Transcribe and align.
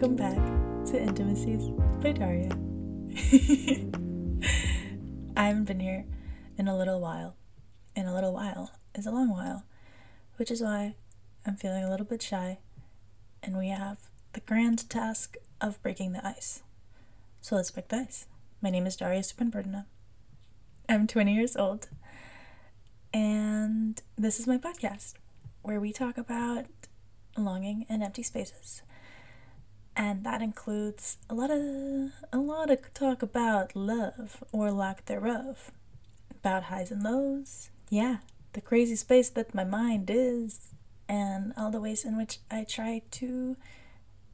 Welcome 0.00 0.14
back 0.14 0.36
to 0.92 1.02
Intimacies 1.02 1.72
by 2.00 2.12
Daria. 2.12 2.52
I 5.36 5.48
haven't 5.48 5.64
been 5.64 5.80
here 5.80 6.04
in 6.56 6.68
a 6.68 6.78
little 6.78 7.00
while. 7.00 7.34
In 7.96 8.06
a 8.06 8.14
little 8.14 8.32
while 8.32 8.70
is 8.94 9.06
a 9.06 9.10
long 9.10 9.28
while, 9.28 9.64
which 10.36 10.52
is 10.52 10.62
why 10.62 10.94
I'm 11.44 11.56
feeling 11.56 11.82
a 11.82 11.90
little 11.90 12.06
bit 12.06 12.22
shy, 12.22 12.58
and 13.42 13.58
we 13.58 13.70
have 13.70 13.98
the 14.34 14.40
grand 14.40 14.88
task 14.88 15.36
of 15.60 15.82
breaking 15.82 16.12
the 16.12 16.24
ice. 16.24 16.62
So 17.40 17.56
let's 17.56 17.72
break 17.72 17.88
the 17.88 17.96
ice. 17.96 18.28
My 18.62 18.70
name 18.70 18.86
is 18.86 18.94
Daria 18.94 19.22
Supanpurnana. 19.22 19.86
I'm 20.88 21.08
20 21.08 21.34
years 21.34 21.56
old, 21.56 21.88
and 23.12 24.00
this 24.16 24.38
is 24.38 24.46
my 24.46 24.58
podcast 24.58 25.14
where 25.62 25.80
we 25.80 25.92
talk 25.92 26.16
about 26.16 26.66
longing 27.36 27.84
and 27.88 28.04
empty 28.04 28.22
spaces. 28.22 28.82
And 29.98 30.22
that 30.22 30.40
includes 30.40 31.18
a 31.28 31.34
lot 31.34 31.50
of 31.50 32.12
a 32.32 32.38
lot 32.38 32.70
of 32.70 32.94
talk 32.94 33.20
about 33.20 33.74
love 33.74 34.44
or 34.52 34.70
lack 34.70 35.06
thereof, 35.06 35.72
about 36.30 36.64
highs 36.64 36.92
and 36.92 37.02
lows. 37.02 37.70
Yeah, 37.90 38.18
the 38.52 38.60
crazy 38.60 38.94
space 38.94 39.28
that 39.30 39.56
my 39.56 39.64
mind 39.64 40.08
is, 40.08 40.68
and 41.08 41.52
all 41.56 41.72
the 41.72 41.80
ways 41.80 42.04
in 42.04 42.16
which 42.16 42.38
I 42.48 42.62
try 42.62 43.02
to 43.10 43.56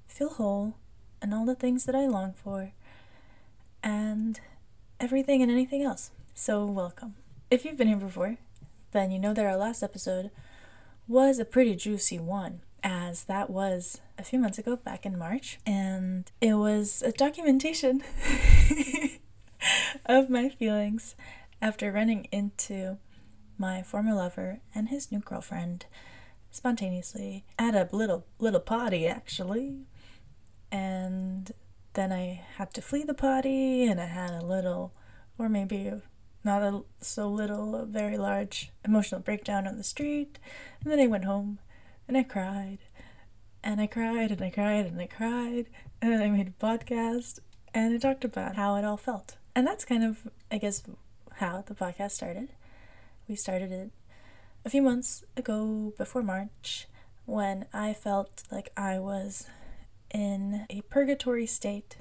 feel 0.07 0.29
whole, 0.29 0.75
and 1.23 1.33
all 1.33 1.47
the 1.47 1.55
things 1.55 1.87
that 1.87 1.95
I 1.95 2.09
long 2.09 2.35
for, 2.35 2.73
and 3.83 4.39
everything 5.01 5.41
and 5.41 5.51
anything 5.51 5.83
else. 5.83 6.11
So, 6.35 6.67
welcome. 6.67 7.15
If 7.51 7.65
you've 7.65 7.79
been 7.79 7.89
here 7.89 7.97
before, 7.97 8.37
then 8.93 9.11
you 9.11 9.19
know 9.19 9.33
that 9.33 9.47
our 9.47 9.57
last 9.57 9.83
episode 9.83 10.31
was 11.09 11.39
a 11.39 11.45
pretty 11.47 11.75
juicy 11.75 12.19
one 12.19 12.61
as 12.85 13.25
that 13.25 13.49
was 13.49 14.03
a 14.19 14.23
few 14.23 14.39
months 14.39 14.59
ago, 14.59 14.77
back 14.77 15.07
in 15.07 15.19
March, 15.19 15.59
and 15.67 16.31
it 16.41 16.55
was 16.55 17.03
a 17.03 17.11
documentation 17.11 18.03
of 20.07 20.29
my 20.29 20.51
feelings 20.51 21.17
after 21.63 21.91
running 21.91 22.29
into 22.31 22.99
my 23.57 23.83
former 23.83 24.13
lover 24.13 24.61
and 24.75 24.91
his 24.91 25.11
new 25.11 25.21
girlfriend 25.21 25.87
spontaneously 26.51 27.45
at 27.59 27.75
a 27.75 27.89
little 27.91 28.27
little 28.39 28.61
party 28.61 29.07
actually. 29.07 29.87
And 30.71 31.51
then 31.95 32.13
i 32.13 32.43
had 32.57 32.75
to 32.75 32.83
flee 32.83 33.05
the 33.05 33.15
party 33.15 33.85
and 33.85 34.01
i 34.01 34.07
had 34.07 34.31
a 34.31 34.45
little 34.45 34.93
or 35.39 35.49
maybe 35.49 35.93
not 36.43 36.63
a 36.63 36.83
so 37.01 37.29
little 37.29 37.77
a 37.77 37.87
very 37.87 38.19
large 38.19 38.73
emotional 38.85 39.21
breakdown 39.21 39.67
on 39.67 39.77
the 39.77 39.85
street. 39.85 40.39
And 40.83 40.93
then 40.93 41.01
i 41.01 41.07
went 41.07 41.25
home 41.25 41.59
and 42.07 42.17
I 42.17 42.23
cried. 42.23 42.79
And 43.63 43.81
I 43.81 43.87
cried 43.87 44.31
and 44.31 44.43
I 44.43 44.51
cried 44.51 44.87
and 44.87 45.01
I 45.01 45.07
cried. 45.07 45.67
And 46.03 46.13
then 46.13 46.21
I 46.21 46.29
made 46.29 46.49
a 46.49 46.65
podcast 46.65 47.39
and 47.73 47.95
I 47.95 47.99
talked 47.99 48.25
about 48.25 48.57
how 48.57 48.77
it 48.77 48.85
all 48.85 48.97
felt. 48.97 49.37
And 49.55 49.67
that's 49.67 49.85
kind 49.85 50.05
of, 50.05 50.29
I 50.51 50.59
guess, 50.59 50.83
how 51.37 51.63
the 51.67 51.75
podcast 51.75 52.13
started. 52.13 52.51
We 53.29 53.37
started 53.37 53.73
it 53.73 53.91
a 54.65 54.71
few 54.71 54.83
months 54.83 55.25
ago 55.37 55.93
before 55.97 56.23
March 56.23 56.89
when 57.27 57.67
I 57.73 57.95
felt 57.95 58.43
like 58.51 58.71
I 58.77 58.99
was 58.99 59.47
in 60.13 60.67
a 60.71 60.83
purgatory 60.83 61.47
state 61.47 61.97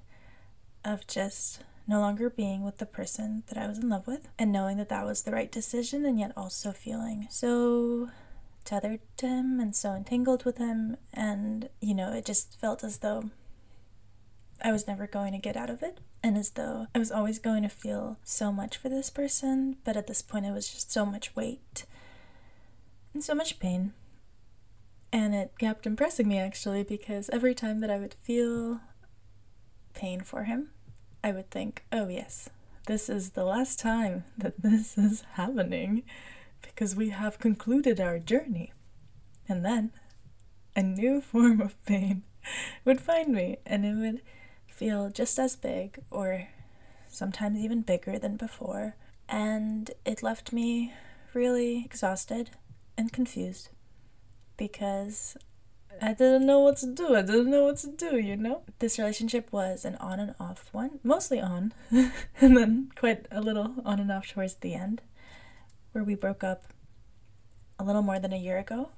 of 0.83 1.07
just 1.07 1.63
no 1.87 1.99
longer 1.99 2.29
being 2.29 2.63
with 2.63 2.77
the 2.77 2.85
person 2.85 3.43
that 3.47 3.57
I 3.57 3.67
was 3.67 3.77
in 3.77 3.89
love 3.89 4.07
with 4.07 4.27
and 4.37 4.51
knowing 4.51 4.77
that 4.77 4.89
that 4.89 5.05
was 5.05 5.23
the 5.23 5.31
right 5.31 5.51
decision 5.51 6.05
and 6.05 6.19
yet 6.19 6.31
also 6.37 6.71
feeling 6.71 7.27
so 7.29 8.09
tethered 8.65 9.01
to 9.17 9.27
him 9.27 9.59
and 9.59 9.75
so 9.75 9.93
entangled 9.93 10.45
with 10.45 10.57
him. 10.57 10.97
And, 11.13 11.69
you 11.81 11.93
know, 11.93 12.11
it 12.11 12.25
just 12.25 12.59
felt 12.59 12.83
as 12.83 12.99
though 12.99 13.31
I 14.61 14.71
was 14.71 14.87
never 14.87 15.07
going 15.07 15.33
to 15.33 15.39
get 15.39 15.57
out 15.57 15.69
of 15.69 15.83
it. 15.83 15.99
And 16.23 16.37
as 16.37 16.51
though 16.51 16.87
I 16.95 16.99
was 16.99 17.11
always 17.11 17.39
going 17.39 17.63
to 17.63 17.69
feel 17.69 18.17
so 18.23 18.51
much 18.51 18.77
for 18.77 18.89
this 18.89 19.09
person, 19.09 19.77
but 19.83 19.97
at 19.97 20.07
this 20.07 20.21
point 20.21 20.45
it 20.45 20.51
was 20.51 20.69
just 20.69 20.91
so 20.91 21.05
much 21.05 21.35
weight 21.35 21.85
and 23.13 23.23
so 23.23 23.35
much 23.35 23.59
pain. 23.59 23.93
And 25.11 25.35
it 25.35 25.59
kept 25.59 25.85
impressing 25.85 26.27
me 26.27 26.39
actually 26.39 26.83
because 26.83 27.29
every 27.29 27.53
time 27.53 27.81
that 27.81 27.91
I 27.91 27.99
would 27.99 28.13
feel 28.15 28.79
pain 29.93 30.21
for 30.21 30.45
him, 30.45 30.69
I 31.23 31.31
would 31.31 31.51
think, 31.51 31.83
oh 31.91 32.07
yes, 32.07 32.49
this 32.87 33.09
is 33.09 33.31
the 33.31 33.45
last 33.45 33.79
time 33.79 34.23
that 34.37 34.61
this 34.61 34.97
is 34.97 35.23
happening 35.33 36.03
because 36.63 36.95
we 36.95 37.09
have 37.09 37.39
concluded 37.39 37.99
our 37.99 38.17
journey. 38.17 38.73
And 39.47 39.63
then 39.63 39.91
a 40.75 40.81
new 40.81 41.21
form 41.31 41.61
of 41.61 41.81
pain 41.85 42.23
would 42.83 42.99
find 42.99 43.33
me, 43.33 43.57
and 43.65 43.85
it 43.85 43.95
would 43.95 44.21
feel 44.67 45.09
just 45.09 45.37
as 45.37 45.55
big, 45.55 45.99
or 46.09 46.49
sometimes 47.07 47.59
even 47.59 47.81
bigger 47.81 48.17
than 48.17 48.35
before. 48.35 48.95
And 49.29 49.91
it 50.05 50.23
left 50.23 50.51
me 50.51 50.93
really 51.33 51.83
exhausted 51.85 52.51
and 52.97 53.13
confused 53.13 53.69
because 54.57 55.37
I 56.01 56.13
didn't 56.13 56.45
know 56.45 56.59
what 56.59 56.77
to 56.77 56.87
do. 56.87 57.15
I 57.15 57.21
didn't 57.21 57.51
know 57.51 57.65
what 57.65 57.77
to 57.77 57.87
do, 57.87 58.17
you 58.17 58.35
know? 58.35 58.63
This 58.79 58.97
relationship 58.99 59.51
was 59.51 59.85
an 59.85 59.95
on 59.95 60.19
and 60.19 60.35
off 60.39 60.69
one, 60.71 60.99
mostly 61.03 61.39
on, 61.39 61.73
and 61.91 62.57
then 62.57 62.91
quite 62.95 63.27
a 63.31 63.41
little 63.41 63.75
on 63.85 63.99
and 63.99 64.11
off 64.11 64.27
towards 64.27 64.55
the 64.55 64.73
end 64.73 65.01
where 65.93 66.03
we 66.03 66.15
broke 66.15 66.43
up 66.43 66.65
a 67.79 67.83
little 67.83 68.01
more 68.01 68.19
than 68.19 68.33
a 68.33 68.37
year 68.37 68.57
ago, 68.57 68.89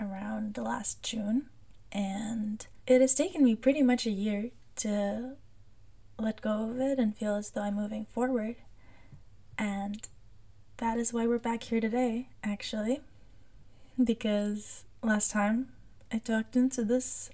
around 0.00 0.56
last 0.56 1.02
June. 1.02 1.46
And 1.90 2.66
it 2.86 3.00
has 3.00 3.14
taken 3.14 3.44
me 3.44 3.54
pretty 3.54 3.82
much 3.82 4.06
a 4.06 4.10
year 4.10 4.50
to 4.76 5.36
let 6.18 6.40
go 6.40 6.70
of 6.70 6.80
it 6.80 6.98
and 6.98 7.16
feel 7.16 7.34
as 7.34 7.50
though 7.50 7.62
I'm 7.62 7.74
moving 7.74 8.06
forward. 8.06 8.56
And 9.58 10.00
that 10.78 10.96
is 10.96 11.12
why 11.12 11.26
we're 11.26 11.38
back 11.38 11.64
here 11.64 11.80
today, 11.80 12.28
actually. 12.42 13.00
Because 14.02 14.84
last 15.02 15.30
time 15.30 15.68
I 16.10 16.18
talked 16.18 16.56
into 16.56 16.84
this 16.84 17.30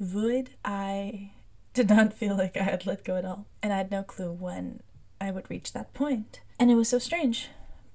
void, 0.00 0.50
I 0.64 1.32
did 1.74 1.90
not 1.90 2.14
feel 2.14 2.36
like 2.36 2.56
I 2.56 2.62
had 2.62 2.86
let 2.86 3.04
go 3.04 3.16
at 3.16 3.24
all. 3.24 3.46
And 3.62 3.72
I 3.72 3.78
had 3.78 3.90
no 3.90 4.02
clue 4.02 4.32
when 4.32 4.80
I 5.20 5.30
would 5.30 5.50
reach 5.50 5.72
that 5.72 5.92
point. 5.92 6.40
And 6.58 6.70
it 6.70 6.76
was 6.76 6.88
so 6.88 6.98
strange 6.98 7.48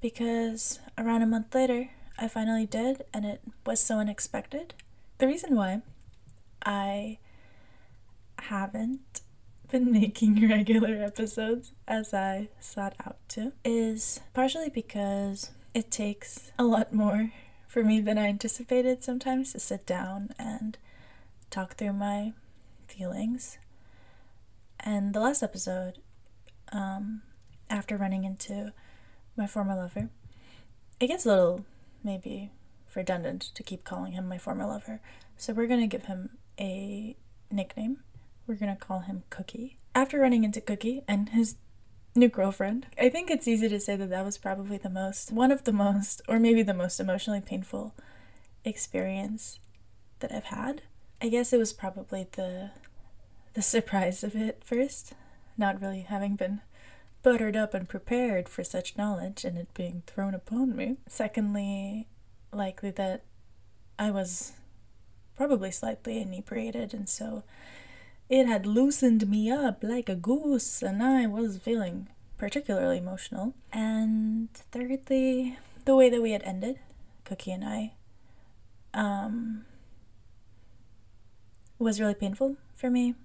because 0.03 0.79
around 0.97 1.21
a 1.21 1.25
month 1.25 1.55
later, 1.55 1.89
I 2.19 2.27
finally 2.27 2.65
did, 2.65 3.05
and 3.13 3.25
it 3.25 3.41
was 3.65 3.79
so 3.79 3.99
unexpected. 3.99 4.73
The 5.17 5.27
reason 5.27 5.55
why 5.55 5.81
I 6.65 7.19
haven't 8.37 9.21
been 9.71 9.91
making 10.01 10.47
regular 10.49 11.01
episodes 11.01 11.71
as 11.87 12.13
I 12.13 12.49
sought 12.59 12.95
out 13.07 13.17
to 13.29 13.53
is 13.63 14.19
partially 14.33 14.69
because 14.69 15.51
it 15.73 15.89
takes 15.89 16.51
a 16.59 16.65
lot 16.65 16.93
more 16.93 17.31
for 17.65 17.81
me 17.81 18.01
than 18.01 18.17
I 18.17 18.27
anticipated 18.27 19.05
sometimes 19.05 19.53
to 19.53 19.59
sit 19.59 19.85
down 19.85 20.31
and 20.37 20.77
talk 21.49 21.75
through 21.75 21.93
my 21.93 22.33
feelings. 22.89 23.57
And 24.81 25.13
the 25.13 25.21
last 25.21 25.41
episode, 25.41 25.99
um, 26.73 27.21
after 27.69 27.95
running 27.95 28.25
into 28.25 28.73
my 29.35 29.47
former 29.47 29.75
lover. 29.75 30.09
It 30.99 31.07
gets 31.07 31.25
a 31.25 31.29
little, 31.29 31.65
maybe, 32.03 32.51
redundant 32.95 33.41
to 33.55 33.63
keep 33.63 33.83
calling 33.83 34.13
him 34.13 34.27
my 34.27 34.37
former 34.37 34.65
lover, 34.65 35.01
so 35.37 35.53
we're 35.53 35.67
gonna 35.67 35.87
give 35.87 36.05
him 36.05 36.37
a 36.59 37.15
nickname. 37.51 37.99
We're 38.47 38.55
gonna 38.55 38.75
call 38.75 38.99
him 38.99 39.23
Cookie. 39.29 39.77
After 39.95 40.19
running 40.19 40.43
into 40.43 40.61
Cookie 40.61 41.03
and 41.07 41.29
his 41.29 41.55
new 42.15 42.29
girlfriend, 42.29 42.87
I 42.99 43.09
think 43.09 43.29
it's 43.29 43.47
easy 43.47 43.69
to 43.69 43.79
say 43.79 43.95
that 43.95 44.09
that 44.09 44.25
was 44.25 44.37
probably 44.37 44.77
the 44.77 44.89
most, 44.89 45.31
one 45.31 45.51
of 45.51 45.63
the 45.63 45.73
most, 45.73 46.21
or 46.27 46.39
maybe 46.39 46.63
the 46.63 46.73
most 46.73 46.99
emotionally 46.99 47.41
painful 47.41 47.95
experience 48.63 49.59
that 50.19 50.31
I've 50.31 50.45
had. 50.45 50.83
I 51.21 51.29
guess 51.29 51.53
it 51.53 51.57
was 51.57 51.73
probably 51.73 52.27
the 52.33 52.71
the 53.53 53.61
surprise 53.75 54.23
of 54.23 54.35
it 54.35 54.63
first, 54.63 55.13
not 55.57 55.81
really 55.81 56.01
having 56.01 56.35
been 56.35 56.61
buttered 57.23 57.55
up 57.55 57.73
and 57.73 57.89
prepared 57.89 58.47
for 58.49 58.63
such 58.63 58.97
knowledge 58.97 59.43
and 59.45 59.57
it 59.57 59.73
being 59.73 60.03
thrown 60.05 60.35
upon 60.35 60.75
me. 60.75 60.97
Secondly, 61.07 62.07
likely 62.51 62.91
that 62.91 63.23
I 63.97 64.11
was 64.11 64.53
probably 65.35 65.71
slightly 65.71 66.21
inebriated 66.21 66.93
and 66.93 67.09
so 67.09 67.43
it 68.29 68.45
had 68.45 68.65
loosened 68.65 69.27
me 69.27 69.49
up 69.49 69.83
like 69.83 70.09
a 70.09 70.15
goose 70.15 70.81
and 70.81 71.01
I 71.01 71.25
was 71.25 71.57
feeling 71.57 72.09
particularly 72.37 72.97
emotional. 72.97 73.53
And 73.71 74.49
thirdly, 74.71 75.57
the 75.85 75.95
way 75.95 76.09
that 76.09 76.21
we 76.21 76.31
had 76.31 76.43
ended, 76.43 76.79
Cookie 77.23 77.51
and 77.51 77.63
I, 77.63 77.93
um, 78.93 79.65
was 81.79 81.99
really 81.99 82.13
painful 82.13 82.57
for 82.75 82.89
me 82.89 83.15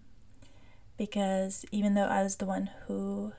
because 0.96 1.64
even 1.70 1.94
though 1.94 2.06
I 2.06 2.22
was 2.22 2.36
the 2.36 2.46
one 2.46 2.70
who 2.86 3.32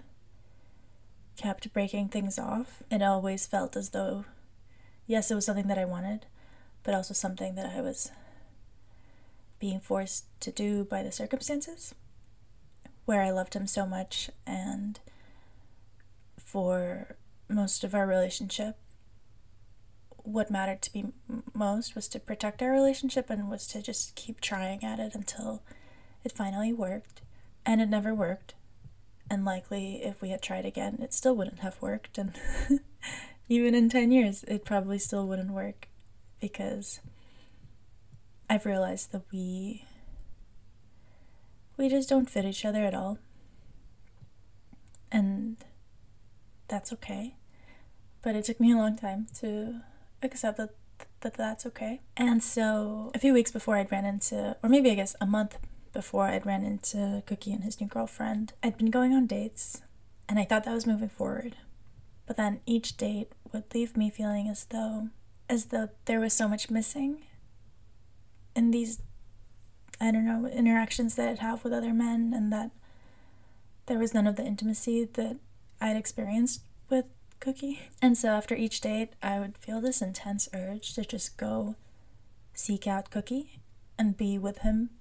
kept 1.39 1.71
breaking 1.71 2.09
things 2.09 2.37
off. 2.37 2.83
It 2.91 3.01
always 3.01 3.47
felt 3.47 3.77
as 3.77 3.91
though, 3.91 4.25
yes, 5.07 5.31
it 5.31 5.35
was 5.35 5.45
something 5.45 5.67
that 5.67 5.77
I 5.77 5.85
wanted, 5.85 6.25
but 6.83 6.93
also 6.93 7.13
something 7.13 7.55
that 7.55 7.65
I 7.65 7.79
was 7.79 8.11
being 9.57 9.79
forced 9.79 10.25
to 10.41 10.51
do 10.51 10.83
by 10.83 11.01
the 11.01 11.13
circumstances, 11.13 11.95
where 13.05 13.21
I 13.21 13.31
loved 13.31 13.53
him 13.53 13.67
so 13.67 13.85
much, 13.85 14.29
and 14.45 14.99
for 16.37 17.15
most 17.47 17.83
of 17.85 17.95
our 17.95 18.05
relationship, 18.05 18.75
what 20.17 20.51
mattered 20.51 20.81
to 20.83 20.91
me 20.93 21.13
most 21.53 21.95
was 21.95 22.09
to 22.09 22.19
protect 22.19 22.61
our 22.61 22.69
relationship 22.69 23.29
and 23.29 23.49
was 23.49 23.65
to 23.67 23.81
just 23.81 24.15
keep 24.15 24.41
trying 24.41 24.83
at 24.83 24.99
it 24.99 25.15
until 25.15 25.63
it 26.23 26.33
finally 26.33 26.73
worked. 26.73 27.21
And 27.65 27.81
it 27.81 27.89
never 27.89 28.13
worked. 28.13 28.53
And 29.29 29.45
likely, 29.45 30.01
if 30.03 30.21
we 30.21 30.29
had 30.29 30.41
tried 30.41 30.65
again, 30.65 30.99
it 31.01 31.13
still 31.13 31.35
wouldn't 31.35 31.59
have 31.59 31.81
worked. 31.81 32.17
And 32.17 32.33
even 33.49 33.75
in 33.75 33.89
10 33.89 34.11
years, 34.11 34.43
it 34.45 34.65
probably 34.65 34.97
still 34.97 35.27
wouldn't 35.27 35.51
work 35.51 35.87
because 36.41 36.99
I've 38.49 38.65
realized 38.65 39.11
that 39.11 39.23
we 39.31 39.85
we 41.77 41.87
just 41.87 42.09
don't 42.09 42.29
fit 42.29 42.43
each 42.43 42.65
other 42.65 42.83
at 42.83 42.93
all. 42.93 43.19
And 45.11 45.57
that's 46.67 46.91
okay. 46.93 47.35
But 48.21 48.35
it 48.35 48.45
took 48.45 48.59
me 48.59 48.71
a 48.71 48.77
long 48.77 48.97
time 48.97 49.27
to 49.39 49.81
accept 50.21 50.57
that 50.57 50.71
that 51.21 51.35
that's 51.35 51.65
okay. 51.67 52.01
And 52.17 52.43
so 52.43 53.11
a 53.13 53.19
few 53.19 53.33
weeks 53.33 53.51
before 53.51 53.77
I'd 53.77 53.91
ran 53.91 54.05
into 54.05 54.57
or 54.63 54.69
maybe 54.69 54.89
I 54.89 54.95
guess 54.95 55.15
a 55.21 55.25
month 55.25 55.57
before 55.91 56.25
I'd 56.25 56.45
ran 56.45 56.63
into 56.63 57.23
Cookie 57.25 57.53
and 57.53 57.63
his 57.63 57.79
new 57.79 57.87
girlfriend, 57.87 58.53
I'd 58.63 58.77
been 58.77 58.91
going 58.91 59.13
on 59.13 59.27
dates 59.27 59.81
and 60.27 60.39
I 60.39 60.45
thought 60.45 60.63
that 60.65 60.73
was 60.73 60.87
moving 60.87 61.09
forward. 61.09 61.55
But 62.25 62.37
then 62.37 62.61
each 62.65 62.97
date 62.97 63.33
would 63.51 63.73
leave 63.73 63.97
me 63.97 64.09
feeling 64.09 64.47
as 64.47 64.65
though 64.65 65.09
as 65.49 65.65
though 65.65 65.89
there 66.05 66.19
was 66.19 66.33
so 66.33 66.47
much 66.47 66.69
missing 66.69 67.23
in 68.55 68.69
these 68.69 69.01
I 70.01 70.11
don't 70.11 70.25
know, 70.25 70.45
interactions 70.47 71.15
that 71.15 71.27
I'd 71.27 71.39
have 71.39 71.63
with 71.63 71.73
other 71.73 71.93
men 71.93 72.31
and 72.33 72.53
that 72.53 72.71
there 73.87 73.99
was 73.99 74.13
none 74.13 74.27
of 74.27 74.37
the 74.37 74.45
intimacy 74.45 75.03
that 75.13 75.37
I'd 75.81 75.97
experienced 75.97 76.61
with 76.89 77.05
Cookie. 77.39 77.81
And 78.01 78.17
so 78.17 78.29
after 78.29 78.55
each 78.55 78.79
date, 78.79 79.09
I 79.21 79.39
would 79.39 79.57
feel 79.57 79.81
this 79.81 80.01
intense 80.01 80.47
urge 80.53 80.93
to 80.93 81.03
just 81.03 81.37
go 81.37 81.75
seek 82.53 82.87
out 82.87 83.11
Cookie 83.11 83.59
and 83.97 84.15
be 84.15 84.37
with 84.37 84.59
him 84.59 84.91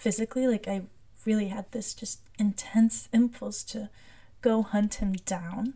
physically. 0.00 0.46
Like, 0.46 0.66
I 0.66 0.82
really 1.24 1.48
had 1.48 1.70
this 1.70 1.94
just 1.94 2.20
intense 2.38 3.08
impulse 3.12 3.62
to 3.64 3.90
go 4.40 4.62
hunt 4.62 4.94
him 4.94 5.12
down. 5.12 5.74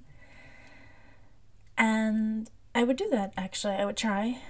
And 1.77 2.51
I 2.75 2.85
would 2.85 2.97
do 2.97 3.09
that 3.11 3.33
actually. 3.37 3.75
I 3.75 3.85
would 3.85 3.97
try, 3.97 4.41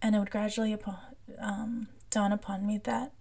and 0.00 0.14
it 0.14 0.18
would 0.18 0.30
gradually 0.30 0.76
um, 1.38 1.88
dawn 2.10 2.32
upon 2.32 2.66
me 2.66 2.80
that 2.84 3.12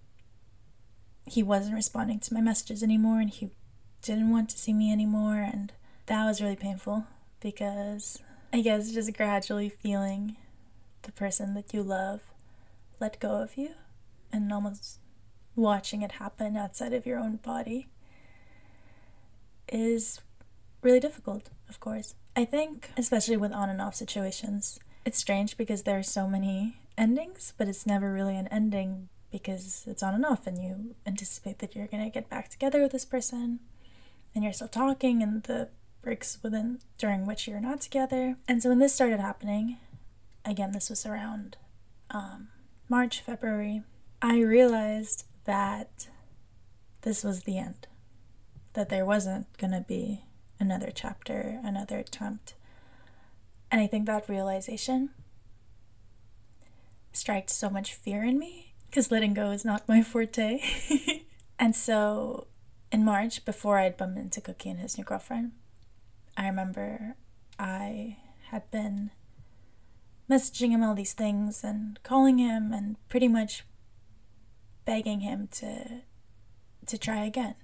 he 1.26 1.44
wasn't 1.44 1.76
responding 1.76 2.20
to 2.22 2.34
my 2.34 2.42
messages 2.42 2.82
anymore 2.82 3.20
and 3.20 3.30
he 3.30 3.50
didn't 4.02 4.32
want 4.32 4.50
to 4.50 4.58
see 4.58 4.74
me 4.74 4.92
anymore. 4.92 5.38
And 5.38 5.74
that 6.06 6.26
was 6.26 6.42
really 6.42 6.56
painful 6.56 7.06
because 7.42 8.20
I 8.54 8.62
guess 8.62 8.92
just 8.92 9.14
gradually 9.14 9.70
feeling 9.70 10.38
the 11.02 11.12
person 11.12 11.54
that 11.54 11.74
you 11.74 11.84
love 11.84 12.22
let 13.00 13.20
go 13.20 13.42
of 13.42 13.58
you 13.58 13.72
and 14.32 14.52
almost 14.52 15.00
watching 15.58 16.02
it 16.02 16.14
happen 16.14 16.56
outside 16.56 16.94
of 16.94 17.06
your 17.06 17.20
own 17.20 17.38
body 17.38 17.88
is 19.68 20.22
really 20.82 21.00
difficult, 21.00 21.50
of 21.68 21.80
course. 21.80 22.16
I 22.36 22.46
think, 22.46 22.92
especially 22.96 23.38
with 23.38 23.52
on 23.52 23.70
and 23.70 23.82
off 23.82 23.96
situations, 23.96 24.80
it's 25.06 25.18
strange 25.18 25.58
because 25.58 25.84
there 25.84 25.98
are 25.98 26.04
so 26.04 26.28
many 26.28 26.78
endings, 26.98 27.54
but 27.58 27.68
it's 27.68 27.86
never 27.86 28.14
really 28.14 28.38
an 28.38 28.48
ending 28.48 29.10
because 29.32 29.84
it's 29.88 30.04
on 30.04 30.14
and 30.14 30.26
off, 30.26 30.48
and 30.48 30.64
you 30.64 30.96
anticipate 31.06 31.60
that 31.60 31.76
you're 31.76 31.88
gonna 31.88 32.10
get 32.10 32.30
back 32.30 32.50
together 32.50 32.82
with 32.82 32.92
this 32.92 33.06
person, 33.06 33.60
and 34.34 34.44
you're 34.44 34.54
still 34.54 34.68
talking, 34.68 35.22
and 35.22 35.44
the 35.44 35.70
breaks 36.02 36.38
within 36.42 36.80
during 36.98 37.26
which 37.26 37.48
you're 37.48 37.60
not 37.60 37.82
together. 37.82 38.38
And 38.48 38.62
so 38.62 38.70
when 38.70 38.80
this 38.80 38.94
started 38.94 39.20
happening, 39.20 39.78
again, 40.46 40.72
this 40.72 40.90
was 40.90 41.06
around 41.06 41.58
um, 42.12 42.48
March, 42.88 43.20
February, 43.20 43.82
I 44.22 44.40
realized 44.40 45.26
that 45.48 46.10
this 47.02 47.24
was 47.24 47.44
the 47.44 47.58
end, 47.58 47.88
that 48.74 48.90
there 48.90 49.06
wasn't 49.06 49.48
gonna 49.58 49.84
be 49.88 50.26
another 50.60 50.92
chapter, 50.94 51.60
another 51.64 51.98
attempt. 51.98 52.54
And 53.72 53.82
I 53.82 53.88
think 53.88 54.06
that 54.06 54.30
realization 54.30 55.10
striked 57.14 57.50
so 57.50 57.70
much 57.70 57.94
fear 57.94 58.24
in 58.24 58.38
me 58.38 58.74
because 58.86 59.10
letting 59.10 59.34
go 59.34 59.52
is 59.52 59.66
not 59.66 59.88
my 59.88 60.04
forte. 60.04 60.62
and 61.60 61.76
so 61.76 62.48
in 62.92 63.04
March, 63.04 63.46
before 63.46 63.80
I'd 63.80 63.98
bumped 63.98 64.20
into 64.20 64.42
Cookie 64.42 64.70
and 64.70 64.80
his 64.80 64.98
new 64.98 65.04
girlfriend, 65.04 65.54
I 66.36 66.48
remember 66.48 67.16
I 67.58 68.18
had 68.50 68.70
been 68.70 69.12
messaging 70.30 70.72
him 70.72 70.84
all 70.84 70.94
these 70.94 71.14
things 71.14 71.64
and 71.64 72.02
calling 72.04 72.38
him 72.38 72.74
and 72.74 72.98
pretty 73.08 73.30
much 73.30 73.64
begging 74.88 75.20
him 75.20 75.50
to 75.52 76.02
to 76.88 76.98
try 76.98 77.26
again 77.26 77.56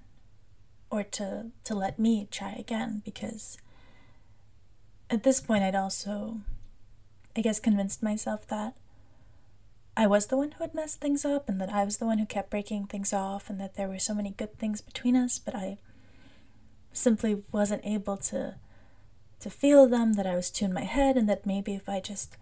or 0.92 1.02
to 1.02 1.48
to 1.64 1.74
let 1.74 1.98
me 1.98 2.28
try 2.30 2.52
again 2.52 3.02
because 3.06 3.58
at 5.10 5.24
this 5.24 5.40
point 5.40 5.64
I'd 5.64 5.74
also 5.74 6.42
I 7.36 7.42
guess 7.42 7.60
convinced 7.60 8.04
myself 8.04 8.46
that 8.48 8.75
I 9.96 10.08
was 10.08 10.28
the 10.28 10.38
one 10.38 10.52
who 10.52 10.64
had 10.64 10.74
messed 10.74 11.00
things 11.00 11.24
up 11.24 11.48
and 11.48 11.62
that 11.62 11.72
I 11.72 11.86
was 11.86 11.98
the 11.98 12.06
one 12.06 12.18
who 12.18 12.25
kept 12.25 12.50
breaking 12.50 12.88
things 12.88 13.14
off 13.14 13.50
and 13.50 13.60
that 13.62 13.76
there 13.76 13.88
were 13.88 14.00
so 14.00 14.16
many 14.16 14.31
good 14.31 14.58
things 14.58 14.81
between 14.81 15.16
us, 15.16 15.38
but 15.38 15.56
I 15.56 15.78
simply 16.92 17.44
wasn't 17.52 17.86
able 17.86 18.18
to 18.18 18.56
to 19.40 19.50
feel 19.50 19.88
them, 19.88 20.14
that 20.14 20.26
I 20.26 20.36
was 20.36 20.50
too 20.50 20.66
in 20.66 20.74
my 20.74 20.86
head 20.86 21.18
and 21.18 21.28
that 21.28 21.46
maybe 21.46 21.76
if 21.76 21.90
I 21.90 22.00
just 22.00 22.38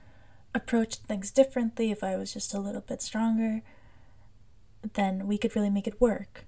approached 0.53 1.01
things 1.01 1.31
differently, 1.31 1.91
if 1.91 2.03
I 2.03 2.15
was 2.15 2.31
just 2.31 2.53
a 2.53 2.59
little 2.59 2.81
bit 2.81 3.01
stronger, 3.01 3.63
then 4.93 5.27
we 5.27 5.37
could 5.37 5.55
really 5.55 5.69
make 5.69 5.87
it 5.87 6.01
work. 6.01 6.45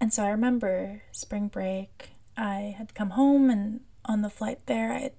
And 0.00 0.12
so 0.12 0.24
I 0.24 0.30
remember 0.30 1.02
spring 1.12 1.48
break, 1.48 2.10
I 2.36 2.74
had 2.78 2.94
come 2.94 3.10
home 3.10 3.50
and 3.50 3.80
on 4.04 4.22
the 4.22 4.30
flight 4.30 4.66
there 4.66 4.92
I 4.92 4.98
had 4.98 5.12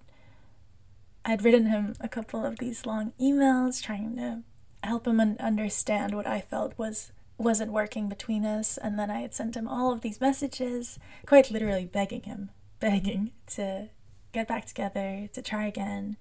I'd 1.24 1.44
written 1.44 1.68
him 1.68 1.96
a 2.00 2.10
couple 2.10 2.44
of 2.44 2.58
these 2.58 2.86
long 2.86 3.14
emails 3.22 3.82
trying 3.82 4.16
to 4.16 4.42
help 4.84 5.06
him 5.06 5.20
understand 5.20 6.16
what 6.16 6.26
I 6.26 6.42
felt 6.42 6.78
was 6.78 7.12
wasn't 7.38 7.72
working 7.72 8.10
between 8.10 8.46
us 8.46 8.78
and 8.78 8.98
then 8.98 9.10
I 9.10 9.22
had 9.22 9.34
sent 9.34 9.56
him 9.56 9.68
all 9.68 9.92
of 9.92 10.02
these 10.02 10.22
messages 10.22 11.00
quite 11.26 11.52
literally 11.52 11.86
begging 11.86 12.24
him 12.24 12.50
begging 12.80 13.32
to 13.48 13.90
get 14.32 14.48
back 14.48 14.66
together 14.66 15.28
to 15.34 15.42
try 15.42 15.66
again 15.66 16.18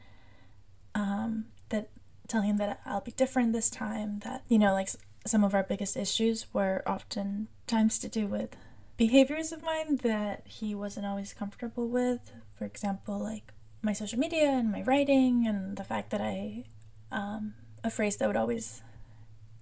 um, 0.94 1.46
that 1.70 1.88
telling 2.28 2.50
him 2.50 2.56
that 2.58 2.80
I'll 2.84 3.00
be 3.00 3.12
different 3.12 3.52
this 3.52 3.70
time 3.70 4.20
that 4.20 4.44
you 4.48 4.58
know 4.58 4.72
like 4.72 4.90
some 5.26 5.44
of 5.44 5.54
our 5.54 5.62
biggest 5.62 5.96
issues 5.96 6.46
were 6.52 6.82
often 6.86 7.48
times 7.66 7.98
to 7.98 8.08
do 8.08 8.26
with 8.26 8.56
behaviors 8.96 9.52
of 9.52 9.62
mine 9.62 9.96
that 10.02 10.42
he 10.46 10.74
wasn't 10.74 11.06
always 11.06 11.32
comfortable 11.32 11.88
with 11.88 12.32
for 12.56 12.64
example 12.64 13.18
like 13.18 13.52
my 13.82 13.92
social 13.92 14.18
media 14.18 14.48
and 14.48 14.70
my 14.70 14.82
writing 14.82 15.46
and 15.46 15.76
the 15.76 15.84
fact 15.84 16.10
that 16.10 16.20
I 16.20 16.64
um, 17.10 17.54
a 17.82 17.90
phrase 17.90 18.16
that 18.16 18.26
would 18.26 18.36
always 18.36 18.82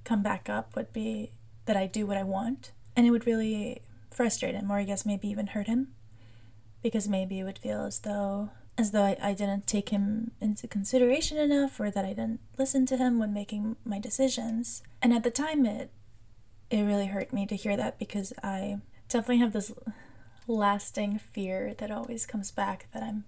come 0.05 0.23
back 0.23 0.49
up 0.49 0.75
would 0.77 0.93
be 0.93 1.33
that 1.67 1.77
I 1.77 1.87
do 1.87 2.07
what 2.07 2.17
I 2.17 2.25
want. 2.25 2.73
And 2.97 3.07
it 3.07 3.11
would 3.11 3.27
really 3.27 3.83
frustrate 4.11 4.55
him, 4.55 4.71
or 4.71 4.79
I 4.79 4.85
guess 4.85 5.07
maybe 5.07 5.29
even 5.29 5.49
hurt 5.49 5.67
him. 5.67 5.89
Because 6.83 7.09
maybe 7.09 7.39
it 7.39 7.45
would 7.45 7.59
feel 7.59 7.85
as 7.85 8.01
though 8.01 8.51
as 8.79 8.93
though 8.93 9.03
I, 9.03 9.17
I 9.21 9.35
didn't 9.35 9.67
take 9.67 9.89
him 9.89 10.31
into 10.41 10.69
consideration 10.69 11.37
enough 11.37 11.81
or 11.81 11.91
that 11.91 12.05
I 12.05 12.11
didn't 12.11 12.41
listen 12.57 12.87
to 12.87 12.97
him 12.97 13.19
when 13.19 13.35
making 13.35 13.77
my 13.85 13.99
decisions. 13.99 14.83
And 15.03 15.13
at 15.13 15.25
the 15.25 15.31
time 15.31 15.67
it 15.67 15.91
it 16.71 16.83
really 16.83 17.07
hurt 17.07 17.33
me 17.33 17.47
to 17.47 17.57
hear 17.57 17.77
that 17.77 17.99
because 17.99 18.33
I 18.43 18.79
definitely 19.09 19.39
have 19.39 19.53
this 19.53 19.73
lasting 20.47 21.19
fear 21.19 21.75
that 21.79 21.91
always 21.91 22.27
comes 22.27 22.51
back 22.51 22.87
that 22.93 23.03
I'm 23.03 23.25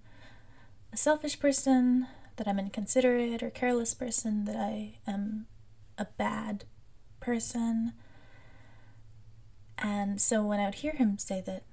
a 0.93 0.97
selfish 0.97 1.39
person, 1.39 2.07
that 2.35 2.47
I'm 2.47 2.59
inconsiderate 2.59 3.41
or 3.41 3.49
careless 3.49 3.93
person, 3.93 4.45
that 4.45 4.55
I 4.55 4.99
am 5.07 5.47
a 5.97 6.05
bad 6.05 6.65
person. 7.19 7.93
And 9.77 10.21
so 10.21 10.43
when 10.43 10.59
I 10.59 10.65
would 10.65 10.75
hear 10.75 10.93
him 10.93 11.17
say 11.17 11.41
that, 11.45 11.63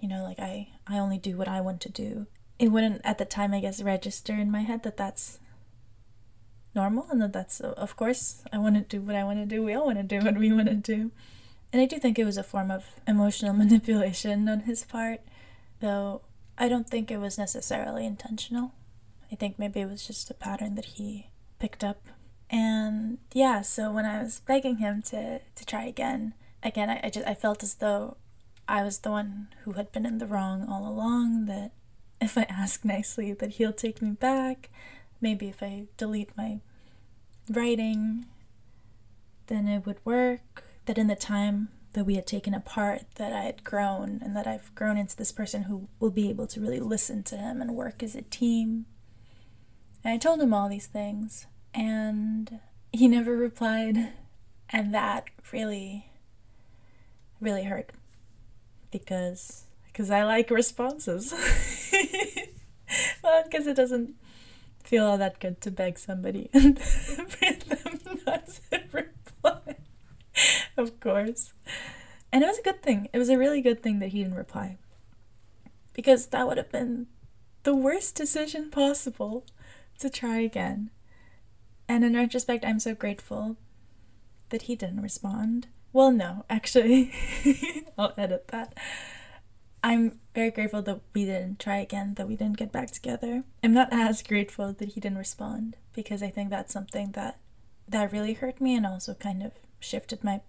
you 0.00 0.08
know, 0.08 0.22
like 0.22 0.38
I, 0.38 0.68
I 0.86 0.98
only 0.98 1.18
do 1.18 1.36
what 1.36 1.48
I 1.48 1.60
want 1.60 1.82
to 1.82 1.90
do, 1.90 2.26
it 2.58 2.68
wouldn't 2.68 3.00
at 3.04 3.18
the 3.18 3.24
time, 3.24 3.54
I 3.54 3.60
guess, 3.60 3.82
register 3.82 4.32
in 4.34 4.50
my 4.50 4.62
head 4.62 4.82
that 4.82 4.96
that's 4.96 5.38
normal 6.74 7.06
and 7.10 7.20
that 7.22 7.32
that's, 7.32 7.60
of 7.60 7.96
course, 7.96 8.42
I 8.52 8.58
want 8.58 8.76
to 8.76 8.82
do 8.82 9.00
what 9.04 9.16
I 9.16 9.24
want 9.24 9.38
to 9.38 9.46
do. 9.46 9.62
We 9.62 9.74
all 9.74 9.86
want 9.86 9.98
to 9.98 10.04
do 10.04 10.24
what 10.24 10.36
we 10.36 10.52
want 10.52 10.68
to 10.68 10.74
do. 10.74 11.10
And 11.72 11.82
I 11.82 11.86
do 11.86 11.98
think 11.98 12.18
it 12.18 12.24
was 12.24 12.36
a 12.38 12.42
form 12.42 12.70
of 12.70 12.84
emotional 13.06 13.52
manipulation 13.64 14.48
on 14.48 14.60
his 14.60 14.84
part, 14.84 15.20
though 15.80 16.22
I 16.56 16.68
don't 16.68 16.88
think 16.88 17.10
it 17.10 17.18
was 17.18 17.38
necessarily 17.38 18.04
intentional. 18.06 18.72
I 19.30 19.36
think 19.36 19.58
maybe 19.58 19.80
it 19.80 19.88
was 19.90 20.06
just 20.06 20.30
a 20.30 20.34
pattern 20.34 20.74
that 20.76 20.86
he 20.96 21.28
picked 21.58 21.84
up 21.84 22.06
And 22.50 23.18
yeah, 23.32 23.60
so 23.62 23.92
when 23.92 24.06
I 24.06 24.22
was 24.22 24.40
begging 24.40 24.78
him 24.78 25.02
to, 25.02 25.40
to 25.40 25.66
try 25.66 25.84
again, 25.84 26.34
again, 26.62 26.88
I, 26.88 27.00
I 27.04 27.10
just 27.10 27.26
I 27.26 27.34
felt 27.34 27.62
as 27.62 27.74
though 27.74 28.16
I 28.66 28.82
was 28.82 29.00
the 29.00 29.10
one 29.10 29.48
who 29.64 29.72
had 29.72 29.92
been 29.92 30.06
in 30.06 30.18
the 30.18 30.26
wrong 30.26 30.66
all 30.68 30.88
along, 30.88 31.46
that 31.46 31.72
if 32.20 32.36
I 32.36 32.42
ask 32.48 32.84
nicely 32.84 33.32
that 33.32 33.52
he'll 33.52 33.72
take 33.72 34.02
me 34.02 34.10
back, 34.10 34.70
maybe 35.20 35.48
if 35.48 35.62
I 35.62 35.86
delete 35.96 36.36
my 36.36 36.60
writing, 37.48 38.26
then 39.46 39.68
it 39.68 39.86
would 39.86 40.04
work. 40.04 40.64
That 40.86 40.98
in 40.98 41.06
the 41.06 41.16
time 41.16 41.68
that 41.92 42.04
we 42.04 42.14
had 42.14 42.26
taken 42.26 42.54
apart, 42.54 43.02
that 43.16 43.32
I 43.32 43.42
had 43.42 43.62
grown 43.62 44.20
and 44.22 44.34
that 44.34 44.46
I've 44.46 44.74
grown 44.74 44.96
into 44.96 45.16
this 45.16 45.32
person 45.32 45.64
who 45.64 45.88
will 46.00 46.10
be 46.10 46.30
able 46.30 46.46
to 46.48 46.60
really 46.60 46.80
listen 46.80 47.22
to 47.24 47.36
him 47.36 47.60
and 47.60 47.74
work 47.76 48.02
as 48.02 48.14
a 48.14 48.22
team. 48.22 48.86
And 50.02 50.14
I 50.14 50.16
told 50.16 50.40
him 50.40 50.54
all 50.54 50.68
these 50.68 50.86
things, 50.86 51.46
and 51.74 52.60
he 52.92 53.08
never 53.08 53.36
replied, 53.36 54.12
and 54.70 54.94
that 54.94 55.26
really, 55.52 56.06
really 57.40 57.64
hurt 57.64 57.90
because 58.90 59.64
because 59.86 60.10
I 60.10 60.24
like 60.24 60.50
responses. 60.50 61.34
because 63.44 63.66
it 63.66 63.76
doesn't 63.76 64.14
feel 64.82 65.04
all 65.04 65.18
that 65.18 65.40
good 65.40 65.60
to 65.60 65.70
beg 65.70 65.98
somebody 65.98 66.48
and 66.54 66.78
for 66.78 67.52
them 67.52 68.00
not 68.26 68.46
to 68.46 68.82
reply. 68.92 69.76
of 70.76 70.98
course. 71.00 71.52
And 72.32 72.42
it 72.42 72.46
was 72.46 72.58
a 72.58 72.62
good 72.62 72.82
thing. 72.82 73.08
It 73.12 73.18
was 73.18 73.28
a 73.28 73.38
really 73.38 73.60
good 73.60 73.82
thing 73.82 73.98
that 74.00 74.08
he 74.08 74.22
didn't 74.22 74.36
reply. 74.36 74.76
Because 75.92 76.26
that 76.26 76.46
would 76.46 76.58
have 76.58 76.70
been 76.70 77.06
the 77.64 77.74
worst 77.74 78.14
decision 78.14 78.70
possible 78.70 79.44
to 79.98 80.08
try 80.08 80.38
again. 80.38 80.90
And 81.88 82.04
in 82.04 82.14
retrospect, 82.14 82.64
I'm 82.64 82.80
so 82.80 82.94
grateful 82.94 83.56
that 84.50 84.62
he 84.62 84.76
didn't 84.76 85.02
respond. 85.02 85.68
Well, 85.92 86.12
no, 86.12 86.44
actually, 86.48 87.12
I'll 87.98 88.12
edit 88.16 88.48
that. 88.48 88.74
I'm 89.82 90.18
very 90.34 90.50
grateful 90.50 90.82
that 90.82 91.00
we 91.14 91.24
didn't 91.24 91.60
try 91.60 91.78
again, 91.78 92.14
that 92.14 92.28
we 92.28 92.36
didn't 92.36 92.56
get 92.56 92.72
back 92.72 92.90
together. 92.90 93.44
I'm 93.62 93.72
not 93.72 93.88
as 93.92 94.22
grateful 94.22 94.72
that 94.72 94.90
he 94.90 95.00
didn't 95.00 95.18
respond 95.18 95.76
because 95.94 96.22
I 96.22 96.30
think 96.30 96.50
that's 96.50 96.72
something 96.72 97.12
that 97.12 97.38
that 97.88 98.12
really 98.12 98.34
hurt 98.34 98.60
me 98.60 98.76
and 98.76 98.86
also 98.86 99.14
kind 99.14 99.42
of 99.42 99.52
shifted 99.80 100.22
my 100.22 100.40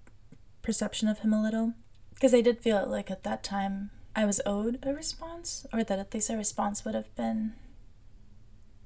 perception 0.61 1.07
of 1.07 1.19
him 1.19 1.31
a 1.31 1.41
little 1.41 1.73
because 2.13 2.33
I 2.33 2.41
did 2.41 2.59
feel 2.59 2.85
like 2.85 3.09
at 3.09 3.23
that 3.23 3.43
time 3.43 3.91
I 4.15 4.25
was 4.25 4.41
owed 4.45 4.79
a 4.83 4.93
response 4.93 5.65
or 5.71 5.83
that 5.83 5.99
at 5.99 6.13
least 6.13 6.29
a 6.29 6.35
response 6.35 6.83
would 6.83 6.95
have 6.95 7.15
been 7.15 7.53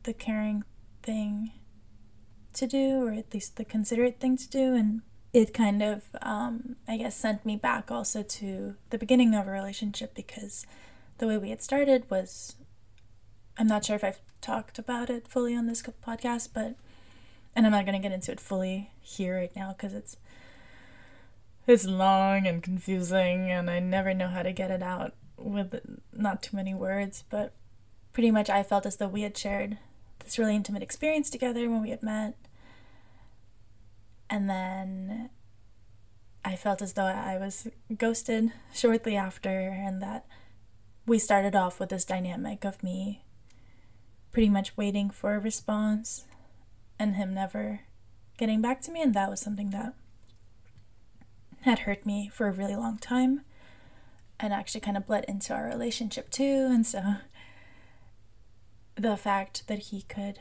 the 0.04 0.14
caring 0.14 0.64
thing 1.02 1.52
to 2.54 2.68
do 2.68 3.04
or 3.04 3.12
at 3.14 3.34
least 3.34 3.56
the 3.56 3.66
considerate 3.66 4.20
thing 4.20 4.38
to 4.38 4.48
do 4.48 4.76
and 4.76 5.02
it 5.34 5.54
kind 5.54 5.82
of, 5.82 6.04
um, 6.22 6.75
I 6.88 6.98
guess, 6.98 7.16
sent 7.16 7.46
me 7.46 7.56
back 7.56 7.90
also 7.90 8.22
to 8.22 8.75
the 8.92 8.98
beginning 8.98 9.34
of 9.34 9.48
a 9.48 9.52
relationship 9.52 10.13
because 10.13 10.68
the 11.18 11.28
way 11.28 11.38
we 11.38 11.50
had 11.50 11.62
started 11.62 12.10
was 12.10 12.56
I'm 13.58 13.68
not 13.68 13.86
sure 13.86 13.96
if 13.96 14.04
I've 14.04 14.22
talked 14.42 14.78
about 14.80 15.10
it 15.10 15.28
fully 15.28 15.56
on 15.56 15.66
this 15.66 15.82
podcast, 15.82 16.50
but 16.54 16.75
and 17.56 17.66
I'm 17.66 17.72
not 17.72 17.86
going 17.86 18.00
to 18.00 18.02
get 18.02 18.13
into 18.13 18.32
it 18.32 18.40
fully 18.40 18.92
here 19.02 19.38
right 19.38 19.56
now 19.56 19.74
because 19.74 19.94
it's 19.94 20.18
it's 21.66 21.86
long 21.86 22.46
and 22.46 22.62
confusing 22.62 23.50
and 23.52 23.70
I 23.70 23.80
never 23.80 24.13
know 24.13 24.28
how 24.28 24.44
to 24.44 24.52
get 24.52 24.72
it 24.72 24.84
out 24.84 25.13
with 25.38 25.80
not 26.12 26.44
too 26.44 26.56
many 26.56 26.74
words, 26.74 27.24
but 27.30 27.54
pretty 28.12 28.32
much 28.32 28.50
I 28.50 28.63
felt 28.63 28.86
as 28.86 28.98
though 28.98 29.08
we 29.08 29.22
had 29.22 29.38
shared 29.38 29.78
this 30.24 30.38
really 30.38 30.56
intimate 30.56 30.84
experience 30.84 31.30
together 31.30 31.70
when 31.70 31.82
we 31.82 31.90
had 31.90 32.04
met 32.04 32.36
and 34.34 34.50
then 34.50 35.30
I 36.44 36.56
felt 36.56 36.82
as 36.82 36.94
though 36.94 37.06
I 37.06 37.38
was 37.38 37.68
ghosted 37.96 38.52
shortly 38.74 39.16
after, 39.16 39.70
and 39.70 40.02
that 40.02 40.25
we 41.06 41.20
started 41.20 41.56
off 41.56 41.80
with 41.80 41.90
this 41.90 42.04
dynamic 42.04 42.66
of 42.66 42.82
me 42.82 43.24
pretty 44.32 44.50
much 44.50 44.75
waiting 44.75 45.12
for 45.12 45.36
a 45.36 45.40
response 45.40 46.25
and 46.98 47.16
him 47.16 47.36
never 47.36 47.82
getting 48.40 48.60
back 48.60 48.82
to 48.82 48.92
me, 48.92 49.04
and 49.04 49.13
that 49.13 49.30
was 49.30 49.40
something 49.40 49.70
that 49.70 49.94
had 51.62 51.80
hurt 51.80 52.04
me 52.04 52.28
for 52.34 52.48
a 52.48 52.52
really 52.52 52.75
long 52.75 52.98
time 52.98 53.42
and 54.40 54.52
actually 54.52 54.82
kind 54.82 54.98
of 54.98 55.06
bled 55.06 55.25
into 55.28 55.54
our 55.54 55.68
relationship 55.68 56.32
too. 56.32 56.68
And 56.72 56.88
so 56.88 57.18
the 58.96 59.16
fact 59.16 59.68
that 59.68 59.80
he 59.80 60.02
could 60.02 60.40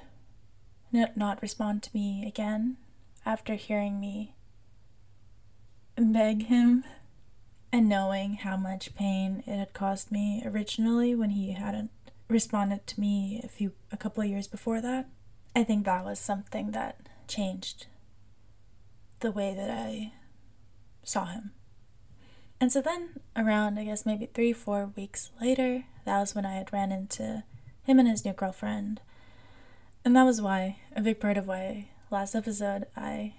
not 0.91 1.43
respond 1.43 1.83
to 1.83 1.91
me 1.93 2.25
again 2.27 2.79
after 3.25 3.55
hearing 3.55 4.01
me 4.01 4.35
beg 5.97 6.47
him 6.47 6.85
and 7.71 7.89
knowing 7.89 8.35
how 8.35 8.57
much 8.57 8.95
pain 8.95 9.43
it 9.47 9.57
had 9.57 9.73
caused 9.73 10.11
me 10.11 10.43
originally 10.45 11.15
when 11.15 11.31
he 11.31 11.53
hadn't 11.53 11.91
responded 12.29 12.87
to 12.87 13.01
me 13.01 13.41
a 13.45 13.49
few 13.49 13.73
a 13.91 13.97
couple 13.97 14.23
of 14.23 14.29
years 14.29 14.47
before 14.47 14.81
that 14.81 15.09
i 15.55 15.63
think 15.63 15.85
that 15.85 16.05
was 16.05 16.19
something 16.19 16.71
that 16.73 17.09
changed 17.29 17.87
the 19.21 19.31
way 19.31 19.55
that 19.55 19.71
i 19.71 20.13
saw 21.05 21.27
him. 21.27 21.53
And 22.61 22.71
so 22.71 22.81
then 22.81 23.21
around 23.37 23.79
i 23.79 23.85
guess 23.85 24.07
maybe 24.07 24.27
three 24.27 24.53
four 24.53 24.93
weeks 24.97 25.31
later 25.41 25.85
that 26.05 26.21
was 26.21 26.35
when 26.35 26.47
i 26.47 26.55
had 26.55 26.73
ran 26.73 26.93
into 26.93 27.45
him 27.85 27.99
and 27.99 28.09
his 28.09 28.25
new 28.25 28.33
girlfriend. 28.33 29.01
And 30.05 30.17
that 30.17 30.25
was 30.25 30.41
why 30.41 30.79
a 30.95 31.01
big 31.01 31.21
part 31.21 31.37
of 31.37 31.47
why 31.47 31.89
last 32.13 32.35
episode, 32.35 32.87
I 32.95 33.37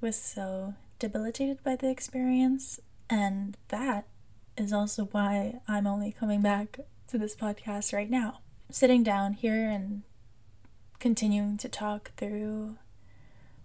was 0.00 0.14
so 0.14 0.74
debilitated 1.00 1.62
by 1.64 1.74
the 1.74 1.90
experience, 1.90 2.78
and 3.10 3.56
that 3.68 4.06
is 4.56 4.72
also 4.72 5.06
why 5.06 5.60
I'm 5.66 5.88
only 5.88 6.12
coming 6.12 6.40
back 6.40 6.78
to 7.08 7.18
this 7.18 7.34
podcast 7.34 7.92
right 7.92 8.08
now. 8.08 8.38
Sitting 8.70 9.02
down 9.02 9.32
here 9.32 9.68
and 9.68 10.02
continuing 11.00 11.56
to 11.58 11.68
talk 11.68 12.12
through 12.16 12.76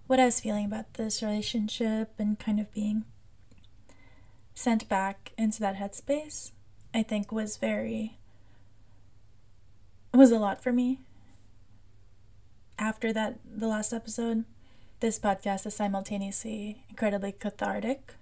what 0.08 0.20
I 0.20 0.26
was 0.26 0.40
feeling 0.40 0.66
about 0.66 0.96
this 0.96 1.22
relationship 1.22 2.14
and 2.18 2.40
kind 2.40 2.60
of 2.60 2.74
being 2.74 3.06
sent 4.56 4.90
back 4.90 5.34
into 5.38 5.60
that 5.60 5.76
headspace, 5.76 6.52
I 6.96 7.04
think 7.04 7.32
was 7.32 7.58
very 7.58 8.18
was 10.14 10.32
a 10.32 10.40
lot 10.40 10.64
for 10.64 10.74
me 10.74 11.02
after 12.78 13.12
that 13.14 13.40
the 13.46 13.68
last 13.68 13.94
episode 13.94 14.46
this 15.00 15.20
podcast 15.20 15.66
is 15.66 15.76
simultaneously 15.76 16.84
incredibly 16.90 17.32
cathartic 17.32 18.16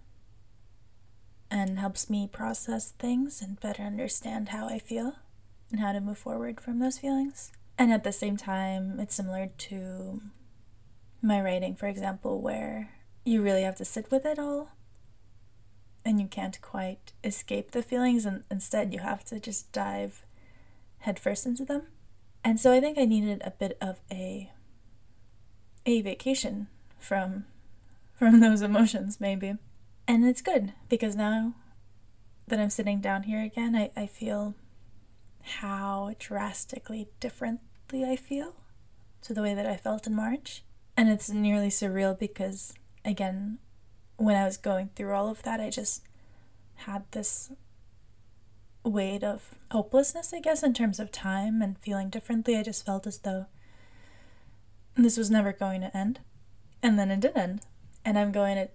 and 1.49 1.79
helps 1.79 2.09
me 2.09 2.27
process 2.31 2.91
things 2.91 3.41
and 3.41 3.59
better 3.59 3.83
understand 3.83 4.49
how 4.49 4.67
I 4.67 4.79
feel 4.79 5.15
and 5.71 5.79
how 5.79 5.93
to 5.93 6.01
move 6.01 6.17
forward 6.17 6.59
from 6.59 6.79
those 6.79 6.97
feelings. 6.97 7.51
And 7.77 7.91
at 7.91 8.03
the 8.03 8.11
same 8.11 8.35
time, 8.35 8.99
it's 8.99 9.15
similar 9.15 9.47
to 9.57 10.21
my 11.21 11.41
writing, 11.41 11.75
for 11.75 11.87
example, 11.87 12.41
where 12.41 12.91
you 13.23 13.41
really 13.41 13.63
have 13.63 13.75
to 13.77 13.85
sit 13.85 14.11
with 14.11 14.25
it 14.25 14.39
all 14.39 14.69
and 16.03 16.21
you 16.21 16.27
can't 16.27 16.61
quite 16.61 17.13
escape 17.23 17.71
the 17.71 17.81
feelings, 17.81 18.25
and 18.25 18.43
instead, 18.51 18.93
you 18.93 18.99
have 18.99 19.23
to 19.25 19.39
just 19.39 19.71
dive 19.71 20.23
headfirst 20.99 21.47
into 21.47 21.65
them. 21.65 21.87
And 22.45 22.59
so 22.59 22.71
I 22.71 22.79
think 22.79 22.99
I 22.99 23.05
needed 23.05 23.41
a 23.43 23.49
bit 23.49 23.75
of 23.81 23.99
a 24.11 24.51
a 25.85 26.01
vacation 26.01 26.67
from 26.99 27.45
from 28.13 28.39
those 28.39 28.61
emotions 28.61 29.19
maybe. 29.19 29.55
And 30.07 30.23
it's 30.23 30.43
good 30.43 30.73
because 30.87 31.15
now 31.15 31.55
that 32.47 32.59
I'm 32.59 32.69
sitting 32.69 33.01
down 33.01 33.23
here 33.23 33.41
again, 33.41 33.75
I, 33.75 33.89
I 33.95 34.05
feel 34.05 34.53
how 35.41 36.13
drastically 36.19 37.07
differently 37.19 38.05
I 38.05 38.15
feel 38.15 38.55
to 39.23 39.33
the 39.33 39.41
way 39.41 39.55
that 39.55 39.65
I 39.65 39.77
felt 39.77 40.05
in 40.05 40.15
March. 40.15 40.63
And 40.95 41.09
it's 41.09 41.29
nearly 41.31 41.69
surreal 41.69 42.17
because, 42.17 42.75
again, 43.03 43.57
when 44.17 44.35
I 44.35 44.45
was 44.45 44.57
going 44.57 44.91
through 44.95 45.13
all 45.13 45.29
of 45.29 45.41
that, 45.43 45.59
I 45.59 45.71
just 45.71 46.03
had 46.75 47.03
this 47.11 47.51
weight 48.85 49.23
of 49.23 49.55
hopelessness, 49.71 50.33
I 50.33 50.39
guess, 50.39 50.63
in 50.63 50.73
terms 50.73 50.99
of 50.99 51.11
time 51.11 51.61
and 51.61 51.77
feeling 51.79 52.09
differently. 52.09 52.55
I 52.55 52.63
just 52.63 52.85
felt 52.85 53.07
as 53.07 53.19
though 53.19 53.47
this 54.95 55.17
was 55.17 55.31
never 55.31 55.51
going 55.51 55.81
to 55.81 55.95
end. 55.95 56.19
And 56.81 56.97
then 56.97 57.11
it 57.11 57.19
did 57.19 57.35
end. 57.35 57.61
And 58.03 58.17
I'm 58.17 58.31
going 58.31 58.55
to 58.55 58.69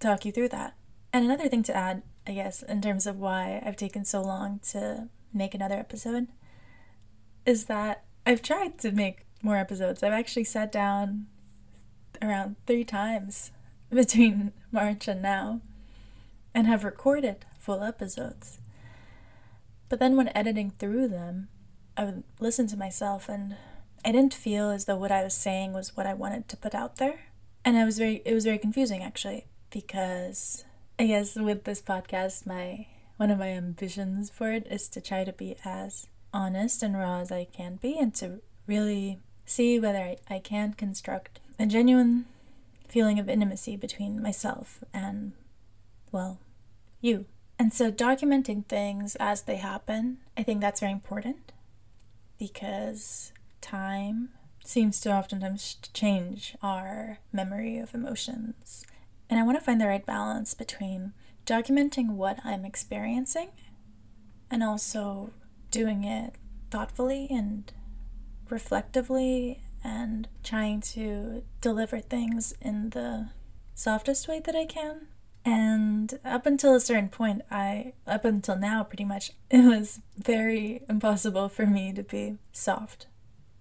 talk 0.00 0.24
you 0.24 0.32
through 0.32 0.48
that. 0.50 0.74
And 1.12 1.24
another 1.24 1.48
thing 1.48 1.62
to 1.64 1.76
add, 1.76 2.02
I 2.26 2.32
guess, 2.32 2.62
in 2.62 2.80
terms 2.80 3.06
of 3.06 3.18
why 3.18 3.62
I've 3.64 3.76
taken 3.76 4.04
so 4.04 4.22
long 4.22 4.60
to 4.70 5.08
make 5.32 5.54
another 5.54 5.76
episode, 5.76 6.28
is 7.44 7.64
that 7.64 8.04
I've 8.24 8.42
tried 8.42 8.78
to 8.80 8.92
make 8.92 9.26
more 9.42 9.56
episodes. 9.56 10.02
I've 10.02 10.12
actually 10.12 10.44
sat 10.44 10.70
down 10.70 11.26
around 12.22 12.56
three 12.66 12.84
times 12.84 13.50
between 13.90 14.52
March 14.70 15.08
and 15.08 15.22
now 15.22 15.60
and 16.54 16.66
have 16.66 16.84
recorded 16.84 17.44
full 17.58 17.82
episodes. 17.82 18.58
But 19.88 19.98
then 19.98 20.16
when 20.16 20.36
editing 20.36 20.70
through 20.70 21.08
them, 21.08 21.48
I 21.96 22.04
would 22.04 22.24
listen 22.40 22.66
to 22.68 22.76
myself 22.76 23.28
and 23.28 23.56
I 24.04 24.12
didn't 24.12 24.34
feel 24.34 24.70
as 24.70 24.84
though 24.84 24.96
what 24.96 25.10
I 25.10 25.22
was 25.22 25.34
saying 25.34 25.72
was 25.72 25.96
what 25.96 26.06
I 26.06 26.14
wanted 26.14 26.48
to 26.48 26.56
put 26.56 26.74
out 26.74 26.96
there. 26.96 27.20
And 27.64 27.76
I 27.76 27.84
was 27.84 27.98
very 27.98 28.22
it 28.24 28.34
was 28.34 28.44
very 28.44 28.58
confusing 28.58 29.02
actually 29.02 29.46
because 29.70 30.64
I 30.98 31.06
guess 31.06 31.36
with 31.36 31.64
this 31.64 31.82
podcast 31.82 32.46
my 32.46 32.86
one 33.16 33.30
of 33.30 33.38
my 33.38 33.48
ambitions 33.48 34.30
for 34.30 34.52
it 34.52 34.66
is 34.70 34.88
to 34.88 35.00
try 35.00 35.24
to 35.24 35.32
be 35.32 35.56
as 35.64 36.06
honest 36.32 36.82
and 36.82 36.96
raw 36.96 37.20
as 37.20 37.32
I 37.32 37.44
can 37.44 37.76
be 37.76 37.98
and 37.98 38.14
to 38.16 38.40
really 38.66 39.18
see 39.44 39.80
whether 39.80 39.98
I, 39.98 40.16
I 40.28 40.38
can 40.38 40.74
construct 40.74 41.40
a 41.58 41.66
genuine 41.66 42.26
feeling 42.86 43.18
of 43.18 43.28
intimacy 43.28 43.76
between 43.76 44.22
myself 44.22 44.84
and, 44.92 45.32
well, 46.12 46.38
you. 47.00 47.26
And 47.58 47.72
so 47.72 47.90
documenting 47.90 48.64
things 48.66 49.16
as 49.16 49.42
they 49.42 49.56
happen, 49.56 50.18
I 50.36 50.42
think 50.42 50.60
that's 50.60 50.80
very 50.80 50.92
important 50.92 51.52
because 52.38 53.32
time 53.60 54.30
seems 54.64 55.00
to 55.00 55.12
oftentimes 55.12 55.76
change 55.92 56.54
our 56.62 57.18
memory 57.32 57.78
of 57.78 57.94
emotions. 57.94 58.84
And 59.28 59.40
I 59.40 59.42
want 59.42 59.58
to 59.58 59.64
find 59.64 59.80
the 59.80 59.86
right 59.86 60.04
balance 60.04 60.54
between 60.54 61.14
documenting 61.46 62.10
what 62.10 62.38
I'm 62.44 62.64
experiencing 62.64 63.48
and 64.50 64.62
also 64.62 65.32
doing 65.70 66.04
it 66.04 66.34
thoughtfully 66.70 67.26
and 67.30 67.72
reflectively 68.48 69.62
and 69.82 70.28
trying 70.42 70.80
to 70.80 71.42
deliver 71.60 71.98
things 71.98 72.54
in 72.60 72.90
the 72.90 73.30
softest 73.74 74.28
way 74.28 74.40
that 74.40 74.54
I 74.54 74.66
can. 74.66 75.08
And 75.48 76.18
up 76.26 76.44
until 76.44 76.74
a 76.74 76.80
certain 76.80 77.08
point, 77.08 77.40
I, 77.50 77.94
up 78.06 78.26
until 78.26 78.58
now, 78.58 78.84
pretty 78.84 79.06
much, 79.06 79.32
it 79.50 79.64
was 79.64 80.00
very 80.18 80.82
impossible 80.90 81.48
for 81.48 81.64
me 81.64 81.94
to 81.94 82.02
be 82.02 82.36
soft 82.52 83.06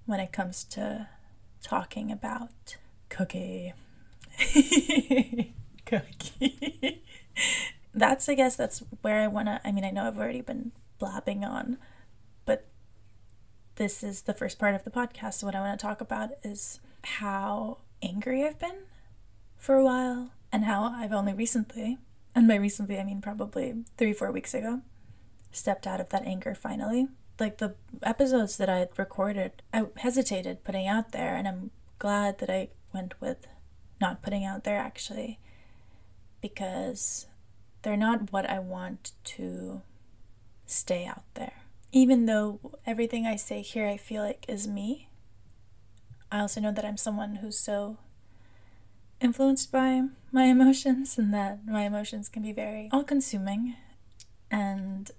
when 0.05 0.19
it 0.19 0.33
comes 0.33 0.65
to 0.65 1.07
talking 1.63 2.11
about 2.11 2.75
cookie. 3.07 3.73
cookie. 5.85 7.03
that's, 7.93 8.27
I 8.27 8.33
guess, 8.33 8.57
that's 8.57 8.83
where 8.99 9.21
I 9.21 9.27
want 9.27 9.47
to. 9.47 9.61
I 9.63 9.71
mean, 9.71 9.85
I 9.85 9.91
know 9.91 10.07
I've 10.07 10.17
already 10.17 10.41
been 10.41 10.73
blabbing 10.99 11.45
on, 11.45 11.77
but 12.43 12.67
this 13.75 14.03
is 14.03 14.23
the 14.23 14.33
first 14.33 14.59
part 14.59 14.75
of 14.75 14.83
the 14.83 14.91
podcast. 14.91 15.35
So, 15.35 15.45
what 15.45 15.55
I 15.55 15.61
want 15.61 15.79
to 15.79 15.85
talk 15.85 16.01
about 16.01 16.31
is 16.43 16.81
how 17.03 17.77
angry 18.01 18.43
I've 18.43 18.59
been 18.59 18.83
for 19.57 19.75
a 19.75 19.85
while 19.85 20.31
and 20.51 20.65
how 20.65 20.83
I've 20.83 21.13
only 21.13 21.33
recently, 21.33 21.97
and 22.35 22.47
by 22.47 22.55
recently 22.55 22.99
I 22.99 23.03
mean 23.03 23.21
probably 23.21 23.83
three, 23.97 24.13
four 24.13 24.31
weeks 24.31 24.53
ago, 24.53 24.81
stepped 25.51 25.87
out 25.87 26.01
of 26.01 26.09
that 26.09 26.25
anger 26.25 26.55
finally. 26.55 27.07
Like 27.39 27.57
the 27.57 27.75
episodes 28.01 28.57
that 28.57 28.69
I 28.69 28.77
had 28.79 28.89
recorded, 28.97 29.61
I 29.73 29.85
hesitated 29.97 30.63
putting 30.63 30.87
out 30.87 31.11
there, 31.11 31.35
and 31.35 31.47
I'm 31.47 31.71
glad 31.99 32.39
that 32.39 32.49
I 32.49 32.69
went 32.93 33.19
with 33.21 33.47
not 33.99 34.21
putting 34.21 34.45
out 34.45 34.63
there 34.63 34.77
actually 34.77 35.39
because 36.41 37.27
they're 37.81 37.97
not 37.97 38.31
what 38.31 38.49
I 38.49 38.59
want 38.59 39.11
to 39.23 39.81
stay 40.65 41.05
out 41.05 41.23
there. 41.33 41.53
Even 41.91 42.25
though 42.25 42.59
everything 42.85 43.25
I 43.25 43.35
say 43.35 43.61
here 43.61 43.87
I 43.87 43.97
feel 43.97 44.23
like 44.23 44.45
is 44.47 44.67
me, 44.67 45.09
I 46.31 46.41
also 46.41 46.59
know 46.59 46.71
that 46.71 46.85
I'm 46.85 46.97
someone 46.97 47.37
who's 47.37 47.57
so 47.57 47.97
influenced 49.19 49.71
by 49.71 50.03
my 50.31 50.43
emotions 50.55 51.17
and 51.17 51.33
that 51.33 51.65
my 51.65 51.83
emotions 51.83 52.29
can 52.29 52.43
be 52.43 52.51
very 52.51 52.89
all 52.91 53.03
consuming 53.03 53.75
and 54.49 55.11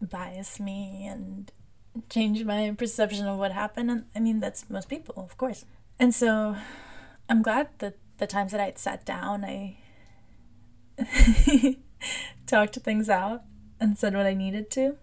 bias 0.00 0.60
me 0.60 1.06
and 1.06 1.50
change 2.08 2.44
my 2.44 2.74
perception 2.76 3.26
of 3.26 3.38
what 3.38 3.52
happened. 3.52 3.90
And 3.90 4.04
I 4.14 4.20
mean, 4.20 4.40
that's 4.40 4.68
most 4.70 4.88
people, 4.88 5.14
of 5.16 5.36
course. 5.36 5.64
And 5.98 6.14
so 6.14 6.56
I'm 7.28 7.42
glad 7.42 7.68
that 7.78 7.96
the 8.18 8.26
times 8.26 8.52
that 8.52 8.60
I'd 8.60 8.78
sat 8.78 9.04
down, 9.04 9.44
I 9.44 9.78
talked 12.46 12.76
things 12.76 13.08
out 13.08 13.42
and 13.80 13.98
said 13.98 14.14
what 14.14 14.26
I 14.26 14.34
needed 14.34 14.70
to. 14.72 14.96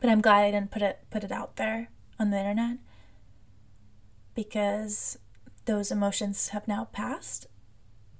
But 0.00 0.10
I'm 0.10 0.20
glad 0.20 0.44
I 0.44 0.50
didn't 0.52 0.70
put 0.70 0.82
it 0.82 1.00
put 1.10 1.24
it 1.24 1.32
out 1.32 1.56
there 1.56 1.90
on 2.18 2.30
the 2.30 2.38
internet 2.38 2.78
because 4.34 5.18
those 5.70 5.92
emotions 5.92 6.48
have 6.48 6.66
now 6.66 6.88
passed 6.92 7.46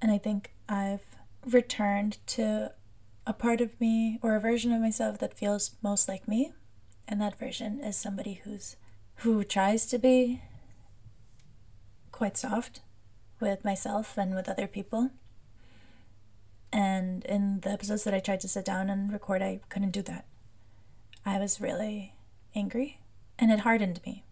and 0.01 0.13
I 0.13 0.19
think 0.19 0.53
I've 0.69 1.17
returned 1.45 2.19
to 2.29 2.73
a 3.27 3.33
part 3.33 3.61
of 3.61 3.81
me 3.81 4.21
or 4.23 4.37
a 4.37 4.41
version 4.41 4.71
of 4.73 4.81
myself 4.81 5.19
that 5.19 5.37
feels 5.37 5.73
most 5.83 6.09
like 6.09 6.29
me 6.29 6.53
and 7.09 7.21
that 7.21 7.37
version 7.37 7.81
is 7.81 7.97
somebody 7.97 8.35
who's 8.45 8.77
who 9.17 9.43
tries 9.43 9.87
to 9.87 9.99
be 9.99 10.43
quite 12.13 12.37
soft 12.37 12.83
with 13.41 13.65
myself 13.65 14.17
and 14.17 14.37
with 14.37 14.49
other 14.49 14.69
people 14.69 15.11
and 16.73 17.25
in 17.25 17.61
the 17.63 17.71
episodes 17.71 18.05
that 18.05 18.15
I 18.15 18.21
tried 18.21 18.41
to 18.43 18.49
sit 18.49 18.65
down 18.65 18.89
and 18.89 19.13
record, 19.13 19.43
I 19.43 19.59
couldn't 19.69 19.91
do 19.91 20.03
that. 20.03 20.25
I 21.27 21.41
was 21.41 21.61
really 21.61 22.15
angry, 22.55 23.01
and 23.41 23.51
it 23.51 23.61
hardened 23.61 24.01
me. 24.07 24.23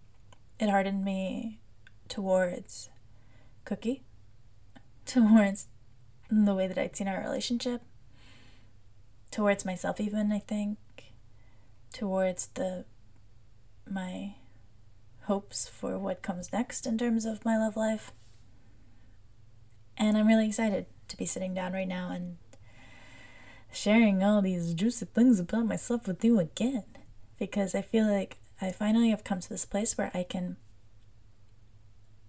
It 0.60 0.70
hardened 0.70 1.04
me 1.04 1.58
towards 2.08 2.90
Cookie, 3.68 4.02
towards 5.04 5.66
the 6.30 6.54
way 6.54 6.66
that 6.66 6.78
I'd 6.78 6.96
seen 6.96 7.06
our 7.06 7.20
relationship, 7.20 7.82
towards 9.30 9.66
myself, 9.66 10.00
even, 10.00 10.32
I 10.32 10.38
think, 10.38 10.78
towards 11.92 12.46
the 12.54 12.86
my 13.86 14.36
hopes 15.24 15.68
for 15.68 15.98
what 15.98 16.22
comes 16.22 16.50
next 16.50 16.86
in 16.86 16.96
terms 16.96 17.26
of 17.26 17.44
my 17.44 17.58
love 17.58 17.76
life. 17.76 18.12
And 19.98 20.16
I'm 20.16 20.28
really 20.28 20.46
excited 20.46 20.86
to 21.08 21.16
be 21.18 21.26
sitting 21.26 21.52
down 21.52 21.74
right 21.74 21.88
now 21.88 22.10
and 22.10 22.38
sharing 23.70 24.22
all 24.22 24.40
these 24.40 24.72
juicy 24.72 25.04
things 25.04 25.40
about 25.40 25.66
myself 25.66 26.08
with 26.08 26.24
you 26.24 26.38
again 26.38 26.84
because 27.38 27.74
I 27.74 27.82
feel 27.82 28.06
like 28.10 28.38
I 28.62 28.72
finally 28.72 29.10
have 29.10 29.24
come 29.24 29.40
to 29.40 29.48
this 29.48 29.66
place 29.66 29.98
where 29.98 30.10
I 30.14 30.22
can 30.22 30.56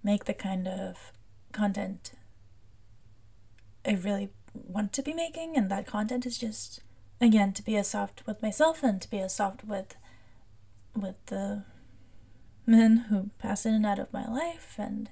make 0.04 0.25
the 0.25 0.34
kind 0.34 0.67
of 0.67 1.13
content 1.52 2.12
I 3.86 3.92
really 3.94 4.30
want 4.54 4.94
to 4.94 5.02
be 5.02 5.14
making, 5.14 5.56
and 5.56 5.72
that 5.72 5.88
content 5.88 6.26
is 6.26 6.38
just 6.38 6.82
again 7.22 7.54
to 7.54 7.64
be 7.64 7.76
as 7.76 7.90
soft 7.90 8.24
with 8.26 8.42
myself 8.42 8.84
and 8.84 9.02
to 9.02 9.10
be 9.10 9.20
as 9.20 9.36
soft 9.36 9.64
with 9.66 9.96
with 10.96 11.16
the 11.28 11.64
men 12.66 13.06
who 13.10 13.30
pass 13.40 13.66
in 13.66 13.74
and 13.74 13.86
out 13.86 14.00
of 14.00 14.14
my 14.14 14.28
life 14.28 14.76
and 14.78 15.10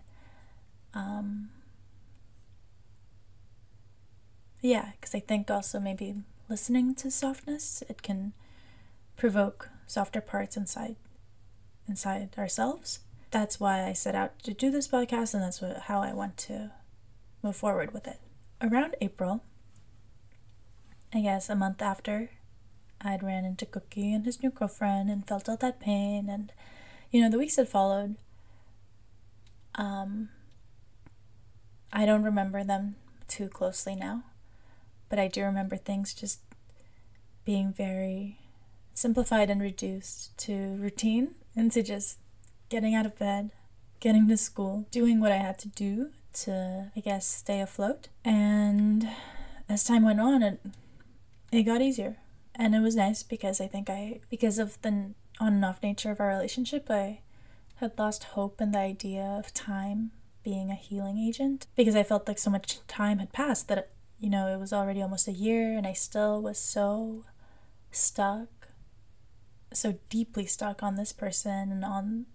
um 0.94 1.50
yeah, 4.62 4.92
because 5.00 5.14
I 5.14 5.20
think 5.20 5.52
also 5.52 5.80
maybe 5.80 6.16
listening 6.50 6.96
to 6.96 7.12
softness, 7.12 7.84
it 7.88 8.02
can 8.02 8.34
provoke 9.16 9.70
softer 9.86 10.22
parts 10.22 10.58
inside 10.58 10.96
inside 11.88 12.30
ourselves. 12.38 13.00
That's 13.30 13.60
why 13.60 13.86
I 13.86 13.94
set 13.94 14.16
out 14.16 14.40
to 14.44 14.54
do 14.54 14.72
this 14.72 14.88
podcast, 14.88 15.34
and 15.34 15.44
that's 15.44 15.62
what, 15.62 15.78
how 15.84 16.02
I 16.02 16.14
want 16.14 16.38
to 16.38 16.72
move 17.44 17.56
forward 17.56 17.94
with 17.94 18.08
it. 18.08 18.20
Around 18.62 18.96
April, 19.02 19.44
I 21.14 21.22
guess 21.22 21.50
a 21.50 21.56
month 21.56 21.82
after 21.82 22.30
I'd 23.02 23.24
ran 23.24 23.46
into 23.46 23.66
Cookie 23.66 24.14
and 24.14 24.26
his 24.26 24.42
new 24.42 24.50
girlfriend 24.50 25.10
and 25.10 25.28
felt 25.28 25.50
all 25.50 25.58
that 25.58 25.80
pain, 25.80 26.30
and 26.30 26.52
you 27.12 27.22
know, 27.22 27.30
the 27.30 27.38
weeks 27.38 27.56
that 27.58 27.68
followed, 27.68 28.16
um, 29.76 30.30
I 31.94 32.06
don't 32.06 32.24
remember 32.24 32.64
them 32.64 32.96
too 33.28 33.50
closely 33.50 33.96
now. 33.96 34.24
But 35.10 35.20
I 35.20 35.28
do 35.28 35.44
remember 35.44 35.78
things 35.78 36.14
just 36.14 36.40
being 37.46 37.72
very 37.72 38.40
simplified 38.94 39.50
and 39.50 39.62
reduced 39.62 40.38
to 40.40 40.76
routine 40.76 41.36
and 41.56 41.72
to 41.72 41.82
just 41.82 42.18
getting 42.70 42.96
out 42.96 43.06
of 43.06 43.18
bed, 43.18 43.52
getting 44.00 44.28
to 44.28 44.38
school, 44.38 44.86
doing 44.92 45.20
what 45.20 45.32
I 45.32 45.38
had 45.38 45.58
to 45.60 45.68
do 45.70 46.12
to, 46.42 46.92
I 46.96 47.00
guess, 47.00 47.26
stay 47.28 47.62
afloat. 47.62 48.10
And 48.24 49.10
as 49.70 49.84
time 49.84 50.04
went 50.04 50.22
on, 50.22 50.44
it, 50.44 50.60
it 51.52 51.64
got 51.64 51.82
easier. 51.82 52.18
And 52.56 52.76
it 52.76 52.80
was 52.80 52.96
nice 52.96 53.24
because 53.24 53.62
I 53.62 53.68
think 53.68 53.90
I, 53.90 54.22
because 54.30 54.60
of 54.60 54.82
the 54.82 55.14
on 55.40 55.54
and 55.54 55.66
off 55.66 55.84
nature 55.84 56.12
of 56.12 56.20
our 56.20 56.30
relationship, 56.30 56.90
I 56.90 57.22
had 57.76 57.98
lost 57.98 58.24
hope 58.24 58.60
in 58.60 58.72
the 58.72 58.80
idea 58.80 59.24
of 59.24 59.54
time 59.54 60.12
being 60.44 60.72
a 60.72 60.76
healing 60.76 61.20
agent 61.20 61.68
because 61.76 61.96
I 61.96 62.04
felt 62.04 62.28
like 62.28 62.40
so 62.40 62.50
much 62.50 62.80
time 62.88 63.20
had 63.20 63.34
passed 63.34 63.68
that 63.68 63.90
you 64.20 64.30
know, 64.30 64.48
it 64.48 64.60
was 64.60 64.74
already 64.74 65.02
almost 65.02 65.28
a 65.28 65.34
year 65.34 65.78
and 65.78 65.86
I 65.86 65.94
still 65.94 66.42
was 66.42 66.58
so 66.58 67.26
stuck, 67.92 68.70
so 69.74 69.96
deeply 70.10 70.46
stuck 70.46 70.82
on 70.82 70.96
this 70.96 71.14
person 71.14 71.72
and 71.72 71.86
on 71.86 72.26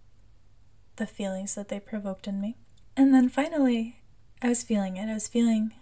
the 0.96 1.06
feelings 1.06 1.54
that 1.54 1.68
they 1.68 1.80
provoked 1.80 2.26
in 2.26 2.40
me. 2.40 2.56
And 2.96 3.14
then 3.14 3.28
finally, 3.28 4.00
I 4.42 4.48
was 4.48 4.62
feeling 4.62 4.96
it. 4.96 5.08
I 5.08 5.14
was 5.14 5.28
feeling 5.28 5.72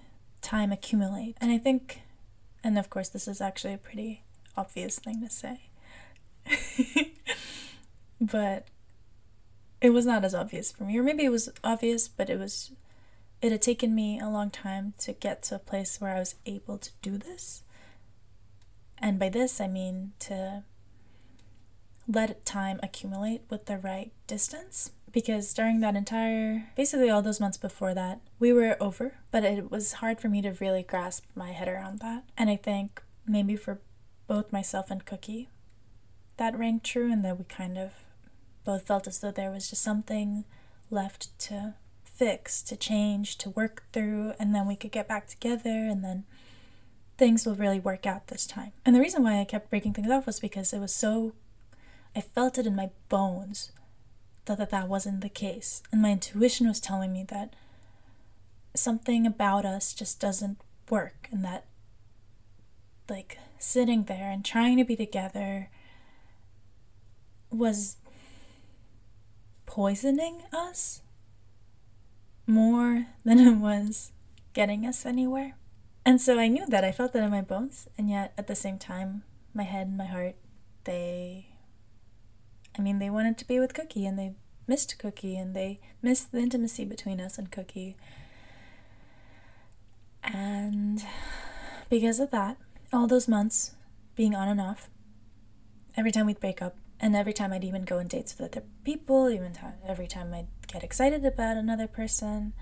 time 0.40 0.72
accumulate. 0.72 1.36
And 1.40 1.50
I 1.50 1.58
think, 1.58 2.02
and 2.62 2.78
of 2.78 2.90
course, 2.90 3.08
this 3.08 3.26
is 3.26 3.40
actually 3.40 3.74
a 3.74 3.78
pretty 3.78 4.22
obvious 4.56 4.98
thing 4.98 5.22
to 5.22 5.30
say, 5.30 5.70
but 8.20 8.68
it 9.80 9.90
was 9.90 10.06
not 10.06 10.24
as 10.24 10.34
obvious 10.34 10.70
for 10.70 10.84
me. 10.84 10.98
Or 10.98 11.02
maybe 11.02 11.24
it 11.24 11.30
was 11.30 11.48
obvious, 11.64 12.08
but 12.08 12.30
it 12.30 12.38
was 12.38 12.72
it 13.40 13.52
had 13.52 13.62
taken 13.62 13.94
me 13.94 14.20
a 14.20 14.28
long 14.28 14.50
time 14.50 14.92
to 14.98 15.12
get 15.14 15.42
to 15.44 15.54
a 15.54 15.58
place 15.58 16.00
where 16.00 16.14
I 16.14 16.18
was 16.18 16.34
able 16.44 16.76
to 16.78 16.90
do 17.00 17.16
this. 17.16 17.62
And 18.98 19.18
by 19.18 19.30
this, 19.30 19.60
I 19.60 19.66
mean 19.66 20.12
to 20.20 20.64
let 22.06 22.44
time 22.44 22.78
accumulate 22.82 23.42
with 23.48 23.64
the 23.64 23.78
right 23.78 24.12
distance. 24.26 24.90
Because 25.12 25.52
during 25.52 25.80
that 25.80 25.96
entire, 25.96 26.68
basically 26.76 27.10
all 27.10 27.22
those 27.22 27.40
months 27.40 27.56
before 27.56 27.94
that, 27.94 28.20
we 28.38 28.52
were 28.52 28.76
over, 28.80 29.18
but 29.30 29.44
it 29.44 29.70
was 29.70 29.94
hard 29.94 30.20
for 30.20 30.28
me 30.28 30.40
to 30.42 30.52
really 30.60 30.82
grasp 30.82 31.24
my 31.34 31.50
head 31.50 31.68
around 31.68 31.98
that. 32.00 32.24
And 32.38 32.48
I 32.48 32.56
think 32.56 33.02
maybe 33.26 33.56
for 33.56 33.80
both 34.28 34.52
myself 34.52 34.90
and 34.90 35.04
Cookie, 35.04 35.48
that 36.36 36.56
rang 36.56 36.80
true, 36.80 37.12
and 37.12 37.24
that 37.24 37.38
we 37.38 37.44
kind 37.44 37.76
of 37.76 37.92
both 38.64 38.86
felt 38.86 39.06
as 39.06 39.18
though 39.18 39.32
there 39.32 39.50
was 39.50 39.68
just 39.68 39.82
something 39.82 40.44
left 40.90 41.36
to 41.40 41.74
fix, 42.04 42.62
to 42.62 42.76
change, 42.76 43.36
to 43.38 43.50
work 43.50 43.82
through, 43.92 44.34
and 44.38 44.54
then 44.54 44.66
we 44.66 44.76
could 44.76 44.92
get 44.92 45.08
back 45.08 45.26
together, 45.26 45.86
and 45.86 46.04
then 46.04 46.24
things 47.18 47.44
will 47.44 47.54
really 47.54 47.80
work 47.80 48.06
out 48.06 48.28
this 48.28 48.46
time. 48.46 48.72
And 48.86 48.94
the 48.94 49.00
reason 49.00 49.22
why 49.22 49.40
I 49.40 49.44
kept 49.44 49.70
breaking 49.70 49.94
things 49.94 50.10
off 50.10 50.26
was 50.26 50.38
because 50.38 50.72
it 50.72 50.78
was 50.78 50.94
so, 50.94 51.32
I 52.14 52.20
felt 52.20 52.58
it 52.58 52.66
in 52.66 52.76
my 52.76 52.90
bones 53.08 53.72
that 54.46 54.58
that, 54.58 54.70
that 54.70 54.88
wasn't 54.88 55.20
the 55.20 55.28
case. 55.28 55.82
And 55.92 56.02
my 56.02 56.12
intuition 56.12 56.68
was 56.68 56.80
telling 56.80 57.12
me 57.12 57.24
that 57.28 57.54
something 58.74 59.26
about 59.26 59.64
us 59.64 59.92
just 59.92 60.20
doesn't 60.20 60.58
work, 60.88 61.28
and 61.30 61.44
that, 61.44 61.66
like, 63.08 63.38
sitting 63.58 64.04
there 64.04 64.30
and 64.30 64.44
trying 64.44 64.76
to 64.76 64.84
be 64.84 64.96
together 64.96 65.68
was 67.50 67.96
poisoning 69.66 70.42
us 70.52 71.02
more 72.46 73.06
than 73.24 73.38
it 73.38 73.56
was 73.56 74.12
getting 74.52 74.86
us 74.86 75.06
anywhere. 75.06 75.56
And 76.04 76.20
so 76.20 76.38
I 76.38 76.48
knew 76.48 76.66
that. 76.66 76.84
I 76.84 76.90
felt 76.90 77.12
that 77.12 77.22
in 77.22 77.30
my 77.30 77.42
bones. 77.42 77.88
And 77.98 78.08
yet 78.08 78.32
at 78.38 78.46
the 78.46 78.56
same 78.56 78.78
time, 78.78 79.22
my 79.54 79.62
head 79.62 79.88
and 79.88 79.96
my 79.96 80.06
heart, 80.06 80.36
they. 80.84 81.49
I 82.80 82.82
mean, 82.82 82.98
they 82.98 83.10
wanted 83.10 83.36
to 83.36 83.46
be 83.46 83.60
with 83.60 83.74
Cookie 83.74 84.06
and 84.06 84.18
they 84.18 84.32
missed 84.66 84.98
Cookie 84.98 85.36
and 85.36 85.54
they 85.54 85.80
missed 86.00 86.32
the 86.32 86.38
intimacy 86.38 86.86
between 86.86 87.20
us 87.20 87.36
and 87.36 87.52
Cookie. 87.52 87.94
And 90.24 91.04
because 91.90 92.20
of 92.20 92.30
that, 92.30 92.56
all 92.90 93.06
those 93.06 93.28
months 93.28 93.72
being 94.16 94.34
on 94.34 94.48
and 94.48 94.62
off, 94.62 94.88
every 95.94 96.10
time 96.10 96.24
we'd 96.24 96.40
break 96.40 96.62
up, 96.62 96.74
and 96.98 97.14
every 97.14 97.34
time 97.34 97.52
I'd 97.52 97.64
even 97.64 97.82
go 97.82 97.98
on 97.98 98.06
dates 98.06 98.34
with 98.38 98.56
other 98.56 98.66
people, 98.82 99.28
even 99.28 99.52
every 99.86 100.06
time 100.06 100.32
I'd 100.32 100.48
get 100.66 100.82
excited 100.82 101.22
about 101.26 101.58
another 101.58 101.86
person, 101.86 102.54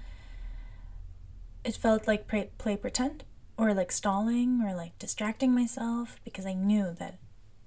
it 1.62 1.76
felt 1.76 2.09
like 2.09 2.26
play 2.26 2.76
pretend 2.76 3.22
or 3.57 3.72
like 3.72 3.92
stalling 3.92 4.62
or 4.62 4.74
like 4.74 4.98
distracting 4.98 5.54
myself 5.54 6.16
because 6.24 6.44
I 6.44 6.54
knew 6.54 6.92
that 6.98 7.18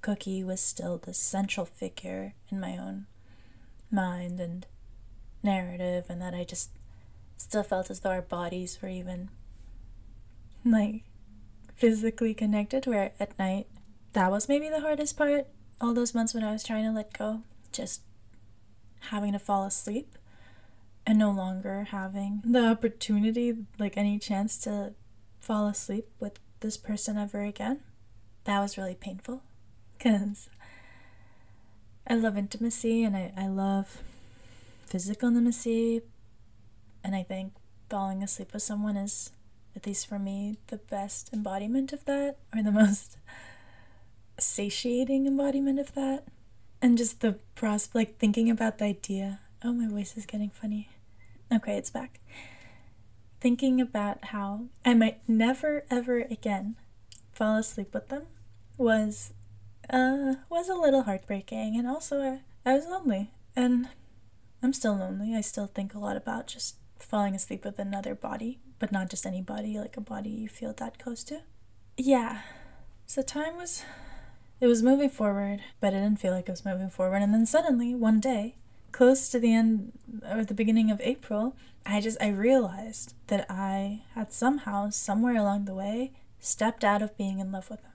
Cookie 0.01 0.43
was 0.43 0.61
still 0.61 0.97
the 0.97 1.13
central 1.13 1.65
figure 1.65 2.33
in 2.49 2.59
my 2.59 2.77
own 2.77 3.05
mind 3.91 4.39
and 4.39 4.65
narrative, 5.43 6.05
and 6.09 6.21
that 6.21 6.33
I 6.33 6.43
just 6.43 6.71
still 7.37 7.63
felt 7.63 7.89
as 7.89 7.99
though 7.99 8.09
our 8.09 8.21
bodies 8.21 8.79
were 8.81 8.89
even 8.89 9.29
like 10.65 11.03
physically 11.75 12.33
connected. 12.33 12.87
Where 12.87 13.11
at 13.19 13.37
night, 13.37 13.67
that 14.13 14.31
was 14.31 14.49
maybe 14.49 14.69
the 14.69 14.81
hardest 14.81 15.17
part 15.17 15.47
all 15.79 15.93
those 15.93 16.13
months 16.15 16.33
when 16.33 16.43
I 16.43 16.51
was 16.51 16.63
trying 16.63 16.83
to 16.85 16.91
let 16.91 17.17
go, 17.17 17.43
just 17.71 18.01
having 19.09 19.33
to 19.33 19.39
fall 19.39 19.65
asleep 19.65 20.17
and 21.05 21.17
no 21.17 21.31
longer 21.31 21.87
having 21.89 22.41
the 22.45 22.67
opportunity, 22.67 23.65
like 23.79 23.97
any 23.97 24.19
chance 24.19 24.57
to 24.59 24.93
fall 25.39 25.67
asleep 25.67 26.07
with 26.19 26.39
this 26.59 26.77
person 26.77 27.17
ever 27.17 27.41
again. 27.41 27.81
That 28.43 28.59
was 28.59 28.77
really 28.77 28.95
painful 28.95 29.43
because 30.01 30.49
I 32.07 32.15
love 32.15 32.37
intimacy 32.37 33.03
and 33.03 33.15
I, 33.15 33.31
I 33.37 33.47
love 33.47 34.01
physical 34.85 35.29
intimacy. 35.29 36.01
And 37.03 37.15
I 37.15 37.23
think 37.23 37.53
falling 37.89 38.23
asleep 38.23 38.53
with 38.53 38.63
someone 38.63 38.97
is, 38.97 39.31
at 39.75 39.85
least 39.85 40.07
for 40.07 40.17
me, 40.17 40.57
the 40.67 40.77
best 40.77 41.29
embodiment 41.31 41.93
of 41.93 42.05
that 42.05 42.37
or 42.55 42.63
the 42.63 42.71
most 42.83 43.17
satiating 44.39 45.27
embodiment 45.27 45.79
of 45.79 45.93
that. 45.93 46.23
And 46.81 46.97
just 46.97 47.21
the 47.21 47.33
prospect, 47.53 47.93
like 47.93 48.17
thinking 48.17 48.49
about 48.49 48.79
the 48.79 48.85
idea. 48.85 49.39
Oh, 49.63 49.71
my 49.71 49.87
voice 49.87 50.17
is 50.17 50.25
getting 50.25 50.49
funny. 50.49 50.89
Okay, 51.53 51.77
it's 51.77 51.91
back. 51.91 52.19
Thinking 53.39 53.79
about 53.79 54.25
how 54.25 54.65
I 54.83 54.95
might 54.95 55.19
never 55.27 55.83
ever 55.91 56.21
again 56.21 56.75
fall 57.31 57.57
asleep 57.57 57.93
with 57.93 58.07
them 58.07 58.23
was 58.79 59.33
uh 59.91 60.35
was 60.49 60.69
a 60.69 60.75
little 60.75 61.03
heartbreaking 61.03 61.77
and 61.77 61.87
also 61.87 62.21
I, 62.21 62.69
I 62.69 62.75
was 62.75 62.85
lonely 62.85 63.31
and 63.55 63.89
I'm 64.63 64.73
still 64.73 64.95
lonely. 64.95 65.35
I 65.35 65.41
still 65.41 65.67
think 65.67 65.93
a 65.93 65.99
lot 65.99 66.15
about 66.15 66.47
just 66.47 66.75
falling 66.99 67.33
asleep 67.35 67.65
with 67.65 67.79
another 67.79 68.13
body, 68.13 68.59
but 68.79 68.91
not 68.91 69.09
just 69.09 69.25
any 69.25 69.41
body, 69.41 69.77
like 69.77 69.97
a 69.97 70.01
body 70.01 70.29
you 70.29 70.47
feel 70.47 70.73
that 70.73 70.99
close 70.99 71.23
to. 71.25 71.41
Yeah. 71.97 72.41
So 73.05 73.21
time 73.21 73.57
was 73.57 73.83
it 74.59 74.67
was 74.67 74.83
moving 74.83 75.09
forward, 75.09 75.61
but 75.79 75.93
it 75.93 75.97
didn't 75.97 76.19
feel 76.19 76.33
like 76.33 76.47
it 76.47 76.51
was 76.51 76.63
moving 76.63 76.89
forward. 76.89 77.23
And 77.23 77.33
then 77.33 77.47
suddenly, 77.47 77.95
one 77.95 78.19
day, 78.19 78.55
close 78.91 79.27
to 79.29 79.39
the 79.39 79.53
end 79.53 79.91
or 80.29 80.45
the 80.45 80.53
beginning 80.53 80.91
of 80.91 81.01
April, 81.01 81.55
I 81.83 81.99
just 81.99 82.21
I 82.21 82.29
realized 82.29 83.15
that 83.27 83.47
I 83.49 84.03
had 84.13 84.31
somehow, 84.31 84.91
somewhere 84.91 85.35
along 85.35 85.65
the 85.65 85.73
way, 85.73 86.11
stepped 86.39 86.83
out 86.83 87.01
of 87.01 87.17
being 87.17 87.39
in 87.39 87.51
love 87.51 87.71
with 87.71 87.81
him. 87.81 87.90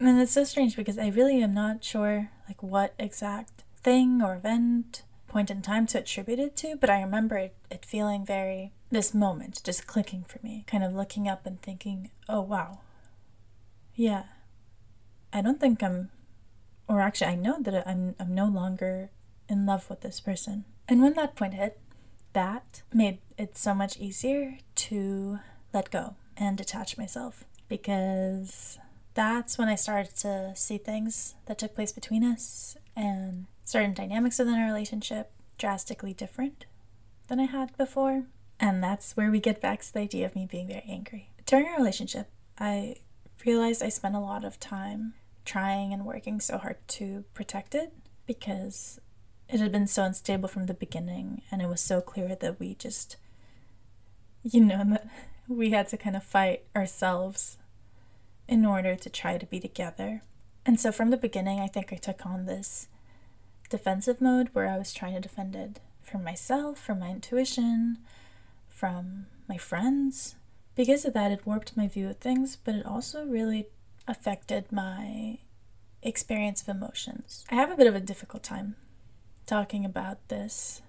And 0.00 0.18
it's 0.18 0.32
so 0.32 0.44
strange 0.44 0.76
because 0.76 0.98
I 0.98 1.08
really 1.08 1.42
am 1.42 1.52
not 1.52 1.84
sure 1.84 2.30
like 2.48 2.62
what 2.62 2.94
exact 2.98 3.64
thing 3.82 4.22
or 4.22 4.34
event, 4.34 5.02
point 5.28 5.50
in 5.50 5.60
time 5.60 5.86
to 5.88 5.98
attribute 5.98 6.38
it 6.38 6.56
to, 6.56 6.76
but 6.76 6.88
I 6.88 7.02
remember 7.02 7.36
it, 7.36 7.54
it 7.70 7.84
feeling 7.84 8.24
very 8.24 8.72
this 8.90 9.14
moment 9.14 9.62
just 9.62 9.86
clicking 9.86 10.24
for 10.24 10.40
me, 10.42 10.64
kind 10.66 10.82
of 10.82 10.94
looking 10.94 11.28
up 11.28 11.44
and 11.46 11.60
thinking, 11.60 12.10
oh 12.28 12.40
wow. 12.40 12.80
Yeah, 13.94 14.24
I 15.32 15.42
don't 15.42 15.60
think 15.60 15.82
I'm, 15.82 16.10
or 16.88 17.00
actually, 17.00 17.32
I 17.32 17.36
know 17.36 17.58
that 17.60 17.86
I'm, 17.86 18.14
I'm 18.18 18.34
no 18.34 18.46
longer 18.46 19.10
in 19.48 19.66
love 19.66 19.90
with 19.90 20.00
this 20.00 20.18
person. 20.18 20.64
And 20.88 21.02
when 21.02 21.12
that 21.14 21.36
point 21.36 21.54
hit, 21.54 21.78
that 22.32 22.82
made 22.92 23.18
it 23.36 23.58
so 23.58 23.74
much 23.74 23.98
easier 23.98 24.58
to 24.76 25.40
let 25.74 25.90
go 25.90 26.14
and 26.36 26.56
detach 26.56 26.96
myself 26.96 27.44
because 27.68 28.78
that's 29.14 29.58
when 29.58 29.68
I 29.68 29.74
started 29.74 30.16
to 30.18 30.52
see 30.54 30.78
things 30.78 31.34
that 31.46 31.58
took 31.58 31.74
place 31.74 31.92
between 31.92 32.24
us 32.24 32.76
and 32.96 33.46
certain 33.64 33.94
dynamics 33.94 34.38
within 34.38 34.54
our 34.54 34.66
relationship 34.66 35.32
drastically 35.58 36.14
different 36.14 36.66
than 37.28 37.40
I 37.40 37.44
had 37.44 37.76
before. 37.76 38.24
And 38.58 38.82
that's 38.82 39.16
where 39.16 39.30
we 39.30 39.40
get 39.40 39.60
back 39.60 39.80
to 39.82 39.92
the 39.92 40.00
idea 40.00 40.26
of 40.26 40.34
me 40.34 40.46
being 40.50 40.68
very 40.68 40.84
angry. 40.88 41.30
During 41.46 41.66
our 41.66 41.78
relationship, 41.78 42.28
I 42.58 42.96
realized 43.44 43.82
I 43.82 43.88
spent 43.88 44.14
a 44.14 44.20
lot 44.20 44.44
of 44.44 44.60
time 44.60 45.14
trying 45.44 45.92
and 45.92 46.04
working 46.04 46.40
so 46.40 46.58
hard 46.58 46.76
to 46.86 47.24
protect 47.34 47.74
it 47.74 47.92
because 48.26 49.00
it 49.48 49.60
had 49.60 49.72
been 49.72 49.86
so 49.86 50.04
unstable 50.04 50.48
from 50.48 50.66
the 50.66 50.74
beginning 50.74 51.42
and 51.50 51.60
it 51.60 51.68
was 51.68 51.80
so 51.80 52.00
clear 52.00 52.36
that 52.36 52.60
we 52.60 52.74
just 52.74 53.16
you 54.42 54.60
know 54.60 54.84
that 54.90 55.08
we 55.48 55.70
had 55.70 55.88
to 55.88 55.96
kind 55.96 56.14
of 56.14 56.22
fight 56.22 56.62
ourselves 56.76 57.56
in 58.50 58.66
order 58.66 58.96
to 58.96 59.08
try 59.08 59.38
to 59.38 59.46
be 59.46 59.60
together. 59.60 60.22
And 60.66 60.78
so 60.78 60.90
from 60.90 61.10
the 61.10 61.16
beginning 61.16 61.60
I 61.60 61.68
think 61.68 61.92
I 61.92 61.96
took 61.96 62.26
on 62.26 62.44
this 62.44 62.88
defensive 63.70 64.20
mode 64.20 64.50
where 64.52 64.68
I 64.68 64.76
was 64.76 64.92
trying 64.92 65.14
to 65.14 65.20
defend 65.20 65.54
it 65.54 65.78
from 66.02 66.24
myself, 66.24 66.78
from 66.78 66.98
my 66.98 67.10
intuition, 67.10 67.98
from 68.68 69.26
my 69.48 69.56
friends. 69.56 70.34
Because 70.74 71.04
of 71.04 71.14
that, 71.14 71.30
it 71.30 71.46
warped 71.46 71.76
my 71.76 71.86
view 71.86 72.08
of 72.08 72.18
things, 72.18 72.56
but 72.56 72.74
it 72.74 72.84
also 72.84 73.24
really 73.24 73.68
affected 74.08 74.72
my 74.72 75.38
experience 76.02 76.62
of 76.62 76.68
emotions. 76.68 77.44
I 77.50 77.54
have 77.54 77.70
a 77.70 77.76
bit 77.76 77.86
of 77.86 77.94
a 77.94 78.00
difficult 78.00 78.42
time 78.42 78.74
talking 79.46 79.84
about 79.84 80.28
this 80.28 80.82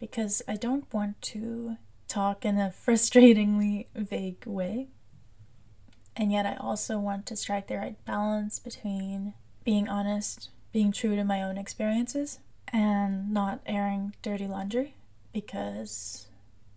because 0.00 0.42
I 0.48 0.56
don't 0.56 0.92
want 0.92 1.22
to 1.22 1.76
talk 2.08 2.44
in 2.44 2.58
a 2.58 2.72
frustratingly 2.86 3.86
vague 3.94 4.44
way. 4.44 4.88
And 6.16 6.32
yet, 6.32 6.46
I 6.46 6.56
also 6.56 6.98
want 6.98 7.26
to 7.26 7.36
strike 7.36 7.66
the 7.66 7.76
right 7.76 8.04
balance 8.06 8.58
between 8.58 9.34
being 9.64 9.88
honest, 9.88 10.48
being 10.72 10.90
true 10.90 11.14
to 11.14 11.24
my 11.24 11.42
own 11.42 11.58
experiences, 11.58 12.38
and 12.68 13.30
not 13.30 13.60
airing 13.66 14.14
dirty 14.22 14.46
laundry 14.46 14.94
because 15.32 16.28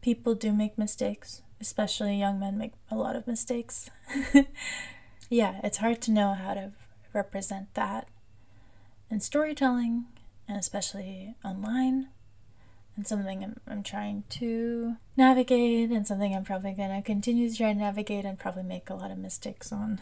people 0.01 0.35
do 0.35 0.51
make 0.51 0.77
mistakes, 0.77 1.41
especially 1.61 2.17
young 2.17 2.39
men 2.39 2.57
make 2.57 2.73
a 2.91 2.95
lot 2.95 3.15
of 3.15 3.27
mistakes. 3.27 3.89
yeah, 5.29 5.61
it's 5.63 5.77
hard 5.77 6.01
to 6.01 6.11
know 6.11 6.33
how 6.33 6.53
to 6.53 6.71
represent 7.13 7.73
that 7.75 8.09
in 9.09 9.19
storytelling 9.19 10.05
and 10.47 10.57
especially 10.57 11.35
online. 11.43 12.09
And 12.99 13.07
something 13.07 13.41
I'm, 13.45 13.55
I'm 13.65 13.81
trying 13.81 14.25
to 14.29 14.97
navigate, 15.15 15.89
and 15.89 16.05
something 16.05 16.35
I'm 16.35 16.43
probably 16.43 16.73
going 16.73 16.93
to 16.93 17.01
continue 17.01 17.49
to 17.49 17.55
try 17.55 17.71
to 17.71 17.79
navigate 17.79 18.25
and 18.25 18.37
probably 18.37 18.63
make 18.63 18.89
a 18.89 18.93
lot 18.93 19.09
of 19.09 19.17
mistakes 19.17 19.71
on 19.71 20.01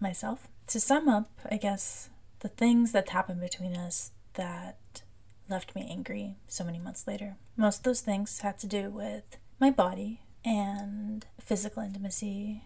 myself. 0.00 0.48
To 0.66 0.80
sum 0.80 1.08
up, 1.08 1.30
I 1.48 1.58
guess 1.58 2.10
the 2.40 2.48
things 2.48 2.90
that 2.90 3.10
happened 3.10 3.40
between 3.40 3.76
us 3.76 4.10
that 4.34 5.02
left 5.48 5.76
me 5.76 5.86
angry 5.88 6.34
so 6.48 6.64
many 6.64 6.80
months 6.80 7.06
later. 7.06 7.36
Most 7.56 7.78
of 7.78 7.82
those 7.84 8.00
things 8.00 8.40
had 8.40 8.58
to 8.58 8.66
do 8.66 8.90
with 8.90 9.36
my 9.60 9.70
body 9.70 10.22
and 10.44 11.24
physical 11.40 11.84
intimacy 11.84 12.64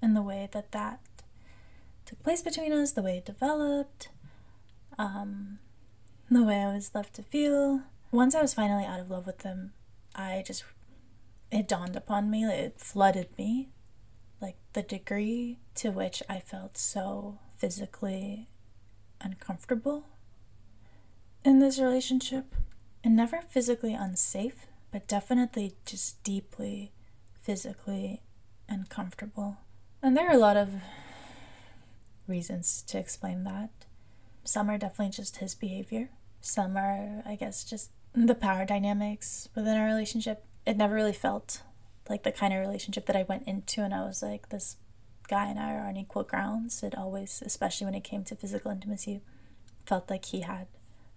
and 0.00 0.14
the 0.14 0.22
way 0.22 0.48
that 0.52 0.70
that 0.70 1.00
took 2.06 2.22
place 2.22 2.42
between 2.42 2.72
us, 2.72 2.92
the 2.92 3.02
way 3.02 3.16
it 3.16 3.26
developed, 3.26 4.08
um, 4.98 5.58
the 6.30 6.44
way 6.44 6.62
I 6.62 6.72
was 6.72 6.94
left 6.94 7.14
to 7.14 7.24
feel. 7.24 7.82
Once 8.14 8.32
I 8.36 8.42
was 8.42 8.54
finally 8.54 8.84
out 8.84 9.00
of 9.00 9.10
love 9.10 9.26
with 9.26 9.38
them, 9.38 9.72
I 10.14 10.44
just, 10.46 10.62
it 11.50 11.66
dawned 11.66 11.96
upon 11.96 12.30
me, 12.30 12.44
it 12.44 12.78
flooded 12.78 13.36
me, 13.36 13.70
like 14.40 14.54
the 14.72 14.82
degree 14.82 15.58
to 15.74 15.90
which 15.90 16.22
I 16.28 16.38
felt 16.38 16.78
so 16.78 17.40
physically 17.56 18.46
uncomfortable 19.20 20.06
in 21.44 21.58
this 21.58 21.80
relationship. 21.80 22.54
And 23.02 23.16
never 23.16 23.42
physically 23.42 23.94
unsafe, 23.94 24.68
but 24.92 25.08
definitely 25.08 25.74
just 25.84 26.22
deeply 26.22 26.92
physically 27.42 28.22
uncomfortable. 28.68 29.56
And 30.00 30.16
there 30.16 30.28
are 30.28 30.34
a 30.34 30.38
lot 30.38 30.56
of 30.56 30.70
reasons 32.28 32.84
to 32.86 32.96
explain 32.96 33.42
that. 33.42 33.70
Some 34.44 34.70
are 34.70 34.78
definitely 34.78 35.10
just 35.10 35.38
his 35.38 35.56
behavior. 35.56 36.10
Some 36.40 36.76
are, 36.76 37.22
I 37.26 37.34
guess, 37.34 37.64
just 37.64 37.90
the 38.14 38.34
power 38.34 38.64
dynamics 38.64 39.48
within 39.54 39.76
our 39.76 39.86
relationship. 39.86 40.44
It 40.66 40.76
never 40.76 40.94
really 40.94 41.12
felt 41.12 41.62
like 42.08 42.22
the 42.22 42.32
kind 42.32 42.52
of 42.52 42.60
relationship 42.60 43.06
that 43.06 43.16
I 43.16 43.24
went 43.28 43.48
into 43.48 43.82
and 43.82 43.94
I 43.94 44.02
was 44.02 44.22
like, 44.22 44.48
this 44.48 44.76
guy 45.28 45.46
and 45.46 45.58
I 45.58 45.74
are 45.74 45.86
on 45.86 45.96
equal 45.96 46.22
grounds. 46.22 46.82
It 46.82 46.96
always, 46.96 47.42
especially 47.44 47.86
when 47.86 47.94
it 47.94 48.04
came 48.04 48.24
to 48.24 48.36
physical 48.36 48.70
intimacy, 48.70 49.20
felt 49.86 50.10
like 50.10 50.26
he 50.26 50.42
had 50.42 50.66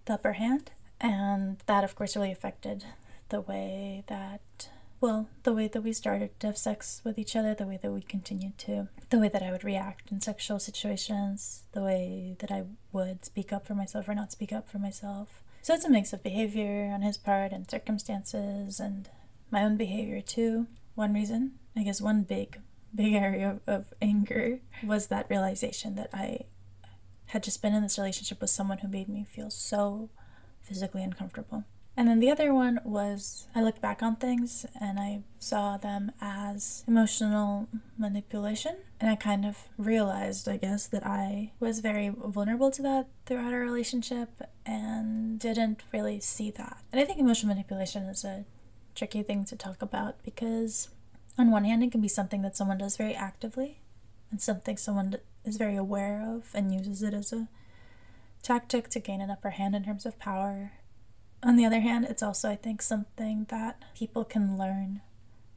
the 0.05 0.13
upper 0.13 0.33
hand. 0.33 0.71
And 0.99 1.57
that, 1.67 1.83
of 1.83 1.95
course, 1.95 2.15
really 2.15 2.31
affected 2.31 2.85
the 3.29 3.41
way 3.41 4.03
that 4.07 4.69
well, 4.99 5.29
the 5.43 5.53
way 5.53 5.67
that 5.67 5.83
we 5.83 5.93
started 5.93 6.39
to 6.39 6.47
have 6.47 6.57
sex 6.57 7.01
with 7.03 7.19
each 7.19 7.35
other, 7.35 7.53
the 7.53 7.67
way 7.67 7.77
that 7.79 7.91
we 7.91 8.01
continued 8.01 8.57
to, 8.57 8.87
the 9.11 9.19
way 9.19 9.29
that 9.29 9.43
I 9.43 9.51
would 9.51 9.63
react 9.63 10.11
in 10.11 10.21
sexual 10.21 10.57
situations, 10.57 11.63
the 11.73 11.83
way 11.83 12.35
that 12.39 12.51
I 12.51 12.63
would 12.91 13.23
speak 13.23 13.53
up 13.53 13.67
for 13.67 13.75
myself 13.75 14.09
or 14.09 14.15
not 14.15 14.31
speak 14.31 14.51
up 14.51 14.67
for 14.67 14.79
myself. 14.79 15.43
So 15.67 15.73
it's 15.73 15.83
a 15.83 15.89
mix 15.89 16.13
of 16.13 16.23
behavior 16.23 16.89
on 16.93 17.01
his 17.01 17.17
part 17.17 17.51
and 17.51 17.69
circumstances 17.69 18.79
and 18.79 19.09
my 19.51 19.65
own 19.65 19.75
behavior 19.75 20.21
too. 20.21 20.67
One 20.95 21.13
reason, 21.13 21.59
I 21.75 21.83
guess, 21.83 21.99
one 21.99 22.23
big, 22.23 22.61
big 22.95 23.13
area 23.13 23.49
of, 23.49 23.59
of 23.67 23.93
anger 24.01 24.61
was 24.81 25.07
that 25.07 25.29
realization 25.29 25.95
that 25.95 26.09
I 26.13 26.45
had 27.25 27.43
just 27.43 27.61
been 27.61 27.73
in 27.73 27.83
this 27.83 27.97
relationship 27.97 28.39
with 28.39 28.49
someone 28.49 28.77
who 28.77 28.87
made 28.87 29.09
me 29.09 29.25
feel 29.29 29.49
so 29.49 30.09
physically 30.61 31.03
uncomfortable. 31.03 31.65
And 31.97 32.07
then 32.07 32.19
the 32.19 32.29
other 32.29 32.53
one 32.53 32.79
was 32.83 33.47
I 33.55 33.63
looked 33.63 33.81
back 33.81 34.03
on 34.03 34.17
things 34.17 34.67
and 34.79 34.99
I 34.99 35.23
saw 35.39 35.77
them 35.77 36.11
as 36.21 36.83
emotional 36.87 37.67
manipulation. 37.97 38.75
And 39.01 39.09
I 39.09 39.15
kind 39.15 39.43
of 39.43 39.63
realized, 39.79 40.47
I 40.47 40.57
guess, 40.57 40.85
that 40.87 41.03
I 41.03 41.53
was 41.59 41.79
very 41.79 42.09
vulnerable 42.09 42.69
to 42.69 42.83
that 42.83 43.07
throughout 43.25 43.51
our 43.51 43.61
relationship 43.61 44.29
and 44.63 45.39
didn't 45.39 45.81
really 45.91 46.19
see 46.19 46.51
that. 46.51 46.83
And 46.91 47.01
I 47.01 47.05
think 47.05 47.17
emotional 47.17 47.49
manipulation 47.55 48.03
is 48.03 48.23
a 48.23 48.45
tricky 48.93 49.23
thing 49.23 49.43
to 49.45 49.55
talk 49.55 49.81
about 49.81 50.23
because, 50.23 50.89
on 51.35 51.49
one 51.49 51.63
hand, 51.63 51.83
it 51.83 51.91
can 51.91 52.01
be 52.01 52.07
something 52.07 52.43
that 52.43 52.55
someone 52.55 52.77
does 52.77 52.95
very 52.95 53.15
actively 53.15 53.81
and 54.29 54.39
something 54.39 54.77
someone 54.77 55.15
is 55.45 55.57
very 55.57 55.75
aware 55.75 56.23
of 56.27 56.51
and 56.53 56.71
uses 56.71 57.01
it 57.01 57.15
as 57.15 57.33
a 57.33 57.47
tactic 58.43 58.87
to 58.89 58.99
gain 58.99 59.19
an 59.19 59.31
upper 59.31 59.51
hand 59.51 59.75
in 59.75 59.83
terms 59.83 60.05
of 60.05 60.19
power 60.19 60.73
on 61.43 61.55
the 61.55 61.65
other 61.65 61.79
hand, 61.79 62.05
it's 62.05 62.23
also, 62.23 62.49
I 62.49 62.55
think, 62.55 62.81
something 62.81 63.45
that 63.49 63.83
people 63.95 64.23
can 64.25 64.57
learn 64.57 65.01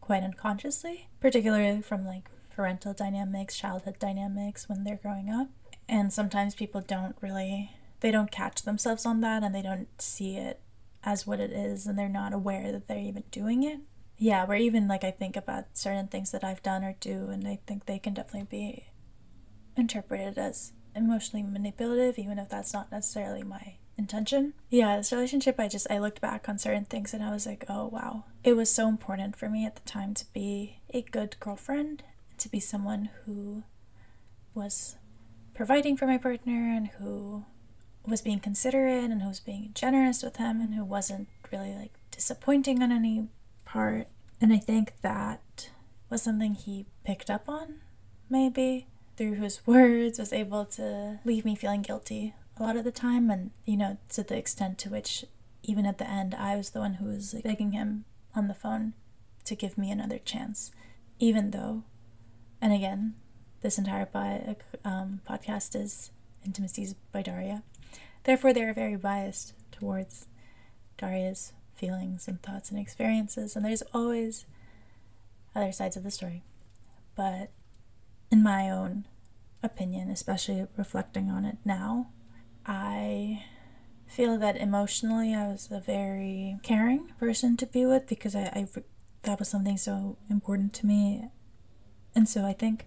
quite 0.01 0.23
unconsciously, 0.23 1.09
particularly 1.21 1.83
from 1.83 2.05
like 2.05 2.29
parental 2.51 2.93
dynamics, 2.93 3.57
childhood 3.57 3.99
dynamics 3.99 4.69
when 4.69 4.85
they're 4.85 5.01
growing 5.01 5.31
up. 5.31 5.49
And 5.89 6.13
sometimes 6.13 6.55
people 6.55 6.81
don't 6.81 7.17
really, 7.21 7.73
they 8.01 8.11
don't 8.11 8.31
catch 8.31 8.63
themselves 8.63 9.07
on 9.07 9.21
that 9.23 9.43
and 9.43 9.55
they 9.55 9.63
don't 9.63 9.89
see 10.01 10.37
it 10.37 10.61
as 11.03 11.27
what 11.27 11.41
it 11.41 11.51
is 11.51 11.87
and 11.87 11.99
they're 11.99 12.09
not 12.09 12.33
aware 12.33 12.71
that 12.73 12.87
they're 12.87 12.99
even 12.99 13.25
doing 13.31 13.63
it. 13.63 13.81
Yeah, 14.19 14.45
where 14.45 14.59
even 14.59 14.87
like 14.87 15.03
I 15.03 15.11
think 15.11 15.35
about 15.37 15.65
certain 15.73 16.09
things 16.09 16.31
that 16.33 16.45
I've 16.45 16.63
done 16.63 16.85
or 16.85 16.95
do, 17.01 17.29
and 17.31 17.49
I 17.49 17.59
think 17.67 17.87
they 17.87 17.99
can 17.99 18.13
definitely 18.13 18.49
be 18.51 18.85
interpreted 19.77 20.37
as 20.37 20.73
emotionally 20.95 21.43
manipulative, 21.43 22.19
even 22.19 22.39
if 22.39 22.51
that's 22.51 22.75
not 22.75 22.93
necessarily 22.93 23.43
my 23.43 23.77
intention. 24.01 24.55
Yeah, 24.71 24.97
this 24.97 25.13
relationship, 25.13 25.61
I 25.61 25.69
just, 25.69 25.87
I 25.91 25.99
looked 25.99 26.21
back 26.21 26.49
on 26.49 26.59
certain 26.59 26.87
things 26.87 27.15
and 27.15 27.23
I 27.23 27.31
was 27.31 27.47
like, 27.47 27.65
oh 27.69 27.87
wow. 27.87 28.25
It 28.43 28.55
was 28.55 28.71
so 28.71 28.89
important 28.89 29.37
for 29.37 29.49
me 29.49 29.67
at 29.67 29.77
the 29.77 29.89
time 29.89 30.15
to 30.15 30.25
be 30.33 30.81
a 30.93 31.03
good 31.03 31.37
girlfriend, 31.39 32.03
to 32.39 32.49
be 32.49 32.59
someone 32.59 33.11
who 33.25 33.63
was 34.55 34.97
providing 35.55 35.97
for 35.97 36.07
my 36.07 36.19
partner 36.19 36.75
and 36.75 36.89
who 36.99 37.45
was 38.07 38.23
being 38.23 38.41
considerate 38.41 39.11
and 39.11 39.21
who 39.23 39.29
was 39.29 39.41
being 39.41 39.71
generous 39.75 40.23
with 40.23 40.37
him 40.37 40.61
and 40.61 40.75
who 40.75 40.85
wasn't 40.85 41.29
really 41.53 41.75
like 41.75 41.93
disappointing 42.11 42.83
on 42.83 42.91
any 42.91 43.29
part. 43.65 44.09
And 44.41 44.53
I 44.53 44.59
think 44.59 44.95
that 45.03 45.71
was 46.09 46.23
something 46.23 46.55
he 46.55 46.87
picked 47.05 47.29
up 47.29 47.49
on, 47.49 47.83
maybe 48.31 48.87
through 49.17 49.35
his 49.35 49.61
words, 49.67 50.19
was 50.19 50.33
able 50.33 50.65
to 50.65 51.21
leave 51.25 51.45
me 51.45 51.55
feeling 51.55 51.83
guilty 51.83 52.35
a 52.61 52.63
lot 52.63 52.77
of 52.77 52.85
the 52.85 52.93
time, 52.93 53.31
and 53.31 53.51
you 53.65 53.77
know, 53.77 53.97
to 54.11 54.23
the 54.23 54.37
extent 54.37 54.79
to 54.79 54.91
which, 54.91 55.25
even 55.63 55.87
at 55.87 55.99
the 55.99 56.09
end, 56.09 56.35
I 56.35 56.57
was 56.57 56.71
the 56.71 56.81
one 56.81 56.95
who 56.95 57.07
was 57.07 57.35
like, 57.35 57.45
begging 57.45 57.73
him 57.73 58.05
on 58.35 58.49
the 58.49 58.55
phone 58.55 58.93
to 59.45 59.55
give 59.55 59.79
me 59.79 59.91
another 59.91 60.19
chance, 60.19 60.71
even 61.19 61.51
though, 61.51 61.85
and 62.61 62.73
again, 62.73 63.15
this 63.63 63.79
entire 63.79 64.07
bi- 64.07 64.57
um, 64.85 65.21
podcast 65.29 65.75
is 65.75 66.11
Intimacies 66.45 66.95
by 67.13 67.23
Daria. 67.23 67.63
Therefore, 68.25 68.53
they 68.53 68.63
are 68.63 68.73
very 68.73 68.97
biased 68.97 69.55
towards 69.73 70.27
Daria's 70.97 71.53
feelings 71.75 72.29
and 72.29 72.43
thoughts 72.43 72.71
and 72.71 72.79
experiences, 72.79 73.57
and 73.57 73.65
there's 73.65 73.83
always 73.95 74.45
other 75.55 75.73
sides 75.73 75.97
of 75.97 76.03
the 76.03 76.11
story. 76.11 76.43
But 77.17 77.51
in 78.31 78.43
my 78.43 78.71
own 78.71 79.07
opinion, 79.63 80.11
especially 80.11 80.67
reflecting 80.77 81.31
on 81.31 81.45
it 81.45 81.59
now, 81.65 82.09
I 82.67 83.45
feel 84.07 84.39
that 84.39 84.57
emotionally 84.57 85.35
I 85.35 85.47
was 85.49 85.69
a 85.71 85.81
very 85.81 86.59
caring 86.63 87.13
person 87.19 87.57
to 87.59 87.67
be 87.67 87.87
with 87.87 88.07
because 88.09 88.35
I, 88.35 88.43
I 88.55 88.67
that 89.23 89.39
was 89.39 89.49
something 89.49 89.77
so 89.77 90.17
important 90.29 90.73
to 90.75 90.87
me. 90.87 91.25
And 92.15 92.29
so 92.29 92.45
I 92.45 92.53
think 92.53 92.87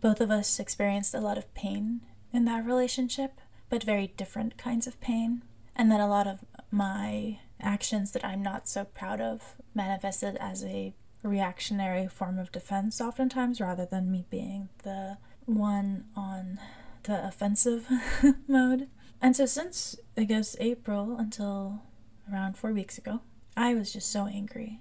both 0.00 0.20
of 0.20 0.30
us 0.30 0.58
experienced 0.58 1.14
a 1.14 1.20
lot 1.20 1.38
of 1.38 1.52
pain 1.54 2.00
in 2.32 2.44
that 2.46 2.64
relationship, 2.64 3.40
but 3.68 3.84
very 3.84 4.08
different 4.16 4.56
kinds 4.56 4.86
of 4.86 5.00
pain. 5.00 5.42
And 5.74 5.90
that 5.90 6.00
a 6.00 6.06
lot 6.06 6.26
of 6.26 6.44
my 6.70 7.38
actions 7.60 8.12
that 8.12 8.24
I'm 8.24 8.42
not 8.42 8.68
so 8.68 8.84
proud 8.84 9.20
of 9.20 9.56
manifested 9.74 10.36
as 10.40 10.64
a 10.64 10.94
reactionary 11.22 12.08
form 12.08 12.38
of 12.38 12.52
defense, 12.52 13.00
oftentimes, 13.00 13.60
rather 13.60 13.86
than 13.86 14.10
me 14.10 14.24
being 14.30 14.68
the 14.82 15.18
one 15.44 16.04
on 16.16 16.58
the 17.06 17.26
offensive 17.26 17.88
mode. 18.48 18.88
And 19.22 19.34
so, 19.34 19.46
since 19.46 19.96
I 20.16 20.24
guess 20.24 20.56
April 20.60 21.16
until 21.18 21.82
around 22.30 22.56
four 22.56 22.72
weeks 22.72 22.98
ago, 22.98 23.20
I 23.56 23.74
was 23.74 23.92
just 23.92 24.10
so 24.10 24.26
angry. 24.26 24.80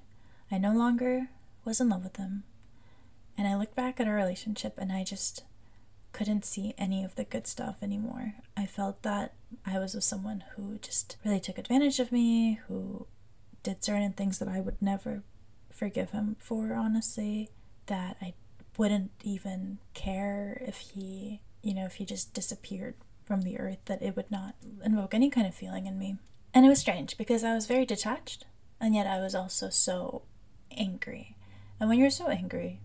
I 0.51 0.57
no 0.57 0.73
longer 0.73 1.29
was 1.63 1.79
in 1.79 1.89
love 1.89 2.03
with 2.03 2.17
him. 2.17 2.43
And 3.37 3.47
I 3.47 3.55
looked 3.55 3.75
back 3.75 3.99
at 3.99 4.07
our 4.07 4.15
relationship 4.15 4.75
and 4.77 4.91
I 4.91 5.03
just 5.03 5.43
couldn't 6.11 6.45
see 6.45 6.73
any 6.77 7.03
of 7.03 7.15
the 7.15 7.25
good 7.25 7.47
stuff 7.47 7.77
anymore. 7.81 8.35
I 8.55 8.65
felt 8.65 9.03
that 9.03 9.33
I 9.65 9.79
was 9.79 9.93
with 9.93 10.03
someone 10.03 10.43
who 10.55 10.77
just 10.81 11.17
really 11.25 11.39
took 11.39 11.57
advantage 11.57 11.99
of 11.99 12.11
me, 12.11 12.59
who 12.67 13.07
did 13.63 13.83
certain 13.83 14.13
things 14.13 14.39
that 14.39 14.47
I 14.47 14.61
would 14.61 14.81
never 14.81 15.23
forgive 15.71 16.11
him 16.11 16.37
for, 16.39 16.73
honestly, 16.73 17.49
that 17.87 18.15
I 18.21 18.33
wouldn't 18.77 19.11
even 19.23 19.79
care 19.93 20.61
if 20.65 20.77
he 20.77 21.41
you 21.65 21.73
know, 21.73 21.85
if 21.85 21.95
he 21.95 22.05
just 22.05 22.33
disappeared 22.35 22.93
from 23.23 23.41
the 23.41 23.59
earth, 23.59 23.79
that 23.85 24.03
it 24.03 24.15
would 24.15 24.29
not 24.29 24.53
invoke 24.83 25.15
any 25.15 25.31
kind 25.31 25.47
of 25.47 25.55
feeling 25.55 25.87
in 25.87 25.97
me. 25.97 26.15
And 26.53 26.63
it 26.63 26.69
was 26.69 26.79
strange 26.79 27.17
because 27.17 27.43
I 27.43 27.55
was 27.55 27.65
very 27.65 27.87
detached, 27.87 28.45
and 28.79 28.93
yet 28.93 29.07
I 29.07 29.19
was 29.19 29.33
also 29.33 29.69
so 29.69 30.21
angry. 30.77 31.35
And 31.79 31.89
when 31.89 31.97
you're 31.97 32.11
so 32.11 32.27
angry, 32.27 32.81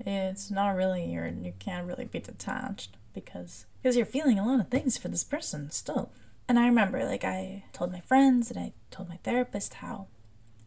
it's 0.00 0.50
not 0.50 0.70
really 0.70 1.04
you're 1.04 1.28
you 1.28 1.52
can't 1.58 1.86
really 1.86 2.06
be 2.06 2.20
detached 2.20 2.96
because 3.12 3.66
because 3.82 3.96
you're 3.96 4.06
feeling 4.06 4.38
a 4.38 4.46
lot 4.46 4.60
of 4.60 4.68
things 4.68 4.96
for 4.96 5.08
this 5.08 5.22
person 5.22 5.70
still. 5.70 6.10
And 6.48 6.58
I 6.58 6.66
remember, 6.66 7.04
like, 7.04 7.22
I 7.22 7.64
told 7.72 7.92
my 7.92 8.00
friends 8.00 8.50
and 8.50 8.58
I 8.58 8.72
told 8.90 9.10
my 9.10 9.18
therapist 9.22 9.74
how 9.74 10.06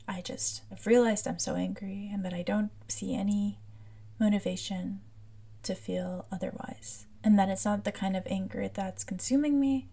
I 0.08 0.22
just 0.22 0.62
have 0.69 0.86
realized 0.86 1.28
I'm 1.28 1.39
so 1.39 1.56
angry 1.56 2.12
and 2.13 2.24
that 2.24 2.34
I 2.34 2.43
don't 2.43 2.72
see 2.88 3.15
any 3.15 3.58
motivation 4.19 5.02
to 5.63 5.74
feel 5.74 6.26
otherwise. 6.32 7.08
And 7.24 7.40
that 7.40 7.50
it's 7.50 7.66
not 7.66 7.84
the 7.84 7.92
kind 7.92 8.18
of 8.18 8.28
anger 8.28 8.68
that's 8.68 9.04
consuming 9.04 9.60
me, 9.60 9.88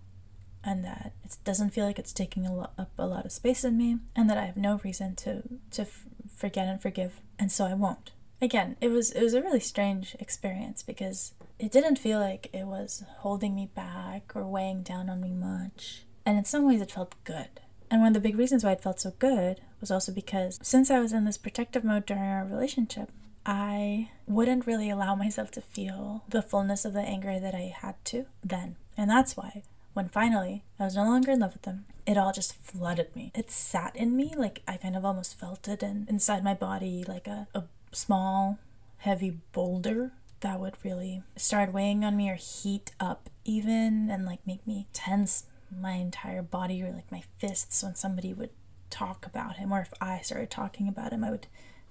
and 0.64 0.84
that 0.84 1.12
it 1.24 1.36
doesn't 1.44 1.70
feel 1.70 1.86
like 1.86 1.98
it's 1.98 2.12
taking 2.12 2.46
a 2.46 2.58
up 2.60 2.90
a 2.98 3.06
lot 3.06 3.24
of 3.24 3.32
space 3.32 3.64
in 3.64 3.76
me, 3.76 3.98
and 4.16 4.28
that 4.28 4.38
I 4.38 4.46
have 4.46 4.56
no 4.56 4.80
reason 4.82 5.14
to 5.16 5.42
to 5.72 5.82
f- 5.82 6.04
forget 6.34 6.68
and 6.68 6.80
forgive, 6.80 7.20
and 7.38 7.50
so 7.50 7.66
I 7.66 7.74
won't. 7.74 8.12
Again, 8.42 8.76
it 8.80 8.88
was 8.88 9.12
it 9.12 9.22
was 9.22 9.34
a 9.34 9.42
really 9.42 9.60
strange 9.60 10.16
experience 10.18 10.82
because 10.82 11.32
it 11.58 11.70
didn't 11.70 11.98
feel 11.98 12.18
like 12.18 12.48
it 12.52 12.66
was 12.66 13.04
holding 13.18 13.54
me 13.54 13.70
back 13.74 14.32
or 14.34 14.46
weighing 14.46 14.82
down 14.82 15.08
on 15.08 15.20
me 15.20 15.32
much, 15.32 16.04
and 16.26 16.36
in 16.38 16.44
some 16.44 16.66
ways 16.66 16.80
it 16.80 16.92
felt 16.92 17.14
good. 17.24 17.60
And 17.90 18.00
one 18.00 18.08
of 18.08 18.14
the 18.14 18.20
big 18.20 18.38
reasons 18.38 18.64
why 18.64 18.72
it 18.72 18.82
felt 18.82 19.00
so 19.00 19.12
good 19.18 19.60
was 19.80 19.90
also 19.90 20.12
because 20.12 20.58
since 20.62 20.90
I 20.90 21.00
was 21.00 21.12
in 21.12 21.24
this 21.24 21.38
protective 21.38 21.84
mode 21.84 22.06
during 22.06 22.22
our 22.22 22.44
relationship, 22.44 23.10
I 23.44 24.10
wouldn't 24.26 24.66
really 24.66 24.90
allow 24.90 25.14
myself 25.14 25.50
to 25.52 25.60
feel 25.60 26.24
the 26.28 26.42
fullness 26.42 26.84
of 26.84 26.92
the 26.92 27.00
anger 27.00 27.40
that 27.40 27.54
I 27.54 27.74
had 27.76 27.96
to 28.06 28.26
then. 28.44 28.76
And 28.96 29.10
that's 29.10 29.36
why, 29.36 29.62
when 29.94 30.08
finally 30.08 30.64
I 30.78 30.84
was 30.84 30.96
no 30.96 31.04
longer 31.04 31.32
in 31.32 31.40
love 31.40 31.54
with 31.54 31.62
them, 31.62 31.86
it 32.06 32.18
all 32.18 32.32
just 32.32 32.54
flooded 32.54 33.14
me. 33.16 33.32
It 33.34 33.50
sat 33.50 33.94
in 33.96 34.16
me, 34.16 34.34
like 34.36 34.62
I 34.68 34.76
kind 34.76 34.96
of 34.96 35.04
almost 35.04 35.38
felt 35.38 35.68
it 35.68 35.82
in, 35.82 36.06
inside 36.08 36.44
my 36.44 36.54
body, 36.54 37.04
like 37.06 37.26
a, 37.26 37.48
a 37.54 37.64
small, 37.92 38.58
heavy 38.98 39.38
boulder 39.52 40.12
that 40.40 40.60
would 40.60 40.74
really 40.84 41.22
start 41.36 41.72
weighing 41.72 42.04
on 42.04 42.16
me 42.16 42.30
or 42.30 42.34
heat 42.34 42.92
up 42.98 43.28
even 43.44 44.10
and 44.10 44.24
like 44.24 44.46
make 44.46 44.66
me 44.66 44.86
tense 44.92 45.44
my 45.70 45.92
entire 45.92 46.42
body 46.42 46.82
or 46.82 46.90
like 46.90 47.10
my 47.12 47.22
fists 47.38 47.82
when 47.82 47.94
somebody 47.94 48.32
would 48.32 48.50
talk 48.88 49.26
about 49.26 49.56
him 49.56 49.72
or 49.72 49.80
if 49.80 49.92
I 50.00 50.20
started 50.20 50.50
talking 50.50 50.88
about 50.88 51.12
him, 51.12 51.22
I 51.22 51.30
would 51.30 51.46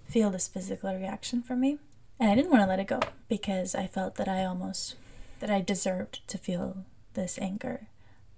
feel 0.10 0.30
this 0.30 0.48
physical 0.48 0.94
reaction 0.94 1.42
from 1.42 1.62
me. 1.62 1.78
And 2.20 2.30
I 2.30 2.36
didn't 2.36 2.52
want 2.52 2.64
to 2.64 2.68
let 2.68 2.80
it 2.80 2.88
go 2.88 3.00
because 3.30 3.76
I 3.76 3.88
felt 3.88 4.16
that 4.16 4.28
I 4.28 4.44
almost 4.44 4.96
that 5.40 5.50
I 5.50 5.62
deserved 5.62 6.28
to 6.28 6.38
feel 6.38 6.86
this 7.14 7.40
anger, 7.40 7.88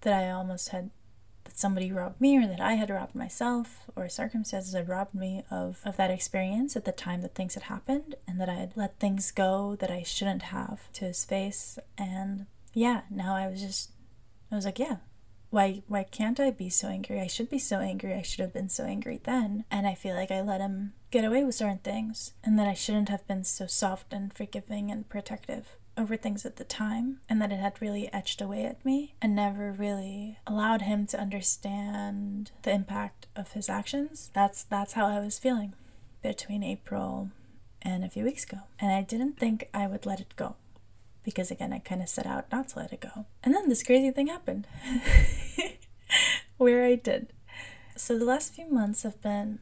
that 0.01 0.13
I 0.13 0.29
almost 0.29 0.69
had 0.69 0.91
that 1.45 1.57
somebody 1.57 1.91
robbed 1.91 2.21
me 2.21 2.38
or 2.38 2.45
that 2.45 2.62
I 2.62 2.73
had 2.73 2.91
robbed 2.91 3.15
myself 3.15 3.89
or 3.95 4.07
circumstances 4.07 4.73
had 4.73 4.88
robbed 4.88 5.15
me 5.15 5.43
of, 5.49 5.81
of 5.84 5.97
that 5.97 6.12
experience 6.12 6.75
at 6.75 6.86
the 6.86 6.91
time 6.91 7.23
that 7.23 7.34
things 7.34 7.55
had 7.55 7.63
happened 7.63 8.13
and 8.27 8.39
that 8.39 8.49
I 8.49 8.53
had 8.53 8.73
let 8.75 8.99
things 8.99 9.31
go 9.31 9.75
that 9.79 9.89
I 9.89 10.03
shouldn't 10.03 10.43
have 10.43 10.91
to 10.93 11.05
his 11.05 11.25
face. 11.25 11.79
And 11.97 12.45
yeah, 12.73 13.01
now 13.10 13.36
I 13.36 13.47
was 13.47 13.62
just 13.62 13.89
I 14.51 14.55
was 14.55 14.65
like, 14.65 14.79
yeah, 14.79 14.97
why 15.52 15.84
why 15.88 16.04
can't 16.04 16.40
I 16.40 16.50
be 16.50 16.70
so 16.70 16.88
angry? 16.88 17.20
I 17.20 17.28
should 17.28 17.50
be 17.50 17.60
so 17.60 17.80
angry. 17.80 18.14
I 18.14 18.24
should 18.24 18.40
have 18.40 18.54
been 18.54 18.70
so 18.70 18.86
angry 18.86 19.20
then. 19.24 19.66
And 19.70 19.86
I 19.86 19.94
feel 19.94 20.16
like 20.16 20.32
I 20.32 20.42
let 20.42 20.62
him 20.62 20.94
get 21.12 21.26
away 21.26 21.44
with 21.44 21.56
certain 21.56 21.80
things 21.80 22.34
and 22.44 22.58
that 22.58 22.68
I 22.68 22.74
shouldn't 22.74 23.10
have 23.10 23.28
been 23.28 23.44
so 23.44 23.68
soft 23.68 24.14
and 24.14 24.34
forgiving 24.34 24.90
and 24.90 25.08
protective 25.08 25.78
over 25.98 26.16
things 26.16 26.46
at 26.46 26.56
the 26.56 26.64
time 26.64 27.20
and 27.30 27.42
that 27.42 27.52
it 27.52 27.60
had 27.60 27.82
really 27.82 28.12
etched 28.14 28.42
away 28.42 28.66
at 28.66 28.84
me 28.86 29.14
and 29.22 29.36
never 29.36 29.74
really 29.74 30.40
allowed 30.48 30.84
him 30.84 31.06
to 31.08 31.20
understand 31.20 32.52
the 32.64 32.72
impact 32.72 33.28
of 33.36 33.52
his 33.52 33.68
actions. 33.68 34.32
That's 34.34 34.64
that's 34.64 34.94
how 34.94 35.06
I 35.06 35.20
was 35.20 35.38
feeling 35.38 35.74
between 36.24 36.64
April 36.64 37.30
and 37.82 38.06
a 38.06 38.10
few 38.10 38.24
weeks 38.24 38.46
ago. 38.46 38.60
And 38.80 38.92
I 38.92 39.02
didn't 39.02 39.38
think 39.38 39.68
I 39.74 39.86
would 39.86 40.06
let 40.06 40.22
it 40.22 40.36
go 40.38 40.56
because 41.23 41.51
again, 41.51 41.73
I 41.73 41.79
kind 41.79 42.01
of 42.01 42.10
set 42.10 42.25
out 42.25 42.51
not 42.51 42.69
to 42.69 42.79
let 42.79 42.93
it 42.93 43.01
go. 43.01 43.25
And 43.43 43.53
then 43.53 43.69
this 43.69 43.84
crazy 43.84 44.12
thing 44.12 44.27
happened 44.27 44.67
where 46.57 46.84
I 46.84 46.95
did. 46.95 47.34
So 47.95 48.17
the 48.17 48.25
last 48.25 48.53
few 48.53 48.71
months 48.71 49.03
have 49.03 49.21
been 49.21 49.60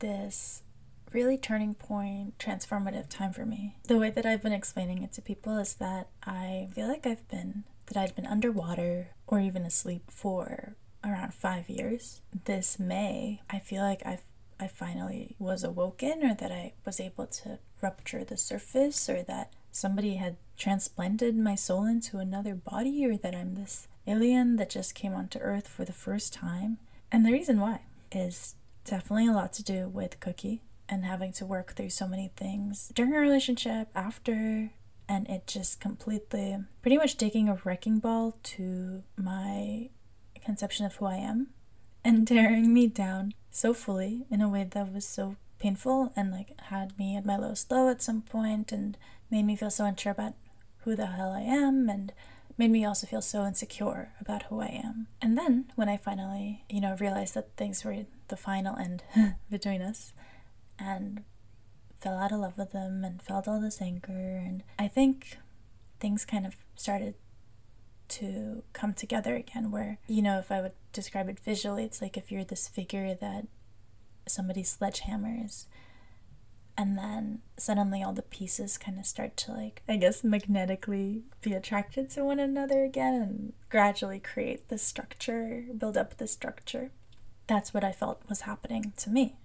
this 0.00 0.62
really 1.12 1.36
turning 1.36 1.74
point, 1.74 2.38
transformative 2.38 3.08
time 3.08 3.32
for 3.32 3.44
me. 3.44 3.76
The 3.86 3.98
way 3.98 4.10
that 4.10 4.26
I've 4.26 4.42
been 4.42 4.52
explaining 4.52 5.02
it 5.02 5.12
to 5.14 5.22
people 5.22 5.58
is 5.58 5.74
that 5.74 6.08
I 6.24 6.68
feel 6.74 6.88
like 6.88 7.06
I've 7.06 7.26
been 7.28 7.64
that 7.86 7.96
I'd 7.96 8.14
been 8.14 8.26
underwater 8.26 9.08
or 9.26 9.40
even 9.40 9.64
asleep 9.64 10.10
for 10.10 10.76
around 11.04 11.34
5 11.34 11.68
years. 11.68 12.22
This 12.44 12.78
May, 12.78 13.42
I 13.50 13.58
feel 13.58 13.82
like 13.82 14.02
I've 14.06 14.22
I 14.60 14.68
finally 14.68 15.34
was 15.40 15.64
awoken 15.64 16.22
or 16.22 16.34
that 16.34 16.52
I 16.52 16.74
was 16.86 17.00
able 17.00 17.26
to 17.26 17.58
rupture 17.80 18.22
the 18.22 18.36
surface 18.36 19.08
or 19.08 19.24
that 19.24 19.52
somebody 19.72 20.14
had 20.16 20.36
transplanted 20.56 21.36
my 21.36 21.54
soul 21.54 21.84
into 21.84 22.18
another 22.18 22.54
body 22.54 23.04
or 23.06 23.16
that 23.16 23.34
I'm 23.34 23.54
this 23.54 23.88
alien 24.06 24.56
that 24.56 24.70
just 24.70 24.94
came 24.94 25.14
onto 25.14 25.38
Earth 25.38 25.68
for 25.68 25.84
the 25.84 25.92
first 25.92 26.32
time. 26.32 26.78
And 27.10 27.24
the 27.24 27.32
reason 27.32 27.60
why 27.60 27.80
is 28.10 28.54
definitely 28.84 29.28
a 29.28 29.32
lot 29.32 29.52
to 29.54 29.62
do 29.62 29.88
with 29.88 30.20
Cookie 30.20 30.62
and 30.88 31.04
having 31.04 31.32
to 31.32 31.46
work 31.46 31.74
through 31.74 31.90
so 31.90 32.06
many 32.06 32.30
things 32.36 32.90
during 32.94 33.14
a 33.14 33.18
relationship, 33.18 33.88
after, 33.94 34.70
and 35.08 35.28
it 35.28 35.46
just 35.46 35.80
completely, 35.80 36.58
pretty 36.80 36.96
much 36.96 37.16
taking 37.16 37.48
a 37.48 37.58
wrecking 37.64 37.98
ball 37.98 38.36
to 38.42 39.02
my 39.16 39.88
conception 40.44 40.84
of 40.84 40.96
who 40.96 41.06
I 41.06 41.16
am 41.16 41.48
and 42.04 42.26
tearing 42.26 42.72
me 42.74 42.88
down 42.88 43.32
so 43.50 43.72
fully 43.72 44.26
in 44.30 44.40
a 44.40 44.48
way 44.48 44.66
that 44.68 44.92
was 44.92 45.06
so 45.06 45.36
painful 45.58 46.12
and 46.16 46.32
like 46.32 46.58
had 46.62 46.98
me 46.98 47.16
at 47.16 47.24
my 47.24 47.36
lowest 47.36 47.70
low 47.70 47.88
at 47.88 48.02
some 48.02 48.20
point 48.20 48.72
and 48.72 48.98
made 49.30 49.44
me 49.44 49.54
feel 49.54 49.70
so 49.70 49.84
unsure 49.84 50.10
about 50.10 50.34
who 50.84 50.96
the 50.96 51.06
hell 51.06 51.32
I 51.32 51.42
am 51.42 51.88
and 51.88 52.12
made 52.58 52.70
me 52.70 52.84
also 52.84 53.06
feel 53.06 53.22
so 53.22 53.46
insecure 53.46 54.12
about 54.20 54.44
who 54.44 54.60
I 54.60 54.80
am. 54.84 55.06
And 55.20 55.38
then 55.38 55.66
when 55.74 55.88
I 55.88 55.96
finally, 55.96 56.64
you 56.68 56.80
know, 56.80 56.96
realized 56.98 57.34
that 57.34 57.56
things 57.56 57.84
were 57.84 58.06
the 58.28 58.36
final 58.36 58.76
end 58.76 59.04
between 59.50 59.82
us 59.82 60.12
and 60.78 61.22
fell 62.02 62.18
out 62.18 62.32
of 62.32 62.40
love 62.40 62.58
with 62.58 62.72
them 62.72 63.04
and 63.04 63.22
felt 63.22 63.46
all 63.46 63.60
this 63.60 63.80
anger 63.80 64.42
and 64.44 64.64
I 64.76 64.88
think 64.88 65.38
things 66.00 66.24
kind 66.24 66.44
of 66.44 66.56
started 66.74 67.14
to 68.08 68.64
come 68.72 68.92
together 68.92 69.36
again 69.36 69.70
where 69.70 69.98
you 70.08 70.20
know 70.20 70.38
if 70.38 70.50
I 70.50 70.60
would 70.60 70.72
describe 70.92 71.28
it 71.28 71.38
visually 71.38 71.84
it's 71.84 72.02
like 72.02 72.16
if 72.16 72.32
you're 72.32 72.42
this 72.42 72.66
figure 72.66 73.14
that 73.14 73.46
somebody 74.26 74.64
sledgehammers 74.64 75.66
and 76.76 76.96
then 76.96 77.40
suddenly 77.56 78.02
all 78.02 78.12
the 78.12 78.22
pieces 78.22 78.78
kind 78.78 78.98
of 78.98 79.06
start 79.06 79.36
to 79.36 79.52
like 79.52 79.82
i 79.88 79.96
guess 79.96 80.24
magnetically 80.24 81.22
be 81.42 81.52
attracted 81.52 82.08
to 82.08 82.24
one 82.24 82.38
another 82.40 82.82
again 82.82 83.14
and 83.14 83.52
gradually 83.68 84.18
create 84.18 84.68
this 84.68 84.82
structure 84.82 85.64
build 85.76 85.96
up 85.96 86.16
this 86.16 86.32
structure. 86.32 86.90
That's 87.46 87.74
what 87.74 87.84
i 87.84 87.92
felt 87.92 88.22
was 88.28 88.42
happening 88.42 88.92
to 88.98 89.10
me. 89.10 89.36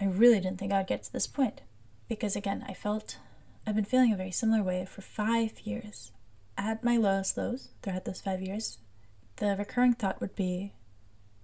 I 0.00 0.04
really 0.04 0.40
didn't 0.40 0.58
think 0.58 0.72
i'd 0.72 0.86
get 0.86 1.02
to 1.04 1.12
this 1.12 1.26
point 1.26 1.62
because 2.08 2.36
again 2.36 2.64
i 2.68 2.72
felt 2.74 3.18
i've 3.66 3.74
been 3.74 3.84
feeling 3.84 4.12
a 4.12 4.16
very 4.16 4.30
similar 4.30 4.62
way 4.62 4.84
for 4.84 5.02
five 5.02 5.60
years. 5.60 6.12
At 6.58 6.84
my 6.84 6.96
lowest 6.96 7.36
lows 7.36 7.68
throughout 7.82 8.04
those 8.04 8.20
five 8.20 8.40
years 8.40 8.78
the 9.36 9.56
recurring 9.58 9.94
thought 9.94 10.20
would 10.20 10.34
be 10.34 10.72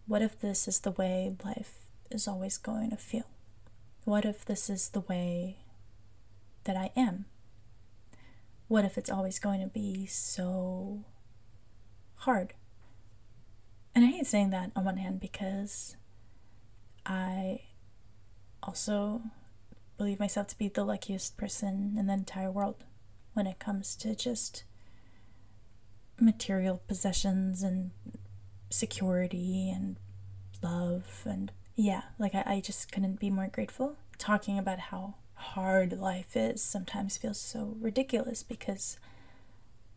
what 0.07 0.23
if 0.23 0.39
this 0.41 0.67
is 0.67 0.81
the 0.81 0.91
way 0.91 1.35
life 1.45 1.75
is 2.11 2.29
always 2.29 2.57
going 2.59 2.91
to 2.91 2.97
feel 2.97 3.27
what 4.05 4.25
if 4.25 4.45
this 4.45 4.69
is 4.69 4.89
the 4.89 5.01
way 5.01 5.59
that 6.65 6.77
I 6.77 6.91
am? 6.97 7.27
What 8.69 8.85
if 8.85 8.99
it's 8.99 9.11
always 9.11 9.39
going 9.39 9.61
to 9.61 9.67
be 9.67 10.07
so 10.07 11.05
hard? 12.17 12.55
And 13.95 14.05
I 14.05 14.09
hate 14.09 14.27
saying 14.27 14.51
that 14.51 14.73
on 14.75 14.85
one 14.85 14.97
hand 14.97 15.21
because 15.21 15.97
I 17.05 17.61
also 18.63 19.23
believe 19.99 20.19
myself 20.19 20.49
to 20.49 20.59
be 20.59 20.69
the 20.69 20.85
luckiest 20.85 21.37
person 21.37 21.95
in 21.99 22.07
the 22.07 22.15
entire 22.15 22.51
world 22.51 22.85
when 23.35 23.47
it 23.47 23.59
comes 23.59 23.95
to 23.97 24.15
just 24.15 24.65
material 26.21 26.81
possessions 26.87 27.63
and 27.63 27.91
security 28.71 29.71
and 29.71 29.97
love 30.63 31.23
and 31.25 31.53
yeah, 31.75 32.03
like 32.19 32.35
I, 32.35 32.45
I 32.47 32.61
just 32.61 32.93
couldn't 32.93 33.21
be 33.21 33.31
more 33.31 33.49
grateful. 33.49 33.97
Talking 34.19 34.59
about 34.59 34.79
how 34.79 35.15
hard 35.35 35.99
life 35.99 36.37
is 36.37 36.63
sometimes 36.63 37.17
feels 37.17 37.41
so 37.41 37.77
ridiculous 37.81 38.43
because 38.43 38.99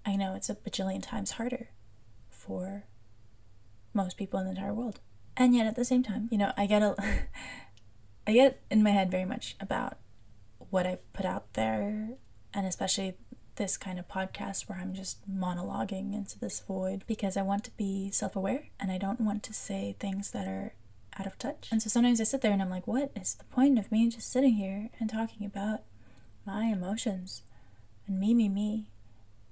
I 0.06 0.16
know 0.16 0.36
it's 0.36 0.50
a 0.50 0.56
bajillion 0.56 1.02
times 1.02 1.32
harder 1.32 1.70
for 2.30 2.86
most 3.94 4.18
people 4.18 4.40
in 4.40 4.46
the 4.46 4.52
entire 4.52 4.74
world. 4.74 5.00
And 5.38 5.56
yet 5.56 5.68
at 5.68 5.76
the 5.76 5.86
same 5.86 6.04
time, 6.04 6.30
you 6.32 6.38
know, 6.38 6.54
I 6.58 6.66
get 6.66 6.82
a 6.82 6.96
I 8.28 8.34
get 8.34 8.62
in 8.72 8.82
my 8.82 8.90
head 8.90 9.12
very 9.12 9.26
much 9.26 9.56
about 9.60 9.98
what 10.70 10.88
I 10.88 10.98
put 11.14 11.26
out 11.26 11.54
there 11.54 12.10
and 12.54 12.66
especially 12.66 13.16
this 13.56 13.78
kind 13.78 14.00
of 14.00 14.08
podcast 14.08 14.68
where 14.68 14.80
I'm 14.80 14.94
just 14.94 15.30
monologuing 15.30 16.14
into 16.14 16.40
this 16.40 16.60
void 16.60 17.04
because 17.08 17.38
I 17.38 17.42
want 17.42 17.64
to 17.66 17.72
be 17.78 18.10
self 18.12 18.36
aware 18.36 18.70
and 18.80 18.92
I 18.92 18.98
don't 18.98 19.22
want 19.22 19.44
to 19.44 19.54
say 19.54 19.96
things 20.00 20.32
that 20.32 20.48
are 20.48 20.74
out 21.20 21.28
of 21.28 21.38
touch. 21.38 21.70
And 21.72 21.82
so 21.82 21.90
sometimes 21.90 22.20
I 22.20 22.26
sit 22.26 22.42
there 22.42 22.52
and 22.52 22.62
I'm 22.62 22.70
like, 22.70 22.88
what 22.88 23.12
is 23.16 23.36
the 23.36 23.46
point 23.46 23.80
of 23.80 23.92
me 23.92 24.10
just 24.10 24.32
sitting 24.32 24.56
here 24.56 24.90
and 25.00 25.10
talking 25.10 25.46
about 25.46 25.82
my 26.46 26.66
emotions 26.66 27.44
and 28.08 28.20
me, 28.20 28.34
me, 28.34 28.50
me, 28.50 28.90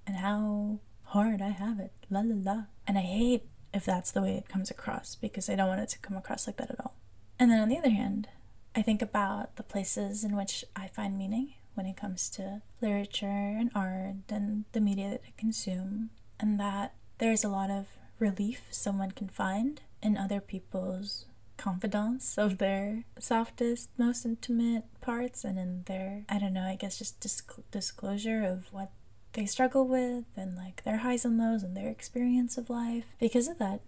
and 0.06 0.18
how 0.18 0.80
hard 1.04 1.42
I 1.42 1.50
have 1.50 1.80
it, 1.80 1.92
la 2.10 2.22
la 2.22 2.36
la. 2.36 2.64
And 2.88 2.98
I 2.98 3.02
hate 3.02 3.46
if 3.74 3.86
that's 3.86 4.12
the 4.12 4.22
way 4.22 4.36
it 4.36 4.50
comes 4.50 4.70
across 4.70 5.16
because 5.16 5.50
I 5.50 5.56
don't 5.56 5.68
want 5.68 5.82
it 5.82 5.90
to 5.90 6.00
come 6.00 6.18
across 6.18 6.48
like 6.48 6.58
that 6.58 6.72
at 6.72 6.80
all. 6.80 6.96
And 7.40 7.50
then 7.50 7.60
on 7.60 7.70
the 7.70 7.78
other 7.78 7.90
hand, 7.90 8.28
I 8.76 8.82
think 8.82 9.02
about 9.02 9.56
the 9.56 9.64
places 9.64 10.24
in 10.24 10.36
which 10.36 10.66
I 10.76 10.88
find 10.88 11.18
meaning 11.18 11.54
when 11.74 11.86
it 11.86 11.98
comes 11.98 12.30
to 12.32 12.62
literature 12.82 13.26
and 13.28 13.72
art 13.74 14.16
and 14.30 14.66
the 14.74 14.82
media 14.82 15.10
that 15.10 15.22
I 15.28 15.34
consume, 15.38 16.12
and 16.40 16.60
that 16.60 16.94
there's 17.18 17.44
a 17.44 17.50
lot 17.50 17.72
of 17.72 17.88
relief 18.20 18.68
someone 18.70 19.12
can 19.12 19.28
find 19.28 19.82
in 20.02 20.18
other 20.18 20.40
people's 20.40 21.26
confidence 21.64 22.38
of 22.38 22.58
their 22.58 23.06
softest, 23.20 23.90
most 23.98 24.26
intimate 24.26 24.84
parts 25.00 25.46
and 25.46 25.58
in 25.58 25.84
their, 25.86 26.26
I 26.28 26.38
don't 26.38 26.52
know, 26.52 26.68
I 26.68 26.76
guess 26.76 26.98
just 26.98 27.22
disc- 27.22 27.62
disclosure 27.72 28.44
of 28.44 28.68
what 28.74 28.92
they 29.32 29.46
struggle 29.46 29.88
with 29.88 30.26
and 30.36 30.58
like 30.58 30.84
their 30.84 30.98
highs 30.98 31.24
and 31.24 31.38
lows 31.38 31.64
and 31.64 31.76
their 31.76 31.88
experience 31.88 32.58
of 32.58 32.70
life. 32.70 33.06
Because 33.18 33.48
of 33.48 33.60
that, 33.60 33.80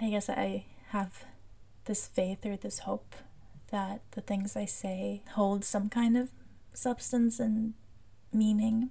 I 0.00 0.10
guess 0.10 0.30
I 0.30 0.66
have 0.90 1.24
this 1.86 2.06
faith 2.06 2.46
or 2.46 2.56
this 2.56 2.80
hope 2.80 3.16
that 3.72 4.00
the 4.12 4.20
things 4.20 4.54
I 4.54 4.64
say 4.64 5.22
hold 5.32 5.64
some 5.64 5.88
kind 5.88 6.16
of 6.16 6.30
substance 6.72 7.40
and 7.40 7.74
meaning 8.32 8.90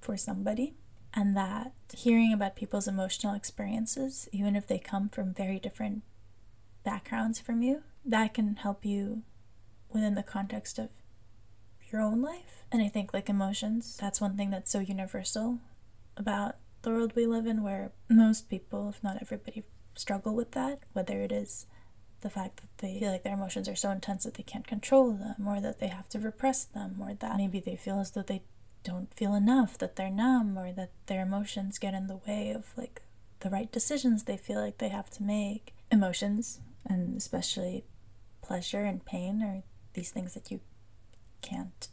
for 0.00 0.16
somebody. 0.16 0.74
And 1.12 1.36
that 1.36 1.72
hearing 1.96 2.32
about 2.32 2.54
people's 2.54 2.86
emotional 2.86 3.34
experiences, 3.34 4.28
even 4.30 4.54
if 4.54 4.68
they 4.68 4.78
come 4.78 5.08
from 5.08 5.34
very 5.34 5.58
different 5.58 6.02
backgrounds 6.86 7.40
from 7.40 7.60
you, 7.60 7.82
that 8.04 8.32
can 8.32 8.56
help 8.56 8.86
you 8.86 9.22
within 9.92 10.14
the 10.14 10.22
context 10.22 10.78
of 10.78 10.88
your 11.90 12.00
own 12.00 12.22
life. 12.22 12.64
And 12.70 12.80
I 12.80 12.88
think, 12.88 13.12
like 13.12 13.28
emotions, 13.28 13.98
that's 14.00 14.20
one 14.20 14.36
thing 14.36 14.50
that's 14.50 14.70
so 14.70 14.78
universal 14.78 15.58
about 16.16 16.54
the 16.82 16.90
world 16.90 17.12
we 17.16 17.26
live 17.26 17.46
in, 17.46 17.64
where 17.64 17.90
most 18.08 18.48
people, 18.48 18.88
if 18.88 19.02
not 19.02 19.18
everybody, 19.20 19.64
struggle 19.96 20.34
with 20.34 20.52
that, 20.52 20.78
whether 20.92 21.20
it 21.20 21.32
is 21.32 21.66
the 22.20 22.30
fact 22.30 22.60
that 22.60 22.78
they 22.78 23.00
feel 23.00 23.10
like 23.10 23.24
their 23.24 23.34
emotions 23.34 23.68
are 23.68 23.76
so 23.76 23.90
intense 23.90 24.24
that 24.24 24.34
they 24.34 24.42
can't 24.42 24.66
control 24.66 25.12
them, 25.12 25.46
or 25.46 25.60
that 25.60 25.80
they 25.80 25.88
have 25.88 26.08
to 26.10 26.20
repress 26.20 26.64
them, 26.64 26.96
or 27.00 27.14
that 27.14 27.36
maybe 27.36 27.60
they 27.60 27.76
feel 27.76 27.98
as 27.98 28.12
though 28.12 28.22
they 28.22 28.42
don't 28.84 29.12
feel 29.12 29.34
enough, 29.34 29.76
that 29.78 29.96
they're 29.96 30.10
numb, 30.10 30.56
or 30.56 30.72
that 30.72 30.92
their 31.06 31.22
emotions 31.22 31.78
get 31.78 31.94
in 31.94 32.06
the 32.06 32.20
way 32.28 32.52
of 32.52 32.66
like 32.76 33.02
the 33.40 33.50
right 33.50 33.72
decisions 33.72 34.24
they 34.24 34.36
feel 34.36 34.60
like 34.60 34.78
they 34.78 34.88
have 34.88 35.10
to 35.10 35.22
make. 35.22 35.72
Emotions, 35.90 36.60
and 36.88 37.16
especially 37.16 37.84
pleasure 38.42 38.82
and 38.82 39.04
pain, 39.04 39.42
are 39.42 39.62
these 39.94 40.10
things 40.10 40.34
that 40.34 40.50
you 40.50 40.60
can't 41.42 41.88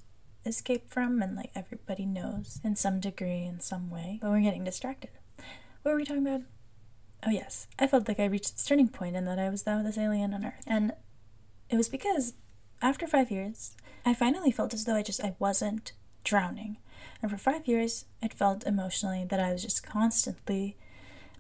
escape 0.46 0.90
from, 0.90 1.22
and 1.22 1.36
like 1.36 1.52
everybody 1.56 2.06
knows 2.06 2.60
in 2.64 2.76
some 2.76 3.00
degree, 3.00 3.44
in 3.44 3.60
some 3.60 3.90
way. 3.90 4.20
But 4.22 4.30
we're 4.30 4.42
getting 4.42 4.64
distracted. 4.64 5.12
What 5.82 5.92
were 5.92 5.98
we 5.98 6.06
talking 6.06 6.26
about? 6.26 6.42
Oh, 7.26 7.30
yes. 7.30 7.68
I 7.80 7.88
felt 7.88 8.08
like 8.08 8.20
I 8.20 8.26
reached 8.26 8.54
this 8.54 8.66
turning 8.66 8.90
point 8.90 9.16
and 9.16 9.26
that 9.28 9.40
I 9.40 9.50
was 9.50 9.66
now 9.66 9.82
this 9.82 9.98
alien 9.98 10.34
on 10.34 10.46
Earth. 10.46 10.64
And 10.68 10.94
it 11.70 11.78
was 11.78 11.88
because 11.90 12.34
after 12.82 13.08
five 13.08 13.32
years, 13.32 13.76
I 14.06 14.14
finally 14.14 14.52
felt 14.52 14.74
as 14.74 14.86
though 14.86 14.96
I 14.96 15.04
just 15.04 15.24
I 15.24 15.36
wasn't 15.40 15.94
drowning. 16.24 16.78
And 17.22 17.32
for 17.32 17.38
five 17.38 17.68
years, 17.68 18.06
it 18.22 18.34
felt 18.34 18.66
emotionally 18.66 19.26
that 19.30 19.40
I 19.40 19.54
was 19.54 19.62
just 19.62 19.86
constantly 19.86 20.78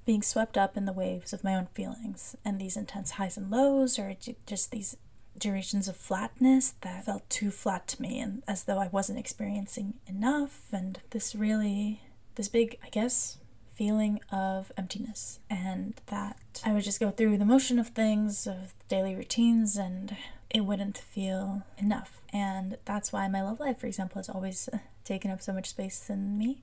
being 0.05 0.21
swept 0.21 0.57
up 0.57 0.75
in 0.75 0.85
the 0.85 0.93
waves 0.93 1.33
of 1.33 1.43
my 1.43 1.55
own 1.55 1.67
feelings 1.73 2.35
and 2.43 2.59
these 2.59 2.77
intense 2.77 3.11
highs 3.11 3.37
and 3.37 3.49
lows, 3.49 3.97
or 3.97 4.15
just 4.45 4.71
these 4.71 4.97
durations 5.37 5.87
of 5.87 5.95
flatness 5.95 6.75
that 6.81 7.05
felt 7.05 7.29
too 7.29 7.51
flat 7.51 7.87
to 7.87 8.01
me, 8.01 8.19
and 8.19 8.43
as 8.47 8.63
though 8.65 8.79
I 8.79 8.87
wasn't 8.87 9.19
experiencing 9.19 9.95
enough. 10.07 10.61
And 10.71 10.99
this 11.11 11.35
really, 11.35 12.01
this 12.35 12.47
big, 12.47 12.77
I 12.83 12.89
guess, 12.89 13.37
feeling 13.73 14.19
of 14.31 14.71
emptiness 14.77 15.39
and 15.49 15.99
that 16.05 16.61
I 16.63 16.73
would 16.73 16.83
just 16.83 16.99
go 16.99 17.09
through 17.09 17.39
the 17.39 17.45
motion 17.45 17.79
of 17.79 17.87
things, 17.87 18.45
of 18.45 18.73
daily 18.87 19.15
routines, 19.15 19.75
and 19.77 20.15
it 20.49 20.61
wouldn't 20.61 20.97
feel 20.97 21.63
enough. 21.77 22.21
And 22.31 22.77
that's 22.85 23.11
why 23.11 23.27
my 23.27 23.41
love 23.41 23.59
life, 23.59 23.79
for 23.79 23.87
example, 23.87 24.19
has 24.19 24.29
always 24.29 24.69
taken 25.03 25.31
up 25.31 25.41
so 25.41 25.53
much 25.53 25.69
space 25.69 26.09
in 26.09 26.37
me 26.37 26.61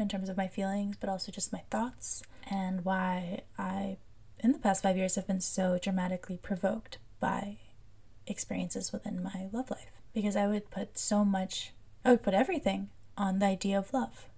in 0.00 0.08
terms 0.08 0.28
of 0.28 0.36
my 0.36 0.48
feelings, 0.48 0.96
but 0.98 1.08
also 1.08 1.30
just 1.30 1.52
my 1.52 1.62
thoughts, 1.70 2.22
and 2.50 2.84
why 2.84 3.42
I, 3.58 3.98
in 4.40 4.52
the 4.52 4.58
past 4.58 4.82
five 4.82 4.96
years, 4.96 5.14
have 5.16 5.26
been 5.26 5.40
so 5.40 5.78
dramatically 5.80 6.38
provoked 6.38 6.98
by 7.20 7.58
experiences 8.26 8.92
within 8.92 9.22
my 9.22 9.48
love 9.52 9.70
life. 9.70 10.00
Because 10.14 10.36
I 10.36 10.46
would 10.46 10.70
put 10.70 10.98
so 10.98 11.24
much, 11.24 11.72
I 12.04 12.10
would 12.10 12.22
put 12.22 12.34
everything 12.34 12.88
on 13.16 13.38
the 13.38 13.46
idea 13.46 13.78
of 13.78 13.92
love 13.92 14.28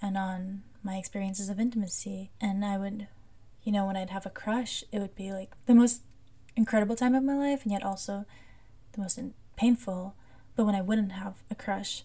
and 0.00 0.16
on 0.16 0.62
my 0.82 0.96
experiences 0.96 1.48
of 1.48 1.58
intimacy. 1.58 2.30
And 2.40 2.64
I 2.64 2.76
would, 2.78 3.08
you 3.64 3.72
know, 3.72 3.86
when 3.86 3.96
I'd 3.96 4.10
have 4.10 4.26
a 4.26 4.30
crush, 4.30 4.84
it 4.92 4.98
would 4.98 5.16
be 5.16 5.32
like 5.32 5.52
the 5.66 5.74
most 5.74 6.02
incredible 6.54 6.96
time 6.96 7.14
of 7.14 7.24
my 7.24 7.34
life 7.34 7.62
and 7.62 7.72
yet 7.72 7.82
also 7.82 8.24
the 8.92 9.00
most 9.00 9.18
painful. 9.56 10.14
But 10.54 10.66
when 10.66 10.74
I 10.74 10.82
wouldn't 10.82 11.12
have 11.12 11.42
a 11.50 11.54
crush, 11.54 12.04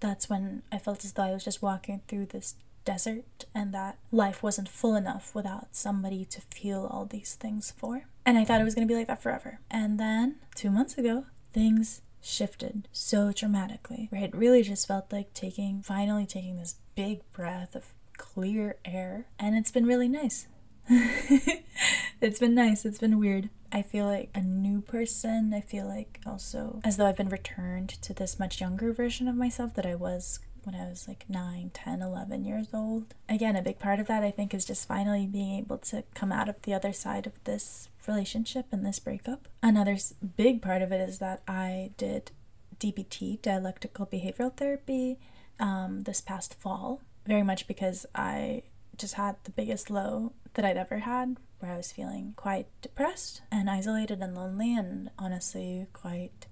that's 0.00 0.28
when 0.28 0.62
I 0.70 0.78
felt 0.78 1.04
as 1.04 1.12
though 1.12 1.22
I 1.22 1.32
was 1.32 1.44
just 1.44 1.62
walking 1.62 2.02
through 2.08 2.26
this 2.26 2.54
desert 2.84 3.46
and 3.54 3.72
that 3.72 3.98
life 4.12 4.42
wasn't 4.42 4.68
full 4.68 4.94
enough 4.94 5.34
without 5.34 5.68
somebody 5.74 6.24
to 6.26 6.40
feel 6.40 6.86
all 6.90 7.06
these 7.06 7.34
things 7.34 7.70
for. 7.70 8.04
And 8.26 8.38
I 8.38 8.44
thought 8.44 8.60
it 8.60 8.64
was 8.64 8.74
going 8.74 8.86
to 8.86 8.92
be 8.92 8.96
like 8.96 9.06
that 9.06 9.22
forever. 9.22 9.60
And 9.70 9.98
then 9.98 10.36
two 10.54 10.70
months 10.70 10.96
ago, 10.98 11.26
things 11.52 12.02
shifted 12.22 12.88
so 12.92 13.32
dramatically 13.32 14.08
where 14.10 14.24
it 14.24 14.34
really 14.34 14.62
just 14.62 14.88
felt 14.88 15.12
like 15.12 15.34
taking, 15.34 15.82
finally 15.82 16.26
taking 16.26 16.56
this 16.56 16.76
big 16.94 17.20
breath 17.32 17.74
of 17.74 17.92
clear 18.16 18.76
air. 18.84 19.26
And 19.38 19.56
it's 19.56 19.70
been 19.70 19.86
really 19.86 20.08
nice. 20.08 20.46
it's 20.88 22.38
been 22.38 22.54
nice. 22.54 22.84
It's 22.84 22.98
been 22.98 23.18
weird. 23.18 23.50
I 23.74 23.82
feel 23.82 24.06
like 24.06 24.30
a 24.34 24.40
new 24.40 24.80
person. 24.80 25.52
I 25.52 25.60
feel 25.60 25.86
like 25.86 26.20
also 26.24 26.80
as 26.84 26.96
though 26.96 27.06
I've 27.06 27.16
been 27.16 27.28
returned 27.28 27.88
to 28.02 28.14
this 28.14 28.38
much 28.38 28.60
younger 28.60 28.92
version 28.92 29.26
of 29.26 29.34
myself 29.34 29.74
that 29.74 29.84
I 29.84 29.96
was 29.96 30.38
when 30.62 30.76
I 30.76 30.88
was 30.88 31.06
like 31.08 31.28
9, 31.28 31.72
10, 31.74 32.00
11 32.00 32.44
years 32.44 32.68
old. 32.72 33.14
Again, 33.28 33.56
a 33.56 33.62
big 33.62 33.80
part 33.80 33.98
of 33.98 34.06
that 34.06 34.22
I 34.22 34.30
think 34.30 34.54
is 34.54 34.64
just 34.64 34.86
finally 34.86 35.26
being 35.26 35.58
able 35.58 35.78
to 35.78 36.04
come 36.14 36.30
out 36.30 36.48
of 36.48 36.62
the 36.62 36.72
other 36.72 36.92
side 36.92 37.26
of 37.26 37.32
this 37.42 37.88
relationship 38.06 38.66
and 38.70 38.86
this 38.86 39.00
breakup. 39.00 39.48
Another 39.62 39.98
big 40.36 40.62
part 40.62 40.80
of 40.80 40.92
it 40.92 41.00
is 41.00 41.18
that 41.18 41.42
I 41.48 41.90
did 41.98 42.30
DBT, 42.78 43.42
dialectical 43.42 44.06
behavioral 44.06 44.56
therapy, 44.56 45.18
um, 45.58 46.02
this 46.04 46.20
past 46.20 46.54
fall, 46.54 47.02
very 47.26 47.42
much 47.42 47.66
because 47.66 48.06
I 48.14 48.62
just 48.96 49.14
had 49.14 49.36
the 49.44 49.50
biggest 49.50 49.90
low 49.90 50.32
that 50.54 50.64
I'd 50.64 50.76
ever 50.76 51.00
had, 51.00 51.36
where 51.64 51.72
I 51.72 51.76
was 51.78 51.92
feeling 51.92 52.34
quite 52.36 52.66
depressed 52.82 53.40
and 53.50 53.70
isolated 53.70 54.20
and 54.20 54.34
lonely, 54.34 54.76
and 54.76 55.10
honestly, 55.18 55.86
quite 55.94 56.46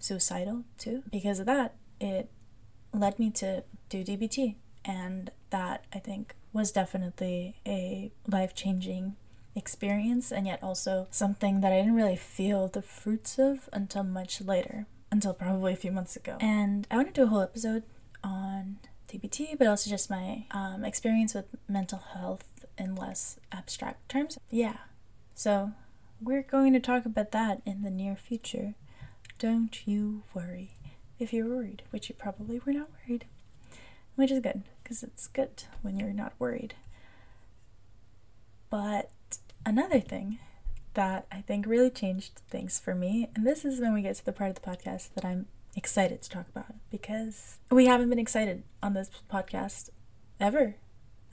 suicidal 0.00 0.64
too. 0.76 1.04
Because 1.10 1.38
of 1.38 1.46
that, 1.46 1.76
it 2.00 2.30
led 2.92 3.18
me 3.18 3.30
to 3.30 3.62
do 3.88 4.02
DBT, 4.02 4.56
and 4.84 5.30
that 5.50 5.84
I 5.94 6.00
think 6.00 6.34
was 6.52 6.72
definitely 6.72 7.54
a 7.64 8.10
life 8.26 8.54
changing 8.56 9.14
experience, 9.54 10.32
and 10.32 10.46
yet 10.48 10.62
also 10.64 11.06
something 11.10 11.60
that 11.60 11.72
I 11.72 11.76
didn't 11.76 11.94
really 11.94 12.16
feel 12.16 12.66
the 12.66 12.82
fruits 12.82 13.38
of 13.38 13.68
until 13.72 14.02
much 14.02 14.40
later, 14.40 14.86
until 15.12 15.32
probably 15.32 15.74
a 15.74 15.76
few 15.76 15.92
months 15.92 16.16
ago. 16.16 16.38
And 16.40 16.88
I 16.90 16.96
want 16.96 17.08
to 17.08 17.14
do 17.14 17.22
a 17.22 17.28
whole 17.28 17.40
episode 17.40 17.84
on 18.24 18.78
DBT, 19.08 19.56
but 19.58 19.68
also 19.68 19.88
just 19.88 20.10
my 20.10 20.46
um, 20.50 20.84
experience 20.84 21.34
with 21.34 21.46
mental 21.68 22.00
health 22.14 22.48
in 22.78 22.94
less 22.94 23.38
abstract 23.52 24.08
terms. 24.08 24.38
Yeah, 24.50 24.78
so 25.34 25.72
we're 26.20 26.42
going 26.42 26.72
to 26.72 26.80
talk 26.80 27.04
about 27.04 27.32
that 27.32 27.62
in 27.66 27.82
the 27.82 27.90
near 27.90 28.16
future. 28.16 28.74
Don't 29.38 29.86
you 29.86 30.22
worry 30.34 30.72
if 31.18 31.32
you're 31.32 31.48
worried, 31.48 31.82
which 31.90 32.08
you 32.08 32.14
probably 32.14 32.60
were 32.64 32.72
not 32.72 32.88
worried, 33.06 33.26
which 34.14 34.30
is 34.30 34.40
good 34.40 34.62
because 34.82 35.02
it's 35.02 35.26
good 35.26 35.64
when 35.82 35.98
you're 35.98 36.12
not 36.12 36.32
worried. 36.38 36.74
But 38.70 39.10
another 39.64 40.00
thing 40.00 40.38
that 40.94 41.26
I 41.30 41.42
think 41.42 41.66
really 41.66 41.90
changed 41.90 42.40
things 42.48 42.78
for 42.78 42.94
me, 42.94 43.28
and 43.34 43.46
this 43.46 43.64
is 43.64 43.80
when 43.80 43.92
we 43.92 44.02
get 44.02 44.16
to 44.16 44.24
the 44.24 44.32
part 44.32 44.50
of 44.50 44.54
the 44.56 44.62
podcast 44.62 45.10
that 45.14 45.24
I'm 45.24 45.46
excited 45.74 46.22
to 46.22 46.30
talk 46.30 46.46
about 46.48 46.74
because 46.90 47.58
we 47.70 47.86
haven't 47.86 48.08
been 48.08 48.18
excited 48.18 48.62
on 48.82 48.94
this 48.94 49.10
podcast 49.30 49.90
ever, 50.40 50.76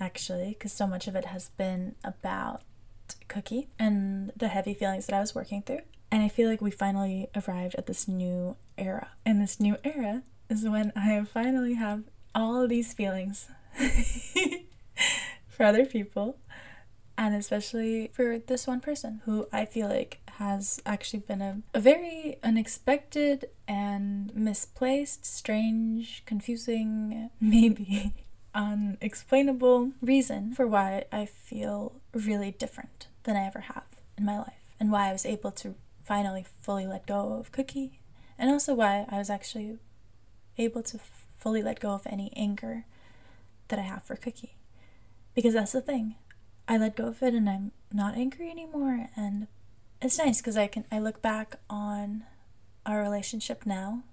actually, 0.04 0.50
because 0.50 0.74
so 0.74 0.86
much 0.86 1.08
of 1.08 1.16
it 1.16 1.26
has 1.26 1.50
been 1.50 1.96
about 2.04 2.62
Cookie 3.28 3.70
and 3.80 4.32
the 4.36 4.50
heavy 4.50 4.74
feelings 4.74 5.06
that 5.08 5.16
I 5.16 5.20
was 5.22 5.34
working 5.34 5.62
through. 5.62 5.82
And 6.12 6.22
I 6.22 6.28
feel 6.28 6.50
like 6.50 6.62
we 6.62 6.72
finally 6.72 7.30
arrived 7.36 7.76
at 7.76 7.88
this 7.88 8.08
new 8.08 8.58
era. 8.78 9.12
And 9.26 9.42
this 9.42 9.60
new 9.60 9.78
era 9.84 10.24
is 10.50 10.68
when 10.68 10.92
I 10.96 11.24
finally 11.24 11.76
have 11.76 12.04
all 12.36 12.68
these 12.68 12.94
feelings 12.94 13.48
for 15.48 15.64
other 15.66 15.86
people 15.86 16.38
and 17.18 17.36
especially 17.36 18.10
for 18.14 18.40
this 18.40 18.66
one 18.68 18.80
person 18.80 19.22
who 19.26 19.48
I 19.52 19.66
feel 19.66 19.88
like 19.88 20.20
has 20.40 20.82
actually 20.86 21.20
been 21.20 21.42
a, 21.42 21.62
a 21.74 21.80
very 21.80 22.38
unexpected 22.44 23.50
and 23.68 24.36
misplaced, 24.36 25.26
strange, 25.26 26.24
confusing, 26.26 27.30
maybe 27.40 28.14
unexplainable 28.54 29.92
reason 30.02 30.54
for 30.54 30.68
why 30.68 31.06
I 31.12 31.26
feel 31.26 31.94
really 32.14 32.52
different 32.52 33.08
than 33.24 33.36
I 33.36 33.46
ever 33.46 33.62
have 33.62 33.86
in 34.18 34.26
my 34.26 34.38
life, 34.38 34.74
and 34.80 34.92
why 34.92 35.10
I 35.10 35.14
was 35.14 35.26
able 35.26 35.52
to 35.52 35.76
finally 36.04 36.46
fully 36.62 36.86
let 36.86 37.06
go 37.06 37.34
of 37.34 37.52
Cookie, 37.52 38.00
and 38.38 38.50
also 38.50 38.74
why 38.74 39.06
I 39.10 39.18
was 39.18 39.30
actually 39.30 39.78
able 40.58 40.84
to 40.84 41.00
fully 41.38 41.64
let 41.64 41.80
go 41.80 41.92
of 41.92 42.06
any 42.06 42.32
anger 42.36 42.86
that 43.68 43.80
I 43.80 43.84
have 43.84 44.04
for 44.04 44.16
Cookie. 44.16 44.56
Because 45.34 45.54
that's 45.54 45.72
the 45.72 45.82
thing. 45.82 46.16
I 46.68 46.78
let 46.78 46.96
go 46.96 47.08
of 47.08 47.22
it 47.22 47.34
and 47.34 47.50
I'm 47.50 47.72
not 47.92 48.16
angry 48.16 48.50
anymore 48.50 49.10
and 49.16 49.48
it's 50.02 50.18
nice 50.18 50.42
because 50.42 50.58
I 50.58 50.68
can 50.68 50.86
I 50.92 51.00
look 51.00 51.22
back 51.22 51.56
on 51.70 52.24
our 52.86 53.02
relationship 53.02 53.66
now 53.66 54.04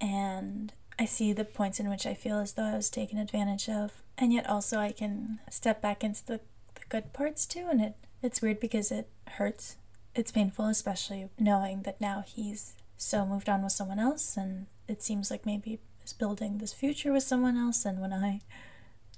and 0.00 0.72
I 1.00 1.06
see 1.06 1.32
the 1.32 1.46
points 1.46 1.80
in 1.80 1.88
which 1.88 2.04
I 2.04 2.12
feel 2.12 2.38
as 2.40 2.52
though 2.52 2.64
I 2.64 2.76
was 2.76 2.90
taken 2.90 3.16
advantage 3.16 3.70
of 3.70 4.02
and 4.18 4.34
yet 4.34 4.46
also 4.46 4.78
I 4.78 4.92
can 4.92 5.40
step 5.48 5.80
back 5.80 6.04
into 6.04 6.26
the, 6.26 6.40
the 6.74 6.82
good 6.90 7.14
parts 7.14 7.46
too 7.46 7.68
and 7.70 7.80
it 7.80 7.94
it's 8.22 8.42
weird 8.42 8.60
because 8.60 8.92
it 8.92 9.08
hurts. 9.26 9.76
It's 10.14 10.30
painful 10.30 10.66
especially 10.66 11.30
knowing 11.38 11.84
that 11.84 12.02
now 12.02 12.22
he's 12.26 12.74
so 12.98 13.24
moved 13.24 13.48
on 13.48 13.62
with 13.62 13.72
someone 13.72 13.98
else 13.98 14.36
and 14.36 14.66
it 14.88 15.02
seems 15.02 15.30
like 15.30 15.46
maybe 15.46 15.78
is 16.04 16.12
building 16.12 16.58
this 16.58 16.74
future 16.74 17.14
with 17.14 17.22
someone 17.22 17.56
else 17.56 17.86
and 17.86 17.98
when 17.98 18.12
I 18.12 18.42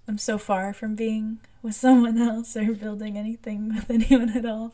am 0.06 0.18
so 0.18 0.38
far 0.38 0.72
from 0.72 0.94
being 0.94 1.40
with 1.62 1.74
someone 1.74 2.16
else 2.16 2.56
or 2.56 2.74
building 2.74 3.18
anything 3.18 3.74
with 3.74 3.90
anyone 3.90 4.30
at 4.36 4.46
all. 4.46 4.72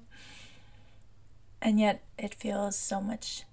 And 1.63 1.81
yet 1.81 2.03
it 2.19 2.35
feels 2.35 2.77
so 2.77 3.01
much 3.01 3.45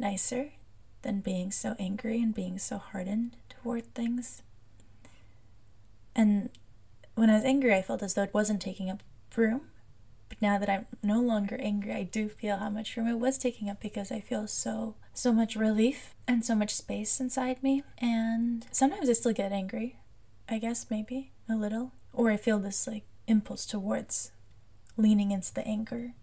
nicer 0.00 0.50
than 1.04 1.20
being 1.20 1.52
so 1.52 1.76
angry 1.78 2.20
and 2.20 2.34
being 2.34 2.58
so 2.58 2.78
hardened 2.78 3.36
toward 3.48 3.94
things. 3.94 4.42
And 6.16 6.50
when 7.14 7.30
I 7.30 7.34
was 7.34 7.44
angry, 7.44 7.74
I 7.74 7.82
felt 7.82 8.02
as 8.02 8.14
though 8.14 8.24
it 8.24 8.34
wasn't 8.34 8.60
taking 8.60 8.90
up 8.90 9.02
room. 9.36 9.62
But 10.28 10.40
now 10.40 10.58
that 10.58 10.68
I'm 10.68 10.86
no 11.02 11.20
longer 11.20 11.56
angry, 11.60 11.92
I 11.92 12.02
do 12.02 12.28
feel 12.28 12.56
how 12.56 12.70
much 12.70 12.96
room 12.96 13.06
it 13.06 13.18
was 13.18 13.38
taking 13.38 13.68
up 13.70 13.80
because 13.80 14.10
I 14.10 14.20
feel 14.20 14.46
so, 14.46 14.96
so 15.12 15.32
much 15.32 15.54
relief 15.54 16.14
and 16.26 16.44
so 16.44 16.54
much 16.54 16.74
space 16.74 17.20
inside 17.20 17.62
me. 17.62 17.84
And 17.98 18.66
sometimes 18.72 19.08
I 19.08 19.12
still 19.12 19.32
get 19.32 19.52
angry, 19.52 19.96
I 20.48 20.58
guess, 20.58 20.86
maybe 20.90 21.30
a 21.48 21.54
little. 21.54 21.92
Or 22.12 22.30
I 22.30 22.36
feel 22.36 22.58
this 22.58 22.86
like 22.86 23.04
impulse 23.26 23.66
towards 23.66 24.32
leaning 24.96 25.30
into 25.30 25.52
the 25.52 25.66
anger 25.66 26.14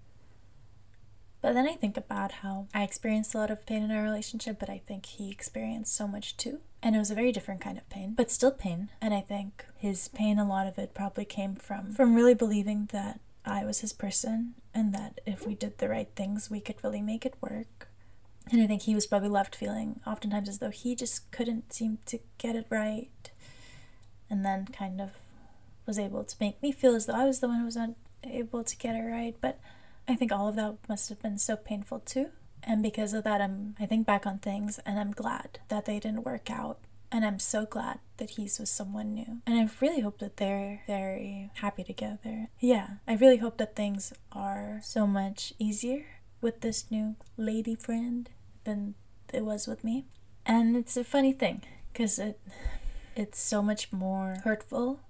but 1.42 1.54
then 1.54 1.68
I 1.68 1.74
think 1.74 1.98
about 1.98 2.32
how 2.32 2.68
I 2.74 2.84
experienced 2.84 3.34
a 3.34 3.40
lot 3.40 3.52
of 3.52 3.66
pain 3.66 3.84
in 3.84 3.92
our 3.92 4.04
relationship, 4.04 4.60
but 4.60 4.70
I 4.70 4.82
think 4.86 5.06
he 5.06 5.32
experienced 5.32 5.96
so 5.96 6.08
much 6.08 6.38
too. 6.38 6.60
And 6.84 6.96
it 6.96 7.00
was 7.00 7.12
a 7.12 7.16
very 7.16 7.32
different 7.32 7.62
kind 7.62 7.78
of 7.78 7.90
pain, 7.90 8.14
but 8.16 8.32
still 8.32 8.52
pain. 8.52 8.90
And 9.02 9.14
I 9.14 9.22
think 9.22 9.66
his 9.78 10.08
pain, 10.08 10.40
a 10.40 10.48
lot 10.48 10.68
of 10.68 10.78
it 10.78 10.94
probably 10.94 11.26
came 11.26 11.56
from 11.56 11.94
from 11.94 12.16
really 12.16 12.34
believing 12.34 12.90
that 12.92 13.20
I 13.46 13.66
was 13.66 13.80
his 13.80 13.94
person 13.94 14.56
and 14.74 14.94
that 14.94 15.20
if 15.26 15.46
we 15.46 15.56
did 15.56 15.78
the 15.78 15.90
right 15.90 16.10
things, 16.16 16.50
we 16.50 16.62
could 16.62 16.84
really 16.84 17.02
make 17.02 17.26
it 17.26 17.36
work. 17.42 17.88
And 18.52 18.62
I 18.62 18.68
think 18.68 18.84
he 18.84 18.96
was 18.96 19.06
probably 19.06 19.30
left 19.30 19.56
feeling 19.56 20.00
oftentimes 20.06 20.50
as 20.50 20.60
though 20.60 20.70
he 20.70 20.96
just 20.96 21.32
couldn't 21.32 21.74
seem 21.74 22.00
to 22.08 22.20
get 22.38 22.56
it 22.56 22.66
right. 22.70 23.32
And 24.30 24.46
then 24.46 24.66
kind 24.66 25.02
of 25.02 25.12
was 25.86 26.00
able 26.00 26.24
to 26.24 26.36
make 26.40 26.62
me 26.62 26.72
feel 26.72 26.96
as 26.96 27.06
though 27.06 27.16
I 27.16 27.26
was 27.26 27.40
the 27.40 27.48
one 27.48 27.60
who 27.60 27.66
was 27.66 27.76
not 27.76 27.92
able 28.24 28.64
to 28.64 28.78
get 28.78 28.96
it 28.96 29.04
right. 29.04 29.36
But 29.40 29.60
I 30.08 30.16
think 30.16 30.32
all 30.32 30.48
of 30.48 30.56
that 30.56 30.78
must 30.90 31.10
have 31.10 31.22
been 31.22 31.38
so 31.38 31.56
painful 31.56 32.00
too. 32.00 32.30
And 32.64 32.84
because 32.84 33.14
of 33.14 33.24
that, 33.24 33.42
I'm 33.42 33.76
I 33.80 33.86
think 33.86 34.06
back 34.06 34.26
on 34.26 34.40
things 34.40 34.80
and 34.86 35.00
I'm 35.00 35.12
glad 35.12 35.60
that 35.70 35.86
they 35.86 36.00
didn't 36.00 36.26
work 36.26 36.50
out. 36.50 36.80
And 37.14 37.26
I'm 37.26 37.40
so 37.40 37.66
glad 37.66 38.00
that 38.18 38.32
he's 38.32 38.58
with 38.58 38.70
someone 38.70 39.14
new. 39.14 39.42
And 39.46 39.60
I 39.60 39.70
really 39.82 40.00
hope 40.00 40.20
that 40.20 40.38
they're 40.38 40.82
very 40.88 41.50
happy 41.56 41.84
together. 41.84 42.48
Yeah, 42.60 42.88
I 43.06 43.16
really 43.16 43.38
hope 43.38 43.58
that 43.58 43.76
things 43.76 44.14
are 44.32 44.80
so 44.82 45.06
much 45.06 45.54
easier 45.60 46.06
with 46.40 46.62
this 46.62 46.90
new 46.90 47.18
lady 47.36 47.76
friend 47.76 48.30
than 48.64 48.96
it 49.34 49.44
was 49.44 49.68
with 49.68 49.84
me. 49.84 50.06
And 50.46 50.76
it's 50.78 50.96
a 50.96 51.04
funny 51.04 51.34
thing 51.34 51.64
because 51.92 52.18
it 52.18 52.40
it's 53.16 53.40
so 53.40 53.62
much 53.62 53.92
more 53.92 54.38
hurtful 54.44 55.02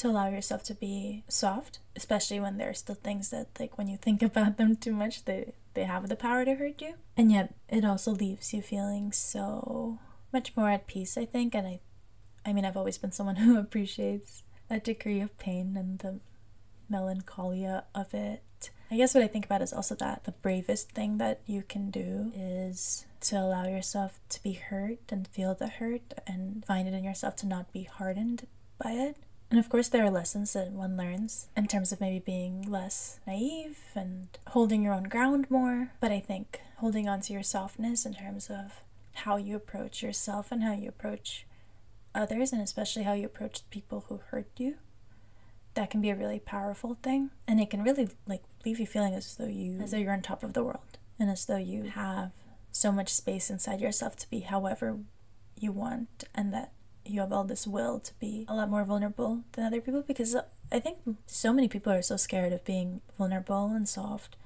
to 0.00 0.08
allow 0.08 0.28
yourself 0.28 0.62
to 0.64 0.74
be 0.74 1.24
soft, 1.28 1.78
especially 1.94 2.40
when 2.40 2.56
there 2.56 2.70
are 2.70 2.74
still 2.74 2.94
things 2.94 3.30
that 3.30 3.48
like 3.58 3.76
when 3.76 3.86
you 3.86 3.96
think 3.96 4.22
about 4.30 4.56
them 4.56 4.76
too 4.76 4.92
much, 4.92 5.24
they 5.24 5.52
they 5.74 5.84
have 5.84 6.08
the 6.08 6.16
power 6.16 6.44
to 6.44 6.54
hurt 6.54 6.80
you. 6.80 6.94
And 7.16 7.30
yet 7.30 7.54
it 7.68 7.84
also 7.84 8.10
leaves 8.10 8.52
you 8.52 8.62
feeling 8.62 9.12
so 9.12 9.98
much 10.32 10.56
more 10.56 10.70
at 10.70 10.86
peace, 10.86 11.16
I 11.16 11.24
think, 11.24 11.54
and 11.54 11.66
I 11.66 11.80
I 12.44 12.52
mean, 12.54 12.64
I've 12.64 12.76
always 12.76 12.98
been 12.98 13.12
someone 13.12 13.36
who 13.44 13.58
appreciates 13.58 14.42
a 14.68 14.80
degree 14.80 15.20
of 15.20 15.36
pain 15.38 15.76
and 15.76 15.98
the 15.98 16.20
melancholia 16.88 17.84
of 17.94 18.14
it. 18.14 18.70
I 18.90 18.96
guess 18.96 19.14
what 19.14 19.22
I 19.22 19.28
think 19.28 19.44
about 19.44 19.62
is 19.62 19.72
also 19.72 19.94
that 19.96 20.24
the 20.24 20.32
bravest 20.32 20.90
thing 20.90 21.18
that 21.18 21.40
you 21.46 21.62
can 21.62 21.90
do 21.90 22.32
is 22.34 23.06
to 23.22 23.36
allow 23.36 23.66
yourself 23.66 24.18
to 24.30 24.42
be 24.42 24.52
hurt 24.52 24.98
and 25.10 25.28
feel 25.28 25.54
the 25.54 25.68
hurt 25.68 26.14
and 26.26 26.64
find 26.64 26.88
it 26.88 26.94
in 26.94 27.04
yourself 27.04 27.36
to 27.36 27.46
not 27.46 27.72
be 27.72 27.84
hardened 27.84 28.46
by 28.82 28.92
it. 28.92 29.16
And 29.50 29.58
of 29.58 29.68
course, 29.68 29.88
there 29.88 30.04
are 30.04 30.10
lessons 30.10 30.52
that 30.52 30.70
one 30.70 30.96
learns 30.96 31.48
in 31.56 31.66
terms 31.66 31.90
of 31.90 32.00
maybe 32.00 32.20
being 32.20 32.70
less 32.70 33.18
naive 33.26 33.78
and 33.96 34.28
holding 34.48 34.82
your 34.82 34.94
own 34.94 35.04
ground 35.04 35.50
more. 35.50 35.92
But 36.00 36.12
I 36.12 36.20
think 36.20 36.60
holding 36.76 37.08
on 37.08 37.20
to 37.22 37.32
your 37.32 37.42
softness 37.42 38.06
in 38.06 38.14
terms 38.14 38.48
of 38.48 38.84
how 39.12 39.36
you 39.36 39.56
approach 39.56 40.02
yourself 40.02 40.52
and 40.52 40.62
how 40.62 40.72
you 40.72 40.88
approach 40.88 41.46
others, 42.14 42.52
and 42.52 42.62
especially 42.62 43.02
how 43.02 43.12
you 43.12 43.26
approach 43.26 43.68
people 43.70 44.04
who 44.08 44.20
hurt 44.28 44.48
you, 44.56 44.76
that 45.74 45.90
can 45.90 46.00
be 46.00 46.10
a 46.10 46.16
really 46.16 46.38
powerful 46.38 46.96
thing. 47.02 47.30
And 47.48 47.60
it 47.60 47.70
can 47.70 47.82
really 47.82 48.08
like 48.26 48.42
leave 48.64 48.78
you 48.78 48.86
feeling 48.86 49.14
as 49.14 49.34
though 49.34 49.46
you 49.46 49.80
as 49.80 49.90
though 49.90 49.96
you're 49.96 50.12
on 50.12 50.22
top 50.22 50.44
of 50.44 50.52
the 50.52 50.62
world 50.62 50.98
and 51.18 51.30
as 51.30 51.46
though 51.46 51.56
you 51.56 51.84
have 51.84 52.30
so 52.72 52.92
much 52.92 53.08
space 53.08 53.50
inside 53.50 53.80
yourself 53.80 54.16
to 54.16 54.30
be 54.30 54.40
however 54.40 54.98
you 55.58 55.72
want 55.72 56.24
and 56.34 56.52
that 56.52 56.72
you 57.04 57.20
have 57.20 57.32
all 57.32 57.44
this 57.44 57.66
will 57.66 57.98
to 58.00 58.12
be 58.20 58.44
a 58.48 58.54
lot 58.54 58.70
more 58.70 58.84
vulnerable 58.84 59.44
than 59.52 59.64
other 59.64 59.80
people 59.80 60.02
because 60.02 60.36
I 60.72 60.80
think 60.80 60.98
so 61.26 61.52
many 61.52 61.68
people 61.68 61.92
are 61.92 62.02
so 62.02 62.16
scared 62.16 62.52
of 62.52 62.64
being 62.64 63.00
vulnerable 63.18 63.66
and 63.66 63.88
soft. 63.88 64.36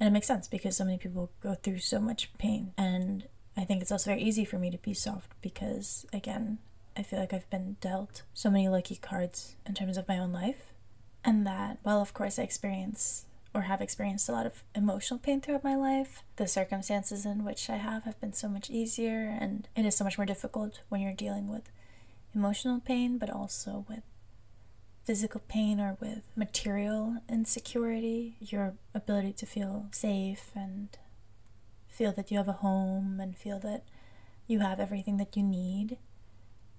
And 0.00 0.06
it 0.06 0.12
makes 0.12 0.28
sense 0.28 0.48
because 0.48 0.76
so 0.76 0.84
many 0.84 0.98
people 0.98 1.30
go 1.42 1.54
through 1.54 1.78
so 1.78 2.00
much 2.00 2.32
pain. 2.38 2.72
And 2.78 3.26
I 3.56 3.64
think 3.64 3.82
it's 3.82 3.92
also 3.92 4.10
very 4.10 4.22
easy 4.22 4.44
for 4.44 4.58
me 4.58 4.70
to 4.70 4.78
be 4.78 4.94
soft 4.94 5.32
because, 5.40 6.06
again, 6.12 6.58
I 6.96 7.02
feel 7.02 7.18
like 7.18 7.32
I've 7.32 7.50
been 7.50 7.76
dealt 7.80 8.22
so 8.32 8.50
many 8.50 8.68
lucky 8.68 8.96
cards 8.96 9.56
in 9.66 9.74
terms 9.74 9.96
of 9.96 10.08
my 10.08 10.18
own 10.18 10.32
life. 10.32 10.72
And 11.24 11.46
that, 11.46 11.78
while 11.82 12.00
of 12.00 12.14
course 12.14 12.38
I 12.38 12.44
experience 12.44 13.26
or 13.54 13.62
have 13.62 13.80
experienced 13.80 14.28
a 14.28 14.32
lot 14.32 14.46
of 14.46 14.62
emotional 14.74 15.18
pain 15.18 15.40
throughout 15.40 15.64
my 15.64 15.74
life. 15.74 16.22
The 16.36 16.46
circumstances 16.46 17.26
in 17.26 17.44
which 17.44 17.68
I 17.68 17.76
have 17.76 18.04
have 18.04 18.20
been 18.20 18.32
so 18.32 18.48
much 18.48 18.70
easier, 18.70 19.36
and 19.40 19.66
it 19.74 19.84
is 19.84 19.96
so 19.96 20.04
much 20.04 20.18
more 20.18 20.26
difficult 20.26 20.82
when 20.88 21.00
you're 21.00 21.12
dealing 21.12 21.48
with 21.48 21.62
emotional 22.34 22.80
pain, 22.80 23.18
but 23.18 23.30
also 23.30 23.84
with 23.88 24.02
physical 25.04 25.40
pain 25.48 25.80
or 25.80 25.96
with 26.00 26.22
material 26.36 27.16
insecurity, 27.28 28.36
your 28.40 28.74
ability 28.94 29.32
to 29.32 29.46
feel 29.46 29.86
safe 29.90 30.50
and 30.54 30.98
feel 31.88 32.12
that 32.12 32.30
you 32.30 32.36
have 32.36 32.48
a 32.48 32.52
home 32.52 33.18
and 33.18 33.36
feel 33.36 33.58
that 33.58 33.84
you 34.46 34.60
have 34.60 34.78
everything 34.78 35.16
that 35.16 35.36
you 35.36 35.42
need 35.42 35.96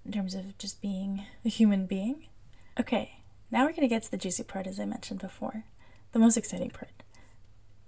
in 0.04 0.12
terms 0.12 0.34
of 0.34 0.56
just 0.58 0.80
being 0.80 1.26
a 1.44 1.48
human 1.48 1.86
being. 1.86 2.28
Okay, 2.78 3.18
now 3.50 3.64
we're 3.64 3.70
going 3.70 3.82
to 3.82 3.88
get 3.88 4.04
to 4.04 4.10
the 4.10 4.16
juicy 4.16 4.44
part, 4.44 4.66
as 4.66 4.78
I 4.78 4.84
mentioned 4.84 5.20
before, 5.20 5.64
the 6.12 6.18
most 6.18 6.36
exciting 6.36 6.70
part. 6.70 7.02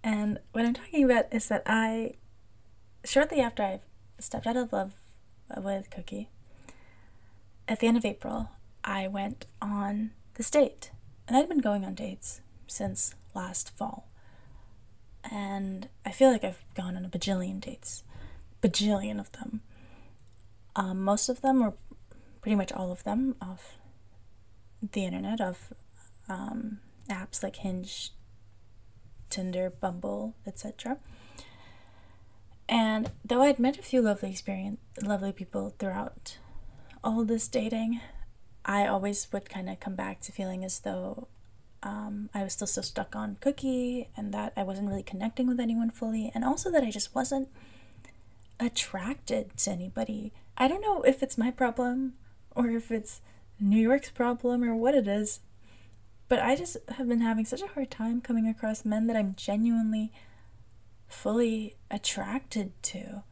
And 0.03 0.41
what 0.51 0.65
I'm 0.65 0.75
talking 0.75 1.05
about 1.05 1.33
is 1.33 1.49
that 1.49 1.63
I, 1.67 2.15
shortly 3.05 3.41
after 3.41 3.63
I 3.63 3.81
stepped 4.19 4.47
out 4.47 4.57
of 4.57 4.73
love 4.73 4.95
with 5.57 5.89
Cookie, 5.91 6.29
at 7.73 7.81
the 7.81 7.87
end 7.87 7.97
of 7.97 8.05
April, 8.05 8.51
I 8.85 9.09
went 9.09 9.47
on 9.63 10.11
this 10.35 10.51
date. 10.51 10.91
And 11.27 11.35
I'd 11.35 11.49
been 11.49 11.59
going 11.59 11.87
on 11.87 11.95
dates 11.95 12.43
since 12.67 13.15
last 13.35 13.75
fall. 13.75 14.11
And 15.31 15.89
I 16.05 16.11
feel 16.11 16.31
like 16.31 16.45
I've 16.45 16.63
gone 16.75 16.99
on 16.99 17.07
a 17.07 17.09
bajillion 17.09 17.61
dates. 17.61 18.05
Bajillion 18.61 19.19
of 19.19 19.33
them. 19.33 19.63
Um, 20.77 21.03
most 21.03 21.31
of 21.31 21.41
them, 21.41 21.63
or 21.63 21.73
pretty 22.43 22.57
much 22.57 22.73
all 22.73 22.93
of 22.93 23.05
them, 23.05 23.37
off 23.41 23.79
the 24.83 25.07
internet, 25.07 25.41
of 25.41 25.73
um, 26.29 26.81
apps 27.09 27.43
like 27.43 27.57
Hinge, 27.57 28.11
Tinder, 29.31 29.71
Bumble, 29.71 30.35
etc. 30.47 30.99
And 32.69 33.11
though 33.25 33.41
I'd 33.41 33.59
met 33.59 33.79
a 33.79 33.83
few 33.83 34.03
lovely 34.03 34.31
experience, 34.31 34.81
lovely 35.03 35.33
people 35.33 35.75
throughout 35.79 36.37
all 37.05 37.25
this 37.25 37.49
dating, 37.49 38.01
I 38.65 38.87
always 38.87 39.27
would 39.33 39.49
kind 39.49 39.69
of 39.69 39.81
come 39.81 39.95
back 39.97 40.21
to 40.23 40.33
feeling 40.33 40.65
as 40.65 40.81
though 40.81 41.29
um, 41.83 42.31
I 42.33 42.45
was 42.45 42.53
still 42.53 42.67
so 42.69 42.81
stuck 42.83 43.17
on 43.17 43.37
Cookie 43.41 44.09
and 44.17 44.33
that 44.33 44.53
I 44.57 44.63
wasn't 44.63 44.89
really 44.89 45.03
connecting 45.03 45.49
with 45.49 45.59
anyone 45.59 45.91
fully, 45.91 46.31
and 46.35 46.45
also 46.45 46.71
that 46.71 46.85
I 46.85 46.91
just 46.91 47.15
wasn't 47.15 47.49
attracted 48.61 49.57
to 49.59 49.71
anybody. 49.71 50.33
I 50.57 50.69
don't 50.69 50.81
know 50.81 51.03
if 51.03 51.23
it's 51.23 51.37
my 51.37 51.51
problem 51.51 52.15
or 52.53 52.69
if 52.71 52.93
it's 52.93 53.21
New 53.59 53.81
York's 53.81 54.11
problem 54.11 54.63
or 54.63 54.77
what 54.77 54.95
it 54.95 55.09
is, 55.09 55.41
But 56.29 56.41
I 56.41 56.57
just 56.57 56.79
have 56.97 57.09
been 57.09 57.21
having 57.21 57.45
such 57.45 57.61
a 57.61 57.67
hard 57.67 57.91
time 57.91 58.23
coming 58.23 58.49
across 58.49 58.87
men 58.87 59.07
that 59.07 59.17
I'm 59.17 59.35
genuinely 59.37 60.13
fully 61.07 61.77
attracted 61.91 62.73
to. 62.85 63.23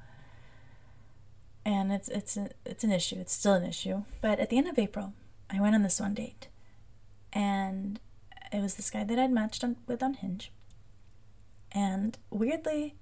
And 1.65 1.93
it's 1.93 2.09
it's 2.09 2.37
a, 2.37 2.51
it's 2.65 2.85
an 2.85 2.93
issue. 2.93 3.17
It's 3.19 3.33
still 3.33 3.55
an 3.55 3.65
issue. 3.65 4.05
But 4.21 4.41
at 4.41 4.51
the 4.51 4.59
end 4.59 4.69
of 4.69 4.79
April, 4.79 5.13
I 5.51 5.61
went 5.61 5.75
on 5.75 5.83
this 5.83 6.01
one 6.01 6.15
date. 6.15 6.49
And 7.33 8.01
it 8.53 8.61
was 8.61 8.75
this 8.75 8.91
guy 8.91 9.05
that 9.05 9.19
I'd 9.19 9.31
matched 9.31 9.63
on, 9.63 9.77
with 9.87 10.03
on 10.03 10.15
Hinge. 10.15 10.51
And 11.73 12.19
weirdly, 12.31 12.97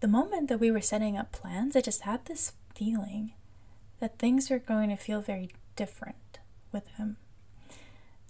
the 0.00 0.08
moment 0.08 0.48
that 0.48 0.60
we 0.60 0.70
were 0.70 0.80
setting 0.80 1.16
up 1.16 1.32
plans, 1.32 1.74
I 1.74 1.80
just 1.80 2.02
had 2.02 2.24
this 2.26 2.52
feeling 2.74 3.32
that 4.00 4.18
things 4.18 4.50
were 4.50 4.58
going 4.58 4.90
to 4.90 4.96
feel 4.96 5.20
very 5.20 5.50
different 5.76 6.38
with 6.72 6.86
him. 6.96 7.16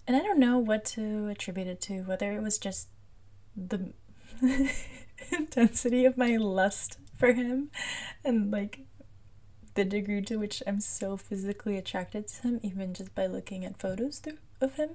And 0.07 0.15
I 0.17 0.19
don't 0.19 0.39
know 0.39 0.57
what 0.57 0.85
to 0.85 1.27
attribute 1.27 1.67
it 1.67 1.81
to, 1.81 2.01
whether 2.01 2.33
it 2.33 2.41
was 2.41 2.57
just 2.57 2.89
the 3.55 3.93
intensity 5.31 6.05
of 6.05 6.17
my 6.17 6.35
lust 6.37 6.97
for 7.17 7.33
him 7.33 7.69
and 8.23 8.51
like 8.51 8.79
the 9.75 9.85
degree 9.85 10.21
to 10.21 10.37
which 10.37 10.61
I'm 10.67 10.79
so 10.79 11.17
physically 11.17 11.77
attracted 11.77 12.27
to 12.27 12.41
him, 12.43 12.59
even 12.63 12.93
just 12.93 13.15
by 13.15 13.25
looking 13.25 13.65
at 13.65 13.79
photos 13.79 14.21
of 14.61 14.75
him. 14.75 14.91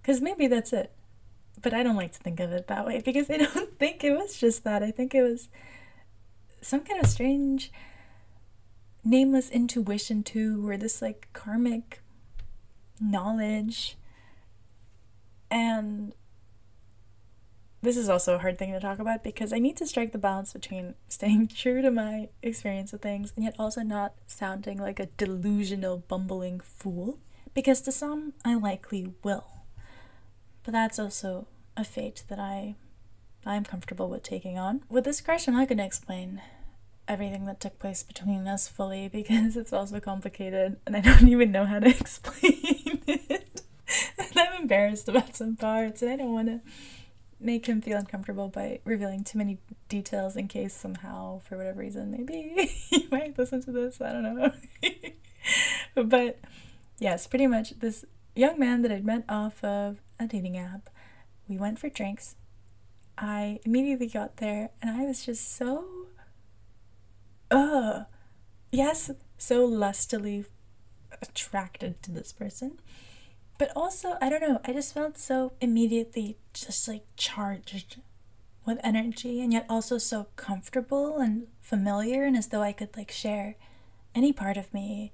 Because 0.00 0.20
maybe 0.20 0.46
that's 0.46 0.72
it. 0.72 0.92
But 1.60 1.72
I 1.72 1.82
don't 1.82 1.96
like 1.96 2.12
to 2.12 2.18
think 2.18 2.38
of 2.38 2.52
it 2.52 2.66
that 2.68 2.86
way 2.86 3.00
because 3.04 3.30
I 3.30 3.36
don't 3.38 3.78
think 3.78 4.04
it 4.04 4.12
was 4.12 4.38
just 4.38 4.64
that. 4.64 4.82
I 4.82 4.90
think 4.90 5.14
it 5.14 5.22
was 5.22 5.48
some 6.60 6.80
kind 6.80 7.02
of 7.02 7.08
strange, 7.08 7.72
nameless 9.04 9.50
intuition, 9.50 10.22
too, 10.22 10.68
or 10.68 10.76
this 10.76 11.00
like 11.00 11.28
karmic 11.32 12.02
knowledge. 13.00 13.96
And 15.50 16.12
this 17.86 17.96
is 17.96 18.08
also 18.08 18.34
a 18.34 18.38
hard 18.38 18.58
thing 18.58 18.72
to 18.72 18.80
talk 18.80 18.98
about 18.98 19.22
because 19.22 19.52
I 19.52 19.58
need 19.58 19.76
to 19.76 19.86
strike 19.86 20.12
the 20.12 20.18
balance 20.18 20.52
between 20.52 20.94
staying 21.08 21.48
true 21.48 21.82
to 21.82 21.90
my 21.90 22.28
experience 22.42 22.92
of 22.92 23.00
things 23.00 23.32
and 23.36 23.44
yet 23.44 23.54
also 23.58 23.82
not 23.82 24.14
sounding 24.26 24.78
like 24.78 24.98
a 24.98 25.06
delusional, 25.06 25.98
bumbling 25.98 26.60
fool. 26.60 27.18
Because 27.54 27.80
to 27.82 27.92
some, 27.92 28.34
I 28.44 28.54
likely 28.54 29.14
will. 29.22 29.46
But 30.64 30.72
that's 30.72 30.98
also 30.98 31.46
a 31.76 31.84
fate 31.84 32.24
that 32.28 32.38
I 32.38 32.74
I'm 33.46 33.64
comfortable 33.64 34.08
with 34.08 34.24
taking 34.24 34.58
on. 34.58 34.82
With 34.90 35.04
this 35.04 35.20
question, 35.20 35.54
I'm 35.54 35.60
not 35.60 35.68
going 35.68 35.78
to 35.78 35.84
explain 35.84 36.42
everything 37.06 37.46
that 37.46 37.60
took 37.60 37.78
place 37.78 38.02
between 38.02 38.48
us 38.48 38.66
fully 38.66 39.08
because 39.12 39.56
it's 39.56 39.72
also 39.72 40.00
complicated 40.00 40.78
and 40.86 40.96
I 40.96 41.00
don't 41.00 41.28
even 41.28 41.52
know 41.52 41.64
how 41.64 41.78
to 41.78 41.88
explain 42.00 43.00
it. 43.06 43.62
and 44.18 44.38
I'm 44.38 44.62
embarrassed 44.62 45.08
about 45.08 45.36
some 45.36 45.54
parts 45.54 46.02
and 46.02 46.10
I 46.10 46.16
don't 46.16 46.32
want 46.32 46.48
to 46.48 46.60
make 47.38 47.66
him 47.66 47.80
feel 47.80 47.98
uncomfortable 47.98 48.48
by 48.48 48.80
revealing 48.84 49.22
too 49.22 49.38
many 49.38 49.58
details 49.88 50.36
in 50.36 50.48
case 50.48 50.74
somehow, 50.74 51.40
for 51.40 51.56
whatever 51.56 51.80
reason, 51.80 52.10
maybe 52.10 52.70
he 52.90 53.06
might 53.10 53.38
listen 53.38 53.62
to 53.62 53.72
this. 53.72 54.00
I 54.00 54.12
don't 54.12 54.22
know. 54.22 54.52
but 56.02 56.38
yes, 56.98 57.26
pretty 57.26 57.46
much 57.46 57.78
this 57.80 58.04
young 58.34 58.58
man 58.58 58.82
that 58.82 58.92
I'd 58.92 59.04
met 59.04 59.24
off 59.28 59.62
of 59.62 60.00
a 60.18 60.26
dating 60.26 60.56
app, 60.56 60.88
we 61.48 61.58
went 61.58 61.78
for 61.78 61.88
drinks. 61.88 62.36
I 63.18 63.60
immediately 63.64 64.08
got 64.08 64.38
there 64.38 64.70
and 64.82 64.90
I 64.90 65.04
was 65.04 65.24
just 65.24 65.56
so, 65.56 65.84
uh, 67.50 68.04
yes, 68.70 69.10
so 69.38 69.64
lustily 69.64 70.44
attracted 71.22 72.02
to 72.02 72.10
this 72.10 72.32
person. 72.32 72.78
But 73.58 73.72
also, 73.74 74.16
I 74.20 74.28
don't 74.28 74.42
know, 74.42 74.60
I 74.64 74.72
just 74.72 74.92
felt 74.92 75.16
so 75.16 75.52
immediately 75.60 76.36
just 76.52 76.86
like 76.88 77.04
charged 77.16 78.00
with 78.66 78.78
energy 78.82 79.40
and 79.40 79.52
yet 79.52 79.64
also 79.68 79.96
so 79.96 80.26
comfortable 80.36 81.18
and 81.18 81.46
familiar 81.60 82.24
and 82.24 82.36
as 82.36 82.48
though 82.48 82.62
I 82.62 82.72
could 82.72 82.96
like 82.96 83.10
share 83.10 83.56
any 84.14 84.32
part 84.32 84.56
of 84.56 84.74
me 84.74 85.12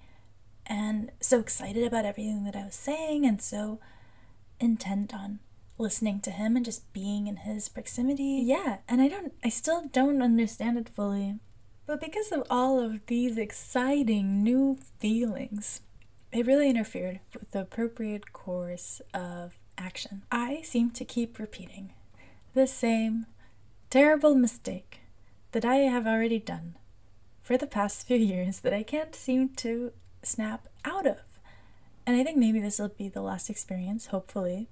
and 0.66 1.10
so 1.20 1.38
excited 1.38 1.84
about 1.84 2.04
everything 2.04 2.44
that 2.44 2.56
I 2.56 2.64
was 2.64 2.74
saying 2.74 3.26
and 3.26 3.40
so 3.40 3.78
intent 4.58 5.14
on 5.14 5.40
listening 5.78 6.20
to 6.20 6.30
him 6.30 6.56
and 6.56 6.64
just 6.64 6.92
being 6.92 7.26
in 7.26 7.36
his 7.36 7.68
proximity. 7.68 8.42
Yeah, 8.44 8.78
and 8.88 9.02
I 9.02 9.08
don't 9.08 9.34
I 9.44 9.48
still 9.48 9.88
don't 9.92 10.22
understand 10.22 10.78
it 10.78 10.88
fully. 10.88 11.36
But 11.84 12.00
because 12.00 12.30
of 12.30 12.44
all 12.48 12.80
of 12.80 13.04
these 13.06 13.36
exciting 13.36 14.42
new 14.42 14.78
feelings, 14.98 15.80
it 16.32 16.46
really 16.46 16.70
interfered 16.70 17.20
with 17.38 17.50
the 17.50 17.60
appropriate 17.60 18.32
course 18.32 19.02
of 19.12 19.58
action. 19.76 20.22
I 20.30 20.62
seem 20.62 20.90
to 20.92 21.04
keep 21.04 21.38
repeating 21.38 21.92
the 22.54 22.66
same 22.66 23.26
terrible 23.90 24.34
mistake 24.34 25.00
that 25.52 25.64
I 25.64 25.76
have 25.76 26.06
already 26.06 26.38
done 26.38 26.76
for 27.42 27.56
the 27.56 27.66
past 27.66 28.06
few 28.06 28.16
years 28.32 28.60
that 28.60 28.72
I 28.72 28.82
can't 28.82 29.14
seem 29.14 29.50
to 29.56 29.92
snap 30.22 30.68
out 30.84 31.06
of. 31.06 31.18
And 32.06 32.16
I 32.16 32.24
think 32.24 32.38
maybe 32.38 32.60
this 32.60 32.78
will 32.78 32.88
be 32.88 33.08
the 33.08 33.22
last 33.22 33.48
experience, 33.50 34.06
hopefully, 34.06 34.68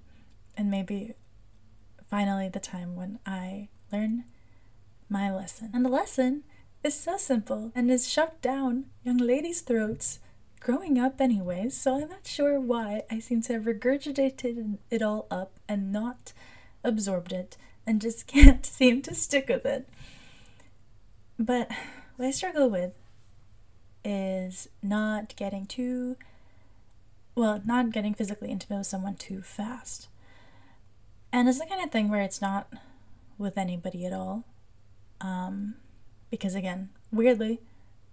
and 0.57 0.69
maybe 0.69 1.13
finally 2.09 2.49
the 2.49 2.59
time 2.59 2.95
when 2.95 3.19
I 3.25 3.69
learn 3.91 4.25
my 5.09 5.31
lesson. 5.33 5.69
And 5.73 5.85
the 5.85 5.89
lesson 5.89 6.43
is 6.83 6.93
so 6.99 7.17
simple 7.17 7.71
and 7.75 7.89
is 7.91 8.09
shoved 8.09 8.41
down 8.41 8.85
young 9.03 9.17
ladies' 9.17 9.61
throats 9.61 10.19
growing 10.61 10.99
up 10.99 11.19
anyways, 11.19 11.75
so 11.75 11.95
I'm 11.95 12.09
not 12.09 12.25
sure 12.25 12.59
why 12.59 13.01
I 13.09 13.19
seem 13.19 13.41
to 13.43 13.53
have 13.53 13.63
regurgitated 13.63 14.77
it 14.89 15.01
all 15.01 15.27
up 15.29 15.59
and 15.67 15.91
not 15.91 16.31
absorbed 16.83 17.33
it 17.33 17.57
and 17.85 17.99
just 17.99 18.27
can't 18.27 18.65
seem 18.65 19.01
to 19.01 19.13
stick 19.13 19.49
with 19.49 19.65
it. 19.65 19.89
But 21.37 21.69
what 22.15 22.27
I 22.27 22.31
struggle 22.31 22.69
with 22.69 22.93
is 24.05 24.69
not 24.81 25.35
getting 25.35 25.65
too 25.65 26.15
well, 27.33 27.61
not 27.65 27.91
getting 27.91 28.13
physically 28.13 28.51
intimate 28.51 28.79
with 28.79 28.87
someone 28.87 29.15
too 29.15 29.41
fast. 29.41 30.09
And 31.33 31.47
it's 31.47 31.59
the 31.59 31.65
kind 31.65 31.83
of 31.83 31.89
thing 31.89 32.09
where 32.09 32.21
it's 32.21 32.41
not 32.41 32.71
with 33.37 33.57
anybody 33.57 34.05
at 34.05 34.13
all. 34.13 34.43
Um, 35.21 35.75
because 36.29 36.55
again, 36.55 36.89
weirdly, 37.11 37.61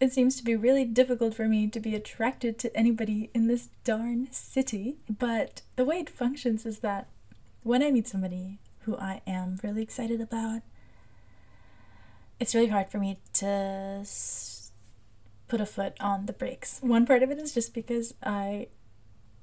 it 0.00 0.12
seems 0.12 0.36
to 0.36 0.44
be 0.44 0.54
really 0.54 0.84
difficult 0.84 1.34
for 1.34 1.48
me 1.48 1.66
to 1.68 1.80
be 1.80 1.94
attracted 1.94 2.58
to 2.58 2.76
anybody 2.76 3.30
in 3.34 3.48
this 3.48 3.68
darn 3.84 4.28
city. 4.30 4.96
But 5.08 5.62
the 5.76 5.84
way 5.84 5.96
it 5.96 6.10
functions 6.10 6.64
is 6.64 6.78
that 6.80 7.08
when 7.62 7.82
I 7.82 7.90
meet 7.90 8.06
somebody 8.06 8.58
who 8.80 8.96
I 8.96 9.22
am 9.26 9.58
really 9.62 9.82
excited 9.82 10.20
about, 10.20 10.62
it's 12.38 12.54
really 12.54 12.68
hard 12.68 12.88
for 12.88 12.98
me 12.98 13.18
to 13.34 14.06
put 15.48 15.60
a 15.60 15.66
foot 15.66 15.94
on 15.98 16.26
the 16.26 16.32
brakes. 16.32 16.78
One 16.82 17.04
part 17.04 17.22
of 17.22 17.30
it 17.30 17.38
is 17.38 17.52
just 17.52 17.74
because 17.74 18.14
I 18.22 18.68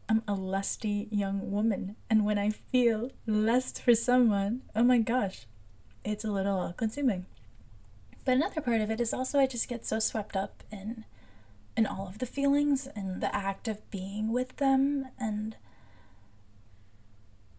am 0.08 0.24
a 0.28 0.34
lusty 0.34 1.10
young 1.12 1.52
woman, 1.52 1.98
and 2.10 2.24
when 2.24 2.38
I 2.38 2.52
feel 2.52 3.12
lust 3.28 3.82
for 3.82 3.96
someone, 3.96 4.62
oh 4.76 4.84
my 4.84 5.00
gosh, 5.00 5.48
it's 6.06 6.24
a 6.24 6.32
little 6.32 6.74
consuming. 6.78 7.26
But 8.26 8.34
another 8.34 8.60
part 8.60 8.82
of 8.82 8.90
it 8.90 9.00
is 9.00 9.14
also 9.14 9.40
I 9.40 9.48
just 9.48 9.70
get 9.70 9.86
so 9.86 10.00
swept 10.00 10.36
up 10.36 10.64
in 10.72 11.06
in 11.78 11.86
all 11.86 12.08
of 12.08 12.20
the 12.20 12.26
feelings 12.26 12.88
and 12.96 13.22
the 13.22 13.36
act 13.36 13.68
of 13.68 13.90
being 13.92 14.32
with 14.32 14.56
them 14.58 15.08
and 15.20 15.58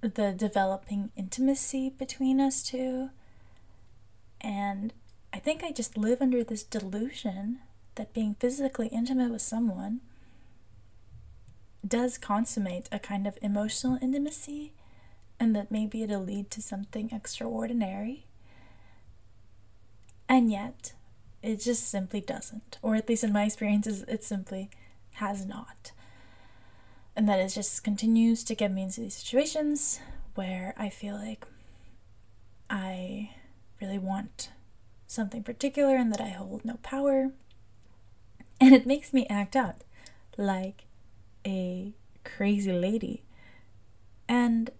the 0.01 0.33
developing 0.33 1.11
intimacy 1.17 1.91
between 1.91 2.41
us 2.41 2.62
two. 2.62 3.11
And 4.41 4.93
I 5.33 5.39
think 5.39 5.62
I 5.62 5.71
just 5.71 5.99
live 5.99 6.23
under 6.23 6.43
this 6.43 6.62
delusion 6.62 7.61
that 7.97 8.14
being 8.14 8.37
physically 8.41 8.89
intimate 8.89 9.31
with 9.31 9.43
someone 9.43 10.01
does 11.87 12.19
consummate 12.19 12.89
a 12.91 12.99
kind 12.99 13.27
of 13.27 13.39
emotional 13.43 13.99
intimacy 14.01 14.73
and 15.39 15.55
that 15.55 15.71
maybe 15.71 16.03
it'll 16.03 16.23
lead 16.23 16.51
to 16.51 16.62
something 16.62 17.11
extraordinary. 17.12 18.26
And 20.29 20.51
yet, 20.51 20.93
it 21.43 21.61
just 21.61 21.89
simply 21.89 22.20
doesn't. 22.20 22.79
Or 22.83 22.97
at 22.97 23.09
least 23.09 23.24
in 23.24 23.33
my 23.33 23.45
experiences, 23.45 24.03
it 24.09 24.24
simply 24.24 24.70
has 25.14 25.47
not. 25.47 25.93
And 27.14 27.29
that 27.29 27.39
it 27.39 27.49
just 27.49 27.85
continues 27.85 28.45
to 28.45 28.55
get 28.55 28.72
me 28.72 28.83
into 28.83 29.01
these 29.01 29.14
situations 29.14 30.01
where 30.35 30.74
I 30.77 30.91
feel 30.91 31.14
like 31.14 31.47
I 32.68 33.31
really 33.81 33.99
want 33.99 34.51
something 35.07 35.43
particular 35.43 35.97
and 35.97 36.12
that 36.12 36.20
I 36.20 36.29
hold 36.29 36.64
no 36.64 36.79
power. 36.83 37.33
And 38.61 38.74
it 38.74 38.87
makes 38.87 39.12
me 39.12 39.27
act 39.29 39.55
out 39.55 39.85
like 40.37 40.87
a 41.47 41.95
crazy 42.24 42.72
lady. 42.72 43.22
And 44.29 44.70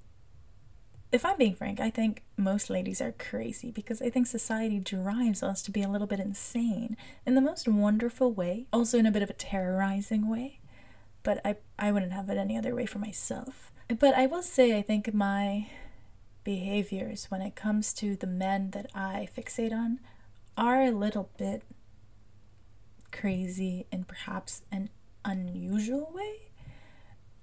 if 1.17 1.25
I'm 1.25 1.39
being 1.39 1.55
frank, 1.55 1.81
I 1.81 1.89
think 1.89 2.23
most 2.37 2.69
ladies 2.69 3.01
are 3.01 3.13
crazy 3.13 3.71
because 3.71 4.03
I 4.03 4.11
think 4.11 4.27
society 4.27 4.79
drives 4.79 5.43
us 5.43 5.63
to 5.63 5.71
be 5.71 5.83
a 5.83 5.89
little 5.89 6.07
bit 6.07 6.21
insane 6.21 6.95
in 7.25 7.35
the 7.35 7.41
most 7.41 7.67
wonderful 7.67 8.31
way, 8.33 8.67
also 8.71 8.99
in 8.99 9.07
a 9.07 9.11
bit 9.11 9.23
of 9.23 9.31
a 9.31 9.33
terrorizing 9.33 10.29
way. 10.29 10.61
But 11.23 11.41
I, 11.43 11.57
I 11.79 11.91
wouldn't 11.91 12.13
have 12.13 12.29
it 12.29 12.37
any 12.37 12.57
other 12.59 12.75
way 12.75 12.85
for 12.85 12.99
myself. 12.99 13.73
But 13.89 14.15
I 14.15 14.27
will 14.27 14.43
say, 14.43 14.77
I 14.77 14.83
think 14.83 15.15
my 15.15 15.69
behaviors 16.45 17.25
when 17.31 17.41
it 17.41 17.57
comes 17.57 17.95
to 17.95 18.15
the 18.15 18.27
men 18.27 18.71
that 18.73 18.91
I 18.95 19.27
fixate 19.35 19.73
on 19.73 20.01
are 20.55 20.83
a 20.83 20.91
little 20.91 21.31
bit 21.39 21.63
crazy 23.11 23.87
in 23.91 24.05
perhaps 24.05 24.63
an 24.71 24.91
unusual 25.25 26.13
way. 26.15 26.51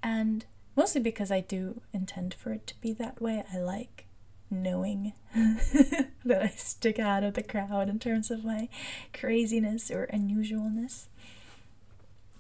And 0.03 0.45
mostly 0.76 1.01
because 1.01 1.32
I 1.32 1.41
do 1.41 1.82
intend 1.93 2.34
for 2.34 2.51
it 2.53 2.67
to 2.67 2.80
be 2.82 2.93
that 2.93 3.21
way. 3.21 3.43
I 3.53 3.57
like 3.57 4.05
knowing 4.49 5.13
that 5.34 6.43
I 6.43 6.47
stick 6.49 6.99
out 6.99 7.24
of 7.24 7.34
the 7.34 7.43
crowd 7.43 7.89
in 7.89 7.99
terms 7.99 8.30
of 8.30 8.45
my 8.45 8.69
craziness 9.13 9.89
or 9.89 10.07
unusualness. 10.13 11.07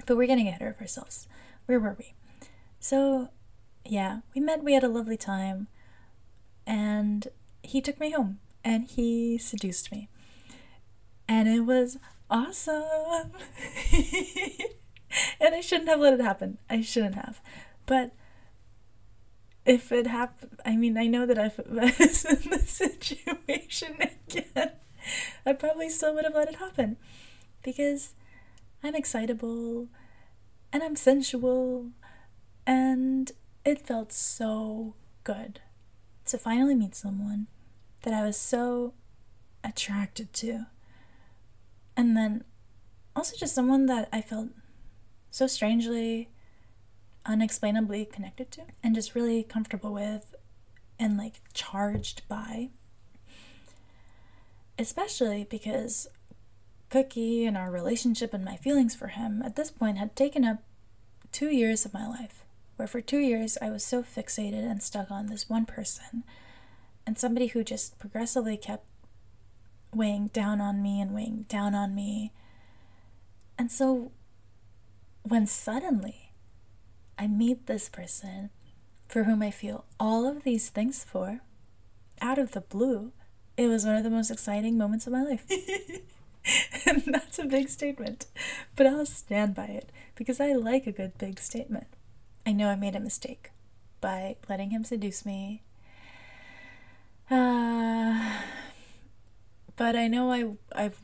But 0.05 0.17
we're 0.17 0.27
getting 0.27 0.47
ahead 0.47 0.61
of 0.61 0.79
ourselves. 0.79 1.27
Where 1.65 1.79
were 1.79 1.95
we? 1.97 2.13
So, 2.79 3.29
yeah, 3.85 4.19
we 4.35 4.41
met, 4.41 4.63
we 4.63 4.73
had 4.73 4.83
a 4.83 4.89
lovely 4.89 5.17
time, 5.17 5.67
and 6.67 7.27
he 7.61 7.81
took 7.81 7.99
me 7.99 8.11
home 8.11 8.39
and 8.63 8.85
he 8.85 9.37
seduced 9.37 9.91
me. 9.91 10.09
And 11.27 11.47
it 11.47 11.61
was 11.61 11.97
awesome. 12.29 13.31
and 15.39 15.55
I 15.55 15.61
shouldn't 15.61 15.89
have 15.89 15.99
let 15.99 16.13
it 16.13 16.21
happen. 16.21 16.57
I 16.69 16.81
shouldn't 16.81 17.15
have. 17.15 17.41
But 17.85 18.11
if 19.65 19.91
it 19.91 20.07
happened, 20.07 20.59
I 20.65 20.75
mean, 20.75 20.97
I 20.97 21.07
know 21.07 21.25
that 21.25 21.37
if 21.37 21.59
I 21.59 21.93
was 21.99 22.25
in 22.25 22.49
the 22.49 22.59
situation 22.59 23.97
again, 23.99 24.71
I 25.45 25.53
probably 25.53 25.89
still 25.89 26.13
would 26.15 26.25
have 26.25 26.35
let 26.35 26.49
it 26.49 26.55
happen 26.55 26.97
because 27.63 28.13
I'm 28.83 28.95
excitable 28.95 29.87
and 30.71 30.83
I'm 30.83 30.95
sensual 30.95 31.91
and 32.65 33.31
it 33.65 33.85
felt 33.85 34.11
so 34.11 34.95
good 35.23 35.61
to 36.25 36.37
finally 36.37 36.75
meet 36.75 36.95
someone 36.95 37.47
that 38.01 38.13
I 38.13 38.23
was 38.23 38.37
so 38.37 38.93
attracted 39.63 40.33
to. 40.33 40.67
And 41.95 42.17
then 42.17 42.43
also 43.15 43.35
just 43.37 43.55
someone 43.55 43.85
that 43.85 44.09
I 44.11 44.21
felt 44.21 44.49
so 45.29 45.47
strangely 45.47 46.29
unexplainably 47.25 48.05
connected 48.05 48.51
to 48.51 48.61
and 48.83 48.95
just 48.95 49.15
really 49.15 49.43
comfortable 49.43 49.93
with 49.93 50.35
and 50.99 51.17
like 51.17 51.41
charged 51.53 52.27
by. 52.27 52.69
Especially 54.77 55.45
because 55.49 56.07
Cookie 56.89 57.45
and 57.45 57.57
our 57.57 57.71
relationship 57.71 58.33
and 58.33 58.45
my 58.45 58.55
feelings 58.55 58.95
for 58.95 59.07
him 59.07 59.41
at 59.43 59.55
this 59.55 59.71
point 59.71 59.97
had 59.97 60.15
taken 60.15 60.43
up 60.43 60.63
two 61.31 61.49
years 61.49 61.85
of 61.85 61.93
my 61.93 62.07
life, 62.07 62.43
where 62.75 62.87
for 62.87 63.01
two 63.01 63.19
years 63.19 63.57
I 63.61 63.69
was 63.69 63.83
so 63.83 64.03
fixated 64.03 64.69
and 64.69 64.81
stuck 64.81 65.09
on 65.09 65.27
this 65.27 65.49
one 65.49 65.65
person 65.65 66.23
and 67.05 67.17
somebody 67.17 67.47
who 67.47 67.63
just 67.63 67.99
progressively 67.99 68.57
kept 68.57 68.85
weighing 69.93 70.27
down 70.27 70.61
on 70.61 70.81
me 70.81 71.01
and 71.01 71.13
weighing 71.13 71.45
down 71.49 71.75
on 71.75 71.93
me. 71.93 72.31
And 73.57 73.71
so 73.71 74.11
when 75.23 75.47
suddenly 75.47 76.32
I 77.17 77.27
meet 77.27 77.67
this 77.67 77.89
person 77.89 78.49
for 79.07 79.23
whom 79.25 79.41
I 79.41 79.51
feel 79.51 79.85
all 79.99 80.27
of 80.27 80.43
these 80.43 80.69
things 80.69 81.03
for, 81.03 81.41
out 82.21 82.37
of 82.37 82.51
the 82.51 82.61
blue, 82.61 83.11
it 83.57 83.67
was 83.67 83.85
one 83.85 83.95
of 83.95 84.03
the 84.03 84.09
most 84.09 84.31
exciting 84.31 84.77
moments 84.77 85.05
of 85.05 85.13
my 85.13 85.23
life. 85.23 85.45
and 86.85 87.03
that's 87.05 87.39
a 87.39 87.45
big 87.45 87.69
statement, 87.69 88.25
but 88.75 88.87
I'll 88.87 89.05
stand 89.05 89.55
by 89.55 89.65
it 89.65 89.91
because 90.15 90.39
I 90.39 90.53
like 90.53 90.87
a 90.87 90.91
good 90.91 91.17
big 91.17 91.39
statement. 91.39 91.87
I 92.45 92.51
know 92.51 92.69
I 92.69 92.75
made 92.75 92.95
a 92.95 92.99
mistake 92.99 93.51
by 94.01 94.35
letting 94.49 94.71
him 94.71 94.83
seduce 94.83 95.25
me. 95.25 95.63
Uh, 97.29 98.41
but 99.75 99.95
I 99.95 100.07
know 100.07 100.31
I 100.31 100.53
I've 100.75 100.99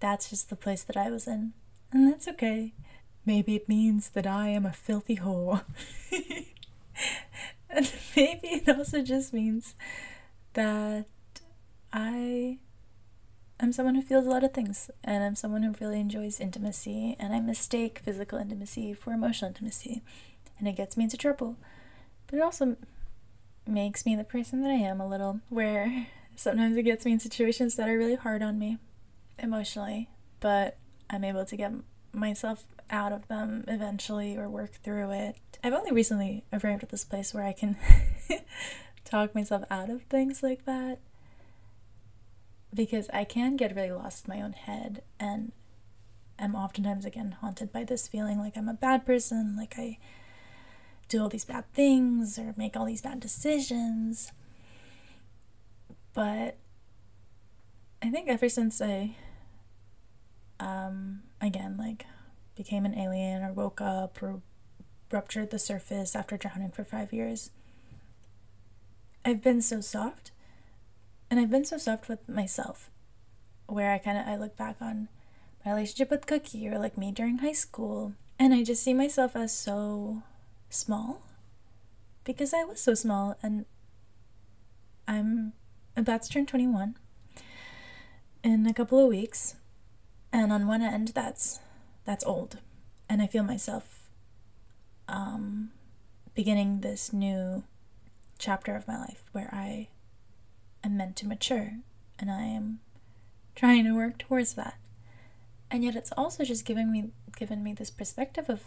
that's 0.00 0.30
just 0.30 0.48
the 0.48 0.56
place 0.56 0.82
that 0.84 0.96
I 0.96 1.10
was 1.10 1.26
in, 1.26 1.52
and 1.92 2.10
that's 2.10 2.26
okay. 2.28 2.72
Maybe 3.30 3.54
it 3.54 3.68
means 3.68 4.10
that 4.10 4.26
I 4.26 4.48
am 4.48 4.66
a 4.66 4.72
filthy 4.72 5.18
whore. 5.18 5.62
and 7.70 7.92
maybe 8.16 8.48
it 8.48 8.68
also 8.68 9.02
just 9.02 9.32
means 9.32 9.76
that 10.54 11.06
I 11.92 12.58
am 13.60 13.72
someone 13.72 13.94
who 13.94 14.02
feels 14.02 14.26
a 14.26 14.30
lot 14.30 14.42
of 14.42 14.52
things 14.52 14.90
and 15.04 15.22
I'm 15.22 15.36
someone 15.36 15.62
who 15.62 15.76
really 15.80 16.00
enjoys 16.00 16.40
intimacy 16.40 17.14
and 17.20 17.32
I 17.32 17.38
mistake 17.38 18.00
physical 18.00 18.36
intimacy 18.36 18.94
for 18.94 19.12
emotional 19.12 19.50
intimacy 19.50 20.02
and 20.58 20.66
it 20.66 20.74
gets 20.74 20.96
me 20.96 21.04
into 21.04 21.16
trouble. 21.16 21.54
But 22.26 22.40
it 22.40 22.42
also 22.42 22.78
makes 23.64 24.04
me 24.04 24.16
the 24.16 24.24
person 24.24 24.60
that 24.62 24.70
I 24.70 24.82
am 24.90 25.00
a 25.00 25.06
little 25.06 25.38
where 25.50 26.08
sometimes 26.34 26.76
it 26.76 26.82
gets 26.82 27.04
me 27.04 27.12
in 27.12 27.20
situations 27.20 27.76
that 27.76 27.88
are 27.88 27.96
really 27.96 28.16
hard 28.16 28.42
on 28.42 28.58
me 28.58 28.78
emotionally, 29.38 30.08
but 30.40 30.78
I'm 31.08 31.22
able 31.22 31.44
to 31.44 31.56
get 31.56 31.72
myself 32.12 32.64
out 32.90 33.12
of 33.12 33.28
them 33.28 33.64
eventually 33.68 34.36
or 34.36 34.48
work 34.48 34.72
through 34.82 35.10
it. 35.12 35.36
I've 35.62 35.72
only 35.72 35.92
recently 35.92 36.44
arrived 36.52 36.82
at 36.82 36.88
this 36.88 37.04
place 37.04 37.32
where 37.32 37.44
I 37.44 37.52
can 37.52 37.76
talk 39.04 39.34
myself 39.34 39.64
out 39.70 39.90
of 39.90 40.02
things 40.04 40.42
like 40.42 40.64
that 40.64 40.98
because 42.74 43.08
I 43.12 43.24
can 43.24 43.56
get 43.56 43.74
really 43.74 43.92
lost 43.92 44.26
in 44.26 44.34
my 44.34 44.42
own 44.42 44.52
head 44.52 45.02
and 45.18 45.52
am 46.38 46.54
oftentimes 46.54 47.04
again 47.04 47.36
haunted 47.40 47.72
by 47.72 47.84
this 47.84 48.08
feeling 48.08 48.38
like 48.38 48.56
I'm 48.56 48.68
a 48.68 48.74
bad 48.74 49.04
person, 49.04 49.54
like 49.56 49.74
I 49.76 49.98
do 51.08 51.20
all 51.20 51.28
these 51.28 51.44
bad 51.44 51.70
things 51.74 52.38
or 52.38 52.54
make 52.56 52.76
all 52.76 52.86
these 52.86 53.02
bad 53.02 53.20
decisions. 53.20 54.32
But 56.14 56.56
I 58.02 58.10
think 58.10 58.28
ever 58.28 58.48
since 58.48 58.80
I 58.80 59.16
um 60.58 61.22
again 61.40 61.76
like 61.78 62.06
became 62.56 62.84
an 62.84 62.98
alien 62.98 63.42
or 63.42 63.52
woke 63.52 63.80
up 63.80 64.22
or 64.22 64.42
ruptured 65.10 65.50
the 65.50 65.58
surface 65.58 66.14
after 66.14 66.36
drowning 66.36 66.70
for 66.70 66.84
five 66.84 67.12
years. 67.12 67.50
I've 69.24 69.42
been 69.42 69.60
so 69.60 69.80
soft. 69.80 70.32
And 71.30 71.38
I've 71.38 71.50
been 71.50 71.64
so 71.64 71.78
soft 71.78 72.08
with 72.08 72.28
myself. 72.28 72.90
Where 73.66 73.92
I 73.92 73.98
kind 73.98 74.18
of 74.18 74.26
I 74.26 74.36
look 74.36 74.56
back 74.56 74.76
on 74.80 75.08
my 75.64 75.72
relationship 75.72 76.10
with 76.10 76.26
Cookie 76.26 76.66
or 76.68 76.78
like 76.78 76.98
me 76.98 77.12
during 77.12 77.38
high 77.38 77.52
school 77.52 78.14
and 78.38 78.54
I 78.54 78.64
just 78.64 78.82
see 78.82 78.94
myself 78.94 79.36
as 79.36 79.56
so 79.56 80.22
small 80.70 81.22
because 82.24 82.54
I 82.54 82.64
was 82.64 82.80
so 82.80 82.94
small 82.94 83.36
and 83.42 83.66
I'm 85.06 85.52
about 85.94 86.22
to 86.22 86.30
turn 86.30 86.46
21 86.46 86.96
in 88.42 88.66
a 88.66 88.72
couple 88.72 88.98
of 88.98 89.08
weeks. 89.08 89.56
And 90.32 90.52
on 90.52 90.66
one 90.66 90.82
end, 90.82 91.08
that's 91.08 91.60
that's 92.04 92.24
old. 92.24 92.58
And 93.08 93.20
I 93.20 93.26
feel 93.26 93.42
myself 93.42 94.08
um, 95.08 95.70
beginning 96.34 96.80
this 96.80 97.12
new 97.12 97.64
chapter 98.38 98.74
of 98.74 98.88
my 98.88 98.98
life 98.98 99.24
where 99.32 99.50
I 99.52 99.88
am 100.82 100.96
meant 100.96 101.16
to 101.16 101.26
mature 101.26 101.72
and 102.18 102.30
I 102.30 102.42
am 102.44 102.80
trying 103.54 103.84
to 103.84 103.94
work 103.94 104.18
towards 104.18 104.54
that. 104.54 104.74
And 105.70 105.84
yet 105.84 105.96
it's 105.96 106.12
also 106.16 106.44
just 106.44 106.64
giving 106.64 106.90
me 106.90 107.10
given 107.36 107.62
me 107.62 107.72
this 107.72 107.90
perspective 107.90 108.48
of 108.48 108.64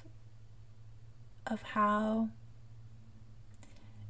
of 1.46 1.62
how 1.62 2.30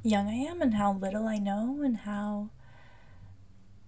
young 0.04 0.28
I 0.28 0.34
am 0.34 0.62
and 0.62 0.76
how 0.76 0.94
little 0.94 1.28
I 1.28 1.38
know 1.38 1.82
and 1.84 1.98
how 1.98 2.50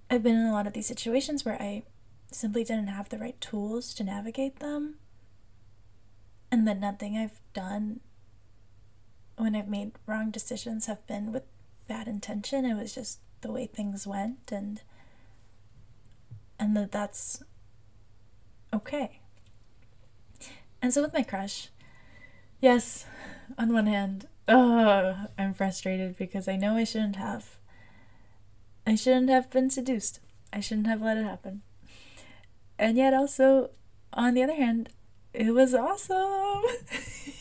I've 0.09 0.23
been 0.23 0.35
in 0.35 0.45
a 0.45 0.51
lot 0.51 0.67
of 0.67 0.73
these 0.73 0.87
situations 0.87 1.43
where 1.43 1.61
I 1.61 1.83
simply 2.35 2.63
didn't 2.63 2.87
have 2.87 3.09
the 3.09 3.17
right 3.17 3.39
tools 3.39 3.93
to 3.95 4.03
navigate 4.03 4.59
them 4.59 4.95
and 6.51 6.67
that 6.67 6.79
nothing 6.79 7.17
I've 7.17 7.39
done 7.53 8.01
when 9.37 9.55
I've 9.55 9.67
made 9.67 9.93
wrong 10.05 10.31
decisions 10.31 10.85
have 10.85 11.05
been 11.07 11.31
with 11.31 11.43
bad 11.87 12.07
intention. 12.07 12.65
It 12.65 12.75
was 12.75 12.93
just 12.93 13.19
the 13.41 13.51
way 13.51 13.65
things 13.65 14.07
went 14.07 14.51
and 14.51 14.81
and 16.57 16.75
that 16.77 16.91
that's 16.91 17.43
okay. 18.73 19.19
And 20.81 20.93
so 20.93 21.01
with 21.01 21.13
my 21.13 21.23
crush, 21.23 21.69
yes, 22.61 23.05
on 23.57 23.73
one 23.73 23.87
hand, 23.87 24.27
oh, 24.47 25.27
I'm 25.37 25.53
frustrated 25.53 26.17
because 26.17 26.47
I 26.47 26.55
know 26.55 26.75
I 26.75 26.83
shouldn't 26.83 27.17
have. 27.17 27.57
I 28.87 28.95
shouldn't 28.95 29.29
have 29.29 29.49
been 29.51 29.69
seduced. 29.69 30.19
I 30.53 30.59
shouldn't 30.59 30.87
have 30.87 31.01
let 31.01 31.17
it 31.17 31.23
happen. 31.23 31.63
And 32.77 32.97
yet 32.97 33.13
also 33.13 33.69
on 34.13 34.33
the 34.33 34.43
other 34.43 34.55
hand, 34.55 34.89
it 35.33 35.53
was 35.53 35.73
awesome. 35.73 36.63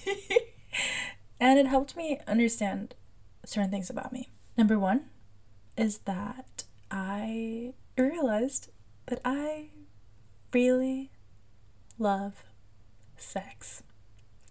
and 1.41 1.59
it 1.59 1.66
helped 1.66 1.97
me 1.97 2.20
understand 2.26 2.95
certain 3.45 3.70
things 3.70 3.91
about 3.91 4.12
me. 4.12 4.30
Number 4.57 4.78
one 4.78 5.07
is 5.76 5.99
that 5.99 6.64
I 6.91 7.74
realized 7.97 8.70
that 9.07 9.20
I 9.24 9.70
really 10.53 11.11
love 11.99 12.45
sex. 13.16 13.82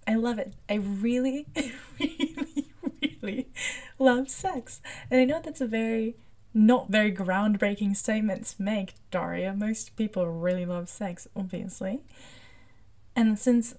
I 0.07 0.15
love 0.15 0.39
it. 0.39 0.53
I 0.69 0.75
really, 0.75 1.47
really, 1.99 2.71
really 3.21 3.47
love 3.99 4.29
sex. 4.29 4.81
And 5.09 5.19
I 5.19 5.25
know 5.25 5.41
that's 5.41 5.61
a 5.61 5.67
very 5.67 6.15
not 6.53 6.89
very 6.89 7.11
groundbreaking 7.11 7.95
statement 7.95 8.45
to 8.45 8.61
make, 8.61 8.93
Daria. 9.11 9.53
Most 9.53 9.95
people 9.95 10.27
really 10.27 10.65
love 10.65 10.89
sex, 10.89 11.27
obviously. 11.35 12.01
And 13.15 13.37
since 13.39 13.75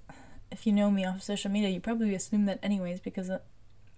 if 0.51 0.67
you 0.67 0.73
know 0.73 0.91
me 0.91 1.05
off 1.05 1.23
social 1.23 1.51
media, 1.51 1.69
you 1.69 1.81
probably 1.81 2.15
assume 2.15 2.47
that 2.47 2.61
anyways 2.63 3.01
because 3.01 3.31
uh, 3.31 3.39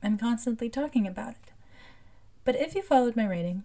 I'm 0.03 0.18
constantly 0.18 0.68
talking 0.68 1.07
about 1.07 1.33
it. 1.33 1.53
But 2.45 2.57
if 2.57 2.74
you 2.74 2.83
followed 2.83 3.16
my 3.16 3.27
rating, 3.27 3.64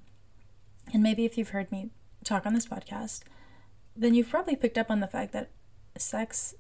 and 0.93 1.03
maybe 1.03 1.25
if 1.25 1.37
you've 1.37 1.49
heard 1.49 1.71
me 1.71 1.89
talk 2.23 2.45
on 2.45 2.53
this 2.53 2.65
podcast, 2.65 3.21
then 3.95 4.13
you've 4.13 4.29
probably 4.29 4.55
picked 4.55 4.77
up 4.77 4.89
on 4.89 4.99
the 4.99 5.07
fact 5.07 5.33
that 5.33 5.51
sex 5.97 6.55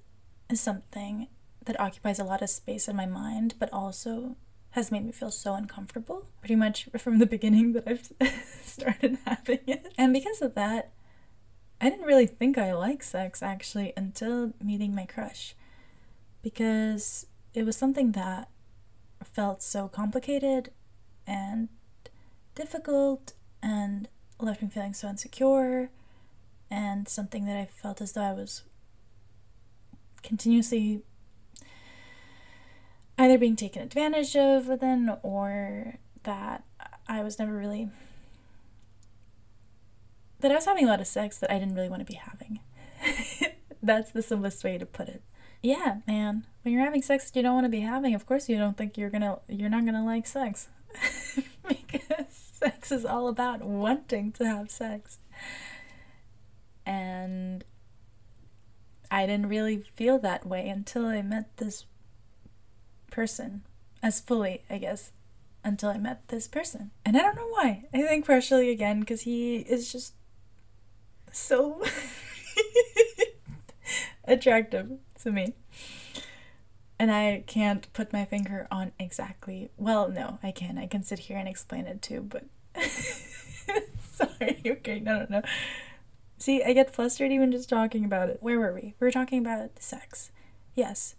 is 0.49 0.61
something 0.61 1.27
that 1.65 1.79
occupies 1.79 2.19
a 2.19 2.23
lot 2.23 2.41
of 2.41 2.49
space 2.49 2.87
in 2.87 2.95
my 2.95 3.05
mind, 3.05 3.55
but 3.59 3.71
also 3.71 4.35
has 4.71 4.91
made 4.91 5.05
me 5.05 5.11
feel 5.11 5.31
so 5.31 5.53
uncomfortable 5.53 6.27
pretty 6.39 6.55
much 6.55 6.87
from 6.97 7.19
the 7.19 7.25
beginning 7.25 7.73
that 7.73 7.87
I've 7.87 8.11
started 8.65 9.17
having 9.25 9.59
it. 9.67 9.93
And 9.97 10.13
because 10.13 10.41
of 10.41 10.55
that, 10.55 10.91
I 11.79 11.89
didn't 11.89 12.05
really 12.05 12.27
think 12.27 12.57
I 12.57 12.73
liked 12.73 13.03
sex 13.03 13.41
actually 13.41 13.91
until 13.97 14.53
meeting 14.61 14.95
my 14.95 15.05
crush 15.05 15.55
because 16.41 17.25
it 17.53 17.63
was 17.63 17.75
something 17.75 18.13
that 18.13 18.49
felt 19.23 19.61
so 19.61 19.87
complicated 19.87 20.71
and 21.27 21.69
difficult 22.55 23.33
and 23.61 24.07
left 24.39 24.61
me 24.61 24.69
feeling 24.69 24.93
so 24.93 25.07
insecure 25.07 25.89
and 26.69 27.07
something 27.07 27.45
that 27.45 27.57
I 27.57 27.65
felt 27.65 28.01
as 28.01 28.13
though 28.13 28.21
I 28.21 28.33
was 28.33 28.63
continuously 30.23 31.01
either 33.21 33.37
being 33.37 33.55
taken 33.55 33.83
advantage 33.83 34.35
of 34.35 34.67
within 34.67 35.15
or 35.21 35.99
that 36.23 36.63
I 37.07 37.21
was 37.21 37.37
never 37.37 37.53
really 37.53 37.89
that 40.39 40.51
I 40.51 40.55
was 40.55 40.65
having 40.65 40.85
a 40.85 40.87
lot 40.87 40.99
of 40.99 41.05
sex 41.05 41.37
that 41.37 41.51
I 41.51 41.59
didn't 41.59 41.75
really 41.75 41.89
want 41.89 41.99
to 41.99 42.11
be 42.11 42.15
having. 42.15 42.61
That's 43.83 44.11
the 44.11 44.23
simplest 44.23 44.63
way 44.63 44.79
to 44.79 44.87
put 44.87 45.07
it. 45.07 45.21
Yeah, 45.61 45.97
man. 46.07 46.47
When 46.63 46.73
you're 46.73 46.83
having 46.83 47.03
sex 47.03 47.29
that 47.29 47.35
you 47.37 47.43
don't 47.43 47.53
want 47.53 47.65
to 47.65 47.69
be 47.69 47.81
having, 47.81 48.15
of 48.15 48.25
course 48.25 48.49
you 48.49 48.57
don't 48.57 48.75
think 48.75 48.97
you're 48.97 49.11
gonna 49.11 49.37
you're 49.47 49.69
not 49.69 49.85
gonna 49.85 50.03
like 50.03 50.25
sex. 50.25 50.69
because 51.67 52.25
sex 52.31 52.91
is 52.91 53.05
all 53.05 53.27
about 53.27 53.61
wanting 53.61 54.31
to 54.33 54.45
have 54.45 54.71
sex. 54.71 55.19
And 56.87 57.63
I 59.11 59.27
didn't 59.27 59.47
really 59.47 59.83
feel 59.95 60.17
that 60.19 60.47
way 60.47 60.67
until 60.69 61.05
I 61.05 61.21
met 61.21 61.57
this 61.57 61.85
person 63.11 63.61
as 64.01 64.19
fully, 64.19 64.63
I 64.69 64.79
guess, 64.79 65.11
until 65.63 65.89
I 65.89 65.97
met 65.97 66.27
this 66.29 66.47
person. 66.47 66.91
And 67.05 67.15
I 67.15 67.21
don't 67.21 67.35
know 67.35 67.47
why. 67.49 67.83
I 67.93 68.01
think 68.01 68.25
partially 68.25 68.69
again 68.69 69.01
because 69.01 69.21
he 69.21 69.57
is 69.57 69.91
just 69.91 70.15
so 71.31 71.83
attractive 74.25 74.97
to 75.23 75.31
me. 75.31 75.53
And 76.97 77.11
I 77.11 77.43
can't 77.47 77.91
put 77.93 78.13
my 78.13 78.25
finger 78.25 78.67
on 78.69 78.91
exactly. 78.99 79.71
Well, 79.77 80.09
no, 80.09 80.39
I 80.43 80.51
can. 80.51 80.77
I 80.77 80.85
can 80.85 81.03
sit 81.03 81.19
here 81.19 81.37
and 81.37 81.47
explain 81.47 81.87
it 81.87 82.01
too, 82.01 82.21
but. 82.21 82.45
Sorry, 84.11 84.61
okay, 84.65 84.99
no, 84.99 85.19
no, 85.19 85.25
no. 85.29 85.41
See, 86.37 86.63
I 86.63 86.73
get 86.73 86.93
flustered 86.93 87.31
even 87.31 87.51
just 87.51 87.69
talking 87.69 88.05
about 88.05 88.29
it. 88.29 88.37
Where 88.41 88.59
were 88.59 88.73
we? 88.73 88.95
We 88.99 89.07
were 89.07 89.11
talking 89.11 89.39
about 89.39 89.79
sex. 89.79 90.31
Yes, 90.75 91.15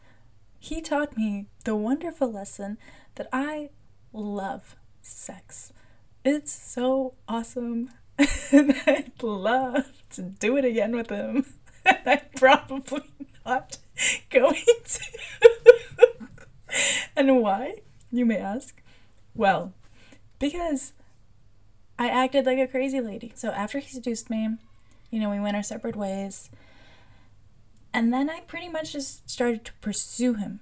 he 0.63 0.81
taught 0.81 1.17
me 1.17 1.47
the 1.65 1.75
wonderful 1.75 2.31
lesson 2.31 2.79
that 3.17 3.29
I 3.33 3.71
love 4.13 4.77
sex. 5.03 5.73
It's 6.25 6.53
so 6.53 7.15
awesome. 7.27 7.91
and 8.53 8.77
I'd 8.87 9.21
love 9.21 9.91
to 10.11 10.23
do 10.23 10.57
it 10.57 10.65
again 10.65 10.95
with 10.95 11.11
him. 11.11 11.47
I'm 12.07 12.21
probably 12.37 13.03
not 13.45 13.79
going 14.31 14.63
to. 14.85 15.01
and 17.17 17.43
why, 17.43 17.79
you 18.13 18.25
may 18.25 18.39
ask? 18.39 18.81
Well, 19.35 19.73
because 20.39 20.93
I 21.99 22.09
acted 22.09 22.47
like 22.47 22.59
a 22.59 22.69
crazy 22.69 23.01
lady. 23.01 23.33
So 23.35 23.51
after 23.51 23.81
he 23.81 23.89
seduced 23.89 24.31
me, 24.31 24.59
you 25.11 25.19
know, 25.19 25.29
we 25.29 25.41
went 25.41 25.57
our 25.57 25.65
separate 25.65 25.97
ways. 25.97 26.51
And 27.95 28.13
then 28.13 28.31
I 28.31 28.41
pretty 28.41 28.69
much 28.69 28.93
just 28.93 29.29
started 29.29 29.65
to 29.67 29.73
pursue 29.75 30.35
him. 30.35 30.61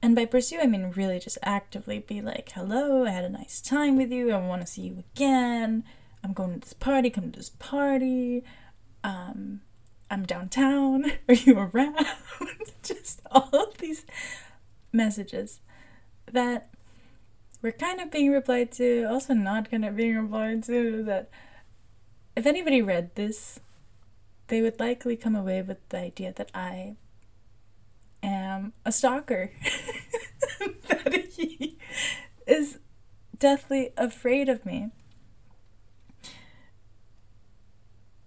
And 0.00 0.14
by 0.14 0.26
pursue, 0.26 0.58
I 0.60 0.66
mean 0.66 0.92
really 0.94 1.18
just 1.18 1.38
actively 1.42 1.98
be 1.98 2.20
like, 2.20 2.50
hello, 2.52 3.04
I 3.04 3.10
had 3.10 3.24
a 3.24 3.28
nice 3.28 3.60
time 3.60 3.96
with 3.96 4.12
you. 4.12 4.30
I 4.30 4.38
want 4.38 4.60
to 4.62 4.66
see 4.66 4.82
you 4.82 5.04
again. 5.14 5.84
I'm 6.22 6.32
going 6.32 6.54
to 6.54 6.60
this 6.60 6.72
party. 6.72 7.10
Come 7.10 7.32
to 7.32 7.38
this 7.38 7.50
party. 7.58 8.44
Um, 9.02 9.60
I'm 10.10 10.24
downtown. 10.24 11.04
Are 11.28 11.34
you 11.34 11.58
around? 11.58 12.06
just 12.82 13.20
all 13.30 13.50
of 13.52 13.78
these 13.78 14.06
messages 14.92 15.60
that 16.30 16.70
were 17.62 17.72
kind 17.72 18.00
of 18.00 18.10
being 18.10 18.30
replied 18.30 18.72
to, 18.72 19.04
also 19.04 19.34
not 19.34 19.70
kind 19.70 19.84
of 19.84 19.96
being 19.96 20.16
replied 20.16 20.64
to. 20.64 21.02
That 21.04 21.28
if 22.36 22.46
anybody 22.46 22.82
read 22.82 23.14
this, 23.14 23.60
they 24.48 24.62
would 24.62 24.80
likely 24.80 25.16
come 25.16 25.36
away 25.36 25.62
with 25.62 25.86
the 25.90 25.98
idea 25.98 26.32
that 26.36 26.50
I 26.54 26.96
am 28.22 28.72
a 28.84 28.92
stalker. 28.92 29.52
that 30.88 31.28
he 31.34 31.78
is 32.46 32.78
deathly 33.38 33.90
afraid 33.96 34.48
of 34.48 34.66
me. 34.66 34.90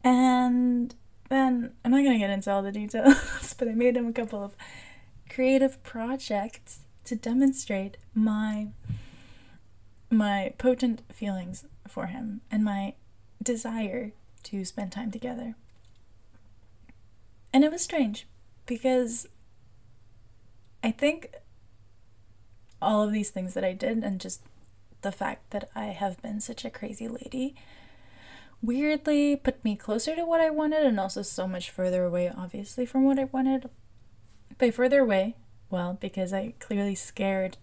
And 0.03 0.95
then 1.30 1.74
I'm 1.84 1.91
not 1.91 2.03
going 2.03 2.13
to 2.13 2.19
get 2.19 2.30
into 2.30 2.51
all 2.51 2.63
the 2.63 2.72
details, 2.72 3.53
but 3.59 3.67
I 3.67 3.74
made 3.74 3.97
him 3.97 4.07
a 4.07 4.13
couple 4.13 4.43
of 4.43 4.55
creative 5.30 5.82
projects 5.84 6.82
to 7.05 7.15
demonstrate 7.15 7.97
my 8.13 8.67
my 10.09 10.53
potent 10.57 11.01
feelings 11.09 11.63
for 11.88 12.07
him 12.07 12.41
and 12.51 12.65
my 12.65 12.95
desire 13.41 14.11
to 14.43 14.65
spend 14.65 14.91
time 14.91 15.09
together. 15.09 15.55
And 17.54 17.64
it 17.64 17.72
was 17.72 17.82
strange 17.82 18.28
because 18.66 19.28
I 20.84 20.91
think 20.91 21.32
all 22.82 23.04
of 23.04 23.12
these 23.12 23.30
things 23.30 23.54
that 23.54 23.64
I 23.64 23.74
did 23.74 24.04
and 24.04 24.20
just 24.20 24.41
the 25.02 25.12
fact 25.12 25.52
that 25.52 25.70
I 25.76 25.86
have 25.86 26.22
been 26.22 26.39
such 26.39 26.64
a 26.66 26.70
crazy 26.70 27.08
lady 27.08 27.56
weirdly 28.62 29.36
put 29.36 29.64
me 29.64 29.76
closer 29.76 30.16
to 30.16 30.26
what 30.26 30.41
I 30.41 30.49
wanted 30.49 30.84
and 30.84 30.99
also 30.99 31.22
so 31.22 31.47
much 31.47 31.70
further 31.70 32.04
away, 32.04 32.32
obviously, 32.36 32.86
from 32.86 33.04
what 33.04 33.20
I 33.20 33.26
wanted. 33.26 33.70
By 34.58 34.70
further 34.72 34.99
away, 35.02 35.36
well, 35.70 35.97
because 35.99 36.32
I 36.34 36.54
clearly 36.60 36.95
scared 36.95 37.58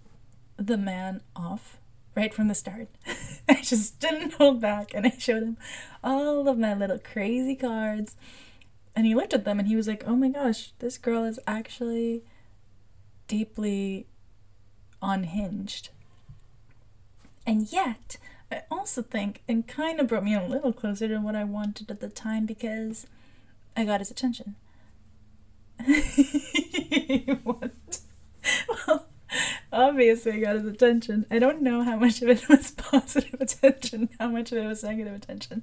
the 0.56 0.76
man 0.76 1.22
off 1.36 1.78
right 2.16 2.34
from 2.34 2.48
the 2.48 2.54
start. 2.54 2.88
I 3.48 3.60
just 3.62 4.00
didn't 4.00 4.34
hold 4.34 4.60
back 4.60 4.92
and 4.92 5.06
I 5.06 5.10
showed 5.10 5.42
him 5.42 5.56
all 6.02 6.48
of 6.48 6.58
my 6.58 6.74
little 6.74 6.98
crazy 6.98 7.54
cards. 7.54 8.16
And 8.98 9.06
he 9.06 9.14
looked 9.14 9.32
at 9.32 9.44
them 9.44 9.60
and 9.60 9.68
he 9.68 9.76
was 9.76 9.86
like, 9.86 10.02
oh 10.08 10.16
my 10.16 10.28
gosh, 10.28 10.72
this 10.80 10.98
girl 10.98 11.22
is 11.22 11.38
actually 11.46 12.24
deeply 13.28 14.08
unhinged. 15.00 15.90
And 17.46 17.72
yet, 17.72 18.16
I 18.50 18.62
also 18.72 19.02
think 19.02 19.42
it 19.46 19.68
kind 19.68 20.00
of 20.00 20.08
brought 20.08 20.24
me 20.24 20.34
a 20.34 20.42
little 20.42 20.72
closer 20.72 21.06
to 21.06 21.18
what 21.18 21.36
I 21.36 21.44
wanted 21.44 21.92
at 21.92 22.00
the 22.00 22.08
time 22.08 22.44
because 22.44 23.06
I 23.76 23.84
got 23.84 24.00
his 24.00 24.10
attention. 24.10 24.56
what? 27.44 28.00
Well, 28.68 29.06
obviously 29.72 30.32
I 30.32 30.40
got 30.40 30.56
his 30.56 30.66
attention. 30.66 31.24
I 31.30 31.38
don't 31.38 31.62
know 31.62 31.84
how 31.84 31.94
much 31.98 32.20
of 32.20 32.30
it 32.30 32.48
was 32.48 32.70
positive 32.76 33.40
attention, 33.40 34.08
how 34.18 34.26
much 34.26 34.50
of 34.50 34.58
it 34.58 34.66
was 34.66 34.82
negative 34.82 35.14
attention. 35.14 35.62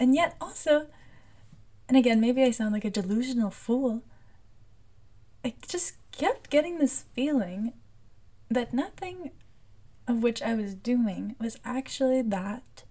And 0.00 0.14
yet 0.14 0.34
also, 0.40 0.86
and 1.92 1.98
again, 1.98 2.22
maybe 2.22 2.42
I 2.42 2.52
sound 2.52 2.72
like 2.72 2.86
a 2.86 2.90
delusional 2.90 3.50
fool, 3.50 4.02
I 5.44 5.52
just 5.68 5.96
kept 6.10 6.48
getting 6.48 6.78
this 6.78 7.04
feeling 7.12 7.74
that 8.50 8.72
nothing 8.72 9.30
of 10.08 10.22
which 10.22 10.40
I 10.40 10.54
was 10.54 10.74
doing 10.74 11.36
was 11.38 11.58
actually 11.66 12.22
that 12.22 12.84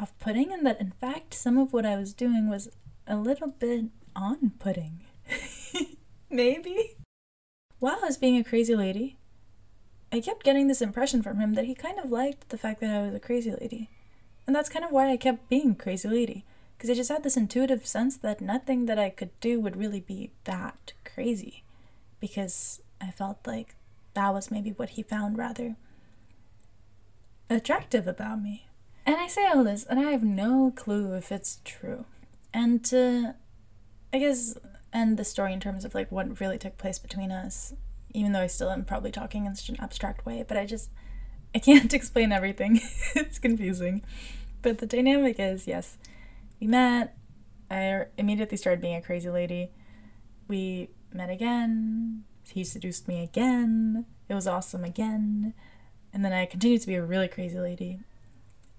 of 0.00 0.18
putting, 0.18 0.52
and 0.52 0.66
that 0.66 0.80
in 0.80 0.90
fact, 0.90 1.34
some 1.34 1.56
of 1.56 1.72
what 1.72 1.86
I 1.86 1.94
was 1.94 2.12
doing 2.12 2.48
was 2.50 2.68
a 3.06 3.14
little 3.14 3.46
bit 3.46 3.84
on 4.16 4.50
putting. 4.58 5.02
Maybe? 6.28 6.96
While 7.78 8.00
I 8.02 8.06
was 8.06 8.16
being 8.16 8.38
a 8.38 8.42
crazy 8.42 8.74
lady, 8.74 9.18
I 10.10 10.18
kept 10.18 10.42
getting 10.42 10.66
this 10.66 10.82
impression 10.82 11.22
from 11.22 11.38
him 11.38 11.54
that 11.54 11.66
he 11.66 11.76
kind 11.76 12.00
of 12.00 12.10
liked 12.10 12.48
the 12.48 12.58
fact 12.58 12.80
that 12.80 12.90
I 12.90 13.06
was 13.06 13.14
a 13.14 13.20
crazy 13.20 13.52
lady. 13.52 13.88
And 14.48 14.56
that's 14.56 14.68
kind 14.68 14.84
of 14.84 14.90
why 14.90 15.12
I 15.12 15.16
kept 15.16 15.48
being 15.48 15.76
crazy 15.76 16.08
lady, 16.08 16.44
because 16.78 16.90
I 16.90 16.94
just 16.94 17.10
had 17.10 17.24
this 17.24 17.36
intuitive 17.36 17.84
sense 17.84 18.16
that 18.18 18.40
nothing 18.40 18.86
that 18.86 19.00
I 19.00 19.10
could 19.10 19.30
do 19.40 19.58
would 19.58 19.76
really 19.76 19.98
be 19.98 20.30
that 20.44 20.92
crazy, 21.04 21.64
because 22.20 22.80
I 23.00 23.10
felt 23.10 23.38
like 23.44 23.74
that 24.14 24.32
was 24.32 24.52
maybe 24.52 24.70
what 24.70 24.90
he 24.90 25.02
found 25.02 25.36
rather 25.36 25.74
attractive 27.50 28.06
about 28.06 28.40
me. 28.40 28.68
And 29.04 29.16
I 29.16 29.26
say 29.26 29.44
all 29.46 29.64
this, 29.64 29.84
and 29.84 29.98
I 29.98 30.12
have 30.12 30.22
no 30.22 30.72
clue 30.76 31.14
if 31.14 31.32
it's 31.32 31.58
true. 31.64 32.04
And 32.54 32.84
to, 32.84 33.34
I 34.12 34.18
guess, 34.18 34.56
end 34.92 35.16
the 35.16 35.24
story 35.24 35.52
in 35.52 35.60
terms 35.60 35.84
of 35.84 35.96
like 35.96 36.12
what 36.12 36.40
really 36.40 36.58
took 36.58 36.78
place 36.78 37.00
between 37.00 37.32
us, 37.32 37.74
even 38.14 38.32
though 38.32 38.42
I 38.42 38.46
still 38.46 38.70
am 38.70 38.84
probably 38.84 39.10
talking 39.10 39.46
in 39.46 39.56
such 39.56 39.68
an 39.68 39.80
abstract 39.80 40.24
way, 40.24 40.44
but 40.46 40.56
I 40.56 40.64
just, 40.64 40.90
I 41.52 41.58
can't 41.58 41.92
explain 41.94 42.30
everything. 42.30 42.80
it's 43.16 43.40
confusing. 43.40 44.04
But 44.62 44.78
the 44.78 44.86
dynamic 44.86 45.40
is 45.40 45.66
yes, 45.66 45.96
we 46.60 46.66
met. 46.66 47.16
I 47.70 48.06
immediately 48.16 48.56
started 48.56 48.80
being 48.80 48.96
a 48.96 49.02
crazy 49.02 49.30
lady. 49.30 49.70
We 50.48 50.90
met 51.12 51.30
again. 51.30 52.24
He 52.44 52.64
seduced 52.64 53.08
me 53.08 53.22
again. 53.22 54.06
It 54.28 54.34
was 54.34 54.46
awesome 54.46 54.84
again. 54.84 55.54
And 56.12 56.24
then 56.24 56.32
I 56.32 56.46
continued 56.46 56.80
to 56.82 56.86
be 56.86 56.94
a 56.94 57.04
really 57.04 57.28
crazy 57.28 57.58
lady. 57.58 58.00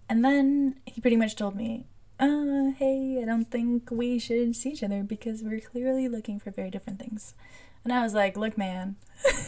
And 0.08 0.26
then 0.26 0.80
he 0.86 1.02
pretty 1.02 1.18
much 1.18 1.36
told 1.36 1.56
me, 1.56 1.86
uh, 2.20 2.72
hey, 2.78 3.20
I 3.22 3.26
don't 3.26 3.46
think 3.46 3.92
we 3.92 4.18
should 4.20 4.56
see 4.56 4.72
each 4.72 4.84
other 4.84 5.04
because 5.04 5.44
we're 5.44 5.60
clearly 5.60 6.08
looking 6.08 6.40
for 6.40 6.52
very 6.52 6.72
different 6.72 7.00
things. 7.00 7.36
And 7.84 7.94
I 7.94 8.02
was 8.02 8.14
like, 8.14 8.36
look, 8.36 8.58
man, 8.58 8.96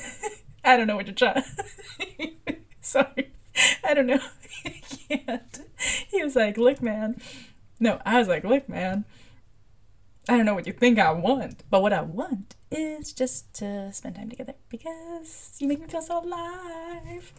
I 0.63 0.77
don't 0.77 0.87
know 0.87 0.95
what 0.95 1.07
you're 1.07 1.15
trying. 1.15 1.43
Sorry. 2.81 3.31
I 3.83 3.93
don't 3.93 4.07
know. 4.07 4.21
I 4.65 4.81
can't. 5.09 5.59
He 6.09 6.23
was 6.23 6.35
like, 6.35 6.57
look, 6.57 6.81
man. 6.81 7.19
No, 7.81 7.99
I 8.05 8.19
was 8.19 8.27
like, 8.27 8.43
look, 8.43 8.69
man. 8.69 9.05
I 10.29 10.37
don't 10.37 10.45
know 10.45 10.53
what 10.53 10.67
you 10.67 10.73
think 10.73 10.99
I 10.99 11.11
want, 11.11 11.63
but 11.71 11.81
what 11.81 11.91
I 11.91 12.03
want 12.03 12.55
is 12.69 13.11
just 13.11 13.51
to 13.55 13.91
spend 13.91 14.15
time 14.15 14.29
together 14.29 14.53
because 14.69 15.55
you 15.57 15.67
make 15.67 15.81
me 15.81 15.87
feel 15.87 16.03
so 16.03 16.23
alive. 16.23 17.33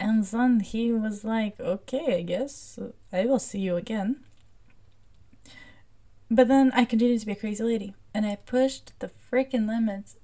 And 0.00 0.24
then 0.24 0.60
he 0.60 0.90
was 0.90 1.22
like, 1.22 1.60
okay, 1.60 2.16
I 2.16 2.22
guess 2.22 2.78
I 3.12 3.26
will 3.26 3.38
see 3.38 3.58
you 3.58 3.76
again. 3.76 4.24
But 6.30 6.48
then 6.48 6.72
I 6.74 6.86
continued 6.86 7.20
to 7.20 7.26
be 7.26 7.32
a 7.32 7.36
crazy 7.36 7.62
lady, 7.62 7.94
and 8.14 8.24
I 8.24 8.36
pushed 8.36 8.98
the 9.00 9.10
freaking 9.30 9.68
limits 9.68 10.16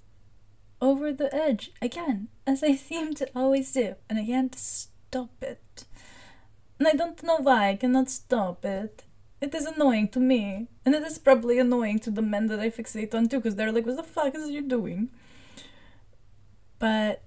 over 0.81 1.13
the 1.13 1.33
edge 1.35 1.71
again, 1.83 2.29
as 2.47 2.63
I 2.63 2.75
seem 2.89 3.13
to 3.17 3.29
always 3.37 3.71
do, 3.73 3.97
and 4.09 4.19
I 4.19 4.25
can't 4.25 4.55
stop 4.55 5.43
it. 5.43 5.85
And 6.81 6.89
I 6.89 6.93
don't 6.93 7.23
know 7.23 7.37
why 7.37 7.69
I 7.69 7.77
cannot 7.77 8.09
stop 8.09 8.65
it. 8.65 9.05
It 9.43 9.55
is 9.55 9.67
annoying 9.67 10.09
to 10.09 10.19
me, 10.19 10.69
and 10.85 10.95
it 10.95 11.03
is 11.03 11.19
probably 11.19 11.59
annoying 11.59 11.99
to 12.01 12.11
the 12.11 12.23
men 12.23 12.47
that 12.47 12.59
I 12.59 12.71
fixate 12.71 13.15
on 13.15 13.29
too, 13.29 13.37
because 13.37 13.55
they're 13.55 13.71
like, 13.71 13.85
what 13.85 13.97
the 13.97 14.03
fuck 14.03 14.35
is 14.35 14.49
you 14.49 14.63
doing? 14.63 15.11
But 16.79 17.23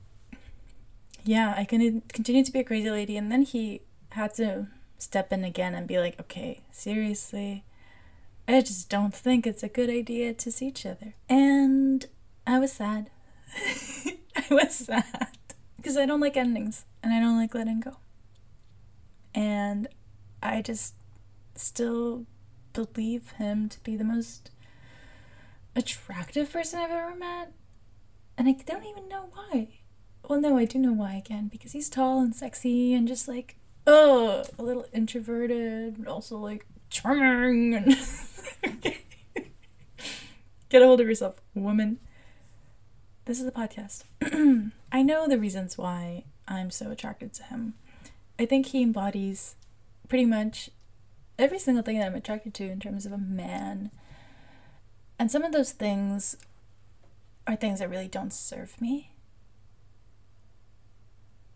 yeah, 1.23 1.53
I 1.55 1.65
can 1.65 2.01
continue 2.09 2.43
to 2.43 2.51
be 2.51 2.59
a 2.59 2.63
crazy 2.63 2.89
lady, 2.89 3.15
and 3.15 3.31
then 3.31 3.43
he 3.43 3.81
had 4.09 4.33
to 4.35 4.67
step 4.97 5.31
in 5.31 5.43
again 5.43 5.75
and 5.75 5.87
be 5.87 5.99
like, 5.99 6.19
okay, 6.19 6.61
seriously, 6.71 7.63
I 8.47 8.61
just 8.61 8.89
don't 8.89 9.13
think 9.13 9.45
it's 9.45 9.61
a 9.61 9.69
good 9.69 9.89
idea 9.89 10.33
to 10.33 10.51
see 10.51 10.67
each 10.67 10.85
other. 10.85 11.13
And 11.29 12.07
I 12.47 12.57
was 12.57 12.73
sad. 12.73 13.11
I 14.35 14.45
was 14.49 14.73
sad 14.73 15.37
because 15.77 15.95
I 15.95 16.07
don't 16.07 16.21
like 16.21 16.37
endings 16.37 16.85
and 17.03 17.13
I 17.13 17.19
don't 17.19 17.37
like 17.37 17.53
letting 17.53 17.81
go. 17.81 17.97
And 19.33 19.87
I 20.41 20.61
just 20.61 20.95
still 21.55 22.25
believe 22.73 23.31
him 23.31 23.69
to 23.69 23.79
be 23.81 23.95
the 23.95 24.03
most 24.03 24.51
attractive 25.75 26.51
person 26.51 26.79
I've 26.79 26.91
ever 26.91 27.15
met. 27.15 27.53
And 28.37 28.47
I 28.47 28.53
don't 28.53 28.85
even 28.85 29.07
know 29.07 29.29
why. 29.33 29.79
Well, 30.27 30.39
no, 30.39 30.57
I 30.57 30.65
do 30.65 30.79
know 30.79 30.93
why 30.93 31.15
again, 31.15 31.49
because 31.51 31.73
he's 31.73 31.89
tall 31.89 32.19
and 32.21 32.35
sexy 32.35 32.93
and 32.93 33.07
just 33.07 33.27
like, 33.27 33.57
oh, 33.85 34.43
a 34.57 34.63
little 34.63 34.85
introverted, 34.93 35.97
but 35.97 36.07
also 36.07 36.37
like 36.37 36.65
charming. 36.89 37.75
And 37.75 37.97
Get 40.69 40.81
a 40.81 40.85
hold 40.85 41.01
of 41.01 41.07
yourself, 41.07 41.41
woman. 41.53 41.99
This 43.25 43.39
is 43.39 43.45
a 43.45 43.51
podcast. 43.51 44.03
I 44.91 45.03
know 45.03 45.27
the 45.27 45.37
reasons 45.37 45.77
why 45.77 46.23
I'm 46.47 46.71
so 46.71 46.89
attracted 46.89 47.33
to 47.33 47.43
him. 47.43 47.75
I 48.39 48.45
think 48.45 48.67
he 48.67 48.81
embodies 48.81 49.55
pretty 50.07 50.25
much 50.25 50.69
every 51.37 51.59
single 51.59 51.83
thing 51.83 51.99
that 51.99 52.07
I'm 52.07 52.15
attracted 52.15 52.53
to 52.55 52.69
in 52.69 52.79
terms 52.79 53.05
of 53.05 53.11
a 53.11 53.17
man. 53.17 53.91
And 55.19 55.31
some 55.31 55.43
of 55.43 55.51
those 55.51 55.71
things 55.71 56.35
are 57.47 57.55
things 57.55 57.79
that 57.79 57.89
really 57.89 58.07
don't 58.07 58.33
serve 58.33 58.79
me. 58.81 59.11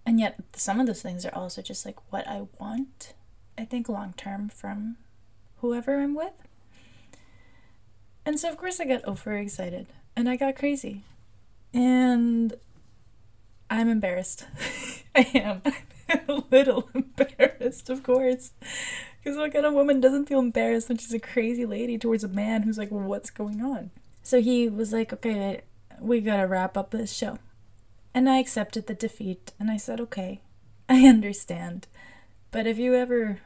And 0.05 0.19
yet, 0.19 0.39
some 0.53 0.79
of 0.79 0.87
those 0.87 1.01
things 1.01 1.25
are 1.25 1.35
also 1.35 1.61
just 1.61 1.85
like 1.85 1.97
what 2.11 2.27
I 2.27 2.47
want, 2.59 3.13
I 3.57 3.65
think, 3.65 3.89
long 3.89 4.13
term 4.15 4.47
from 4.47 4.97
whoever 5.57 5.99
I'm 5.99 6.15
with. 6.15 6.33
And 8.25 8.39
so, 8.39 8.49
of 8.49 8.57
course, 8.57 8.79
I 8.79 8.85
got 8.85 9.05
overexcited 9.05 9.87
and 10.15 10.29
I 10.29 10.35
got 10.35 10.55
crazy. 10.55 11.03
And 11.73 12.53
I'm 13.69 13.89
embarrassed. 13.89 14.45
I 15.15 15.29
am. 15.33 15.61
a 16.27 16.43
little 16.51 16.89
embarrassed, 16.93 17.89
of 17.89 18.03
course. 18.03 18.51
Because 19.17 19.37
what 19.37 19.53
kind 19.53 19.65
of 19.65 19.73
woman 19.73 19.99
doesn't 19.99 20.27
feel 20.27 20.39
embarrassed 20.39 20.89
when 20.89 20.97
she's 20.97 21.13
a 21.13 21.19
crazy 21.19 21.65
lady 21.65 21.97
towards 21.97 22.23
a 22.23 22.29
man 22.29 22.63
who's 22.63 22.77
like, 22.77 22.89
what's 22.89 23.29
going 23.29 23.61
on? 23.61 23.91
So 24.23 24.41
he 24.41 24.69
was 24.69 24.93
like, 24.93 25.11
okay, 25.13 25.61
we 25.99 26.21
gotta 26.21 26.47
wrap 26.47 26.77
up 26.77 26.91
this 26.91 27.13
show. 27.13 27.39
And 28.13 28.29
I 28.29 28.39
accepted 28.39 28.87
the 28.87 28.93
defeat 28.93 29.53
and 29.59 29.69
I 29.69 29.77
said, 29.77 29.99
okay, 30.01 30.41
I 30.89 31.05
understand. 31.05 31.87
But 32.51 32.67
if 32.67 32.77
you 32.77 32.95
ever 32.95 33.39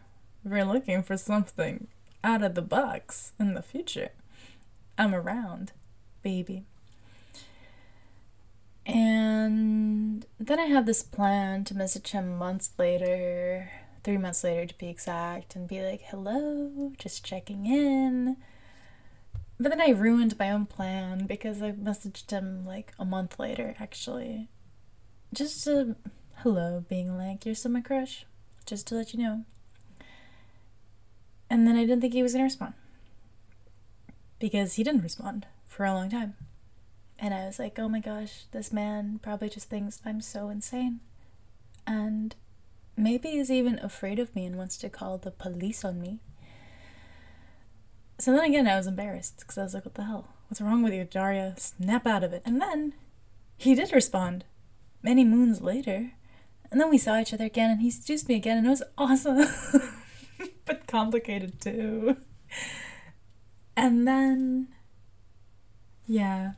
were 0.43 0.63
looking 0.63 1.03
for 1.03 1.17
something 1.17 1.87
out 2.23 2.43
of 2.43 2.55
the 2.55 2.61
box 2.61 3.33
in 3.39 3.53
the 3.53 3.61
future, 3.61 4.09
I'm 4.97 5.15
around, 5.15 5.71
baby. 6.21 6.65
And 8.91 10.25
then 10.37 10.59
I 10.59 10.65
had 10.65 10.85
this 10.85 11.01
plan 11.01 11.63
to 11.63 11.73
message 11.73 12.11
him 12.11 12.37
months 12.37 12.71
later, 12.77 13.71
three 14.03 14.17
months 14.17 14.43
later 14.43 14.65
to 14.65 14.77
be 14.77 14.89
exact, 14.89 15.55
and 15.55 15.65
be 15.65 15.81
like, 15.81 16.01
hello, 16.01 16.91
just 16.97 17.23
checking 17.23 17.65
in. 17.65 18.35
But 19.57 19.69
then 19.69 19.79
I 19.79 19.91
ruined 19.91 20.37
my 20.37 20.51
own 20.51 20.65
plan 20.65 21.25
because 21.25 21.61
I 21.61 21.71
messaged 21.71 22.31
him 22.31 22.65
like 22.65 22.93
a 22.99 23.05
month 23.05 23.39
later, 23.39 23.75
actually. 23.79 24.49
Just 25.33 25.63
to, 25.63 25.95
hello, 26.39 26.83
being 26.89 27.17
like, 27.17 27.45
you're 27.45 27.55
still 27.55 27.71
my 27.71 27.79
crush, 27.79 28.25
just 28.65 28.87
to 28.87 28.95
let 28.95 29.13
you 29.13 29.23
know. 29.23 29.45
And 31.49 31.65
then 31.65 31.77
I 31.77 31.81
didn't 31.81 32.01
think 32.01 32.13
he 32.13 32.23
was 32.23 32.33
to 32.33 32.43
respond. 32.43 32.73
Because 34.37 34.73
he 34.73 34.83
didn't 34.83 35.03
respond 35.03 35.47
for 35.65 35.85
a 35.85 35.93
long 35.93 36.09
time. 36.09 36.33
And 37.23 37.35
I 37.35 37.45
was 37.45 37.59
like, 37.59 37.77
oh 37.77 37.87
my 37.87 37.99
gosh, 37.99 38.45
this 38.51 38.73
man 38.73 39.19
probably 39.21 39.47
just 39.47 39.69
thinks 39.69 40.01
I'm 40.03 40.21
so 40.21 40.49
insane. 40.49 41.01
And 41.85 42.35
maybe 42.97 43.37
is 43.37 43.51
even 43.51 43.77
afraid 43.77 44.17
of 44.17 44.35
me 44.35 44.47
and 44.47 44.57
wants 44.57 44.75
to 44.77 44.89
call 44.89 45.19
the 45.19 45.29
police 45.29 45.85
on 45.85 46.01
me. 46.01 46.19
So 48.17 48.31
then 48.31 48.45
again, 48.45 48.67
I 48.67 48.75
was 48.75 48.87
embarrassed 48.87 49.39
because 49.39 49.59
I 49.59 49.63
was 49.63 49.75
like, 49.75 49.85
what 49.85 49.93
the 49.93 50.05
hell? 50.05 50.29
What's 50.47 50.61
wrong 50.61 50.81
with 50.81 50.93
you, 50.93 51.03
Daria? 51.03 51.53
Snap 51.57 52.07
out 52.07 52.23
of 52.23 52.33
it. 52.33 52.41
And 52.43 52.59
then 52.59 52.93
he 53.55 53.75
did 53.75 53.93
respond 53.93 54.43
many 55.03 55.23
moons 55.23 55.61
later. 55.61 56.13
And 56.71 56.81
then 56.81 56.89
we 56.89 56.97
saw 56.97 57.19
each 57.19 57.33
other 57.33 57.45
again 57.45 57.69
and 57.69 57.81
he 57.81 57.91
seduced 57.91 58.29
me 58.29 58.35
again 58.35 58.57
and 58.57 58.65
it 58.65 58.71
was 58.71 58.83
awesome. 58.97 59.45
but 60.65 60.87
complicated 60.87 61.61
too. 61.61 62.17
And 63.77 64.07
then, 64.07 64.69
yeah, 66.07 66.53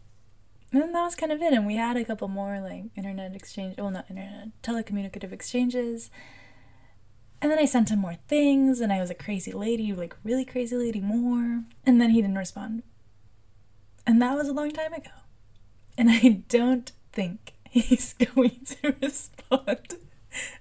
and 0.73 0.81
then 0.81 0.91
that 0.91 1.03
was 1.03 1.13
kind 1.13 1.31
of 1.31 1.39
it. 1.39 1.53
And 1.53 1.67
we 1.67 1.75
had 1.75 1.97
a 1.97 2.03
couple 2.03 2.27
more 2.27 2.59
like 2.59 2.85
internet 2.97 3.35
exchange, 3.35 3.75
well, 3.77 3.91
not 3.91 4.09
internet, 4.09 4.49
telecommunicative 4.63 5.31
exchanges. 5.31 6.09
And 7.43 7.51
then 7.51 7.59
I 7.59 7.65
sent 7.65 7.89
him 7.89 7.99
more 7.99 8.17
things, 8.27 8.81
and 8.81 8.91
I 8.91 8.99
was 8.99 9.11
a 9.11 9.15
crazy 9.15 9.51
lady, 9.51 9.93
like 9.93 10.15
really 10.23 10.45
crazy 10.45 10.75
lady 10.75 10.99
more. 10.99 11.63
And 11.85 12.01
then 12.01 12.09
he 12.09 12.21
didn't 12.21 12.39
respond. 12.39 12.81
And 14.07 14.19
that 14.21 14.35
was 14.35 14.49
a 14.49 14.53
long 14.53 14.71
time 14.71 14.93
ago. 14.93 15.11
And 15.95 16.09
I 16.11 16.41
don't 16.49 16.91
think 17.11 17.53
he's 17.69 18.13
going 18.35 18.65
to 18.81 18.95
respond 19.01 19.97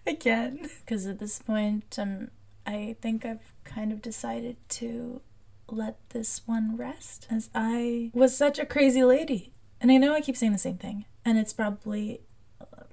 again. 0.06 0.68
Because 0.80 1.06
at 1.06 1.20
this 1.20 1.38
point, 1.38 1.98
um, 1.98 2.30
I 2.66 2.96
think 3.00 3.24
I've 3.24 3.54
kind 3.64 3.92
of 3.92 4.02
decided 4.02 4.56
to 4.70 5.22
let 5.68 5.96
this 6.10 6.42
one 6.44 6.76
rest, 6.76 7.26
as 7.30 7.48
I 7.54 8.10
was 8.12 8.36
such 8.36 8.58
a 8.58 8.66
crazy 8.66 9.02
lady. 9.02 9.51
And 9.82 9.90
I 9.90 9.96
know 9.96 10.14
I 10.14 10.20
keep 10.20 10.36
saying 10.36 10.52
the 10.52 10.58
same 10.58 10.78
thing, 10.78 11.06
and 11.24 11.36
it's 11.36 11.52
probably 11.52 12.20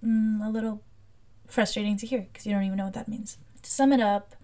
mm, 0.04 0.44
a 0.44 0.50
little 0.50 0.82
frustrating 1.46 1.96
to 1.98 2.08
hear 2.08 2.22
because 2.22 2.48
you 2.48 2.52
don't 2.52 2.64
even 2.64 2.78
know 2.78 2.86
what 2.86 2.96
that 2.96 3.08
means. 3.08 3.38
To 3.62 3.70
sum 3.70 3.94
it 3.94 4.00
up, 4.00 4.36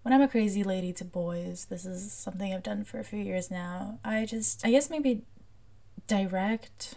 when 0.00 0.14
I'm 0.14 0.22
a 0.22 0.28
crazy 0.28 0.64
lady 0.64 0.94
to 0.94 1.04
boys, 1.04 1.66
this 1.68 1.84
is 1.84 2.10
something 2.10 2.54
I've 2.54 2.62
done 2.62 2.84
for 2.84 2.98
a 2.98 3.04
few 3.04 3.18
years 3.18 3.50
now. 3.50 3.98
I 4.02 4.24
just, 4.24 4.64
I 4.64 4.70
guess 4.70 4.88
maybe 4.88 5.24
direct 6.06 6.94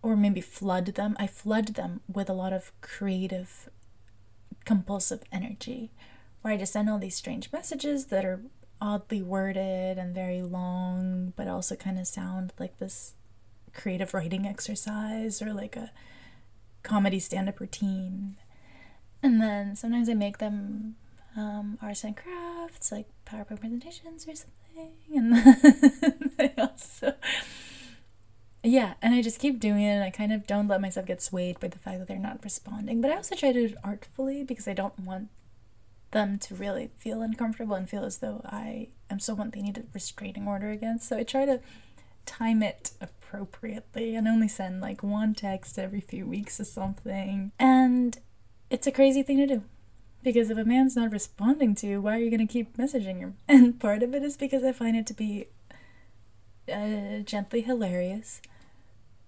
or 0.00 0.16
maybe 0.16 0.40
flood 0.40 0.86
them. 0.86 1.14
I 1.18 1.26
flood 1.26 1.74
them 1.74 2.00
with 2.10 2.30
a 2.30 2.34
lot 2.34 2.54
of 2.54 2.72
creative 2.80 3.68
compulsive 4.64 5.24
energy 5.30 5.92
where 6.40 6.54
I 6.54 6.56
just 6.56 6.72
send 6.72 6.88
all 6.88 6.98
these 6.98 7.16
strange 7.16 7.52
messages 7.52 8.06
that 8.06 8.24
are 8.24 8.40
oddly 8.80 9.22
worded 9.22 9.98
and 9.98 10.14
very 10.14 10.42
long, 10.42 11.32
but 11.36 11.48
also 11.48 11.76
kind 11.76 11.98
of 11.98 12.06
sound 12.06 12.52
like 12.58 12.78
this 12.78 13.14
creative 13.72 14.14
writing 14.14 14.46
exercise 14.46 15.42
or 15.42 15.52
like 15.52 15.76
a 15.76 15.90
comedy 16.82 17.18
stand 17.18 17.48
up 17.48 17.60
routine. 17.60 18.36
And 19.22 19.40
then 19.40 19.74
sometimes 19.74 20.08
I 20.08 20.14
make 20.14 20.38
them 20.38 20.96
um, 21.36 21.78
arts 21.82 22.04
and 22.04 22.16
crafts, 22.16 22.92
like 22.92 23.06
PowerPoint 23.26 23.60
presentations 23.60 24.26
or 24.28 24.34
something. 24.34 24.50
And 25.14 25.32
then 25.32 26.30
I 26.36 26.52
also, 26.58 27.14
yeah, 28.64 28.94
and 29.00 29.14
I 29.14 29.22
just 29.22 29.38
keep 29.38 29.60
doing 29.60 29.82
it. 29.82 29.94
And 29.94 30.02
I 30.02 30.10
kind 30.10 30.32
of 30.32 30.48
don't 30.48 30.66
let 30.66 30.80
myself 30.80 31.06
get 31.06 31.22
swayed 31.22 31.60
by 31.60 31.68
the 31.68 31.78
fact 31.78 32.00
that 32.00 32.08
they're 32.08 32.18
not 32.18 32.42
responding. 32.42 33.00
But 33.00 33.12
I 33.12 33.16
also 33.16 33.36
try 33.36 33.52
to 33.52 33.68
do 33.68 33.74
it 33.74 33.78
artfully 33.84 34.42
because 34.42 34.66
I 34.66 34.72
don't 34.72 34.98
want 34.98 35.28
them 36.14 36.38
to 36.38 36.54
really 36.54 36.90
feel 36.96 37.20
uncomfortable 37.20 37.74
and 37.74 37.90
feel 37.90 38.04
as 38.04 38.18
though 38.18 38.40
I 38.46 38.88
am 39.10 39.18
someone 39.18 39.50
they 39.50 39.60
need 39.60 39.76
a 39.76 39.82
restraining 39.92 40.48
order 40.48 40.70
against. 40.70 41.08
So 41.08 41.18
I 41.18 41.24
try 41.24 41.44
to 41.44 41.60
time 42.24 42.62
it 42.62 42.92
appropriately 43.02 44.16
and 44.16 44.26
only 44.26 44.48
send 44.48 44.80
like 44.80 45.02
one 45.02 45.34
text 45.34 45.78
every 45.78 46.00
few 46.00 46.24
weeks 46.26 46.58
or 46.58 46.64
something. 46.64 47.52
And 47.58 48.18
it's 48.70 48.86
a 48.86 48.92
crazy 48.92 49.22
thing 49.22 49.36
to 49.38 49.46
do. 49.46 49.62
Because 50.22 50.48
if 50.48 50.56
a 50.56 50.64
man's 50.64 50.96
not 50.96 51.12
responding 51.12 51.74
to 51.74 51.86
you, 51.86 52.00
why 52.00 52.16
are 52.16 52.18
you 52.18 52.30
going 52.30 52.46
to 52.46 52.50
keep 52.50 52.78
messaging 52.78 53.18
him? 53.18 53.36
And 53.48 53.78
part 53.78 54.02
of 54.02 54.14
it 54.14 54.22
is 54.22 54.38
because 54.38 54.64
I 54.64 54.72
find 54.72 54.96
it 54.96 55.06
to 55.08 55.14
be 55.14 55.48
uh, 56.72 57.18
gently 57.24 57.60
hilarious. 57.60 58.40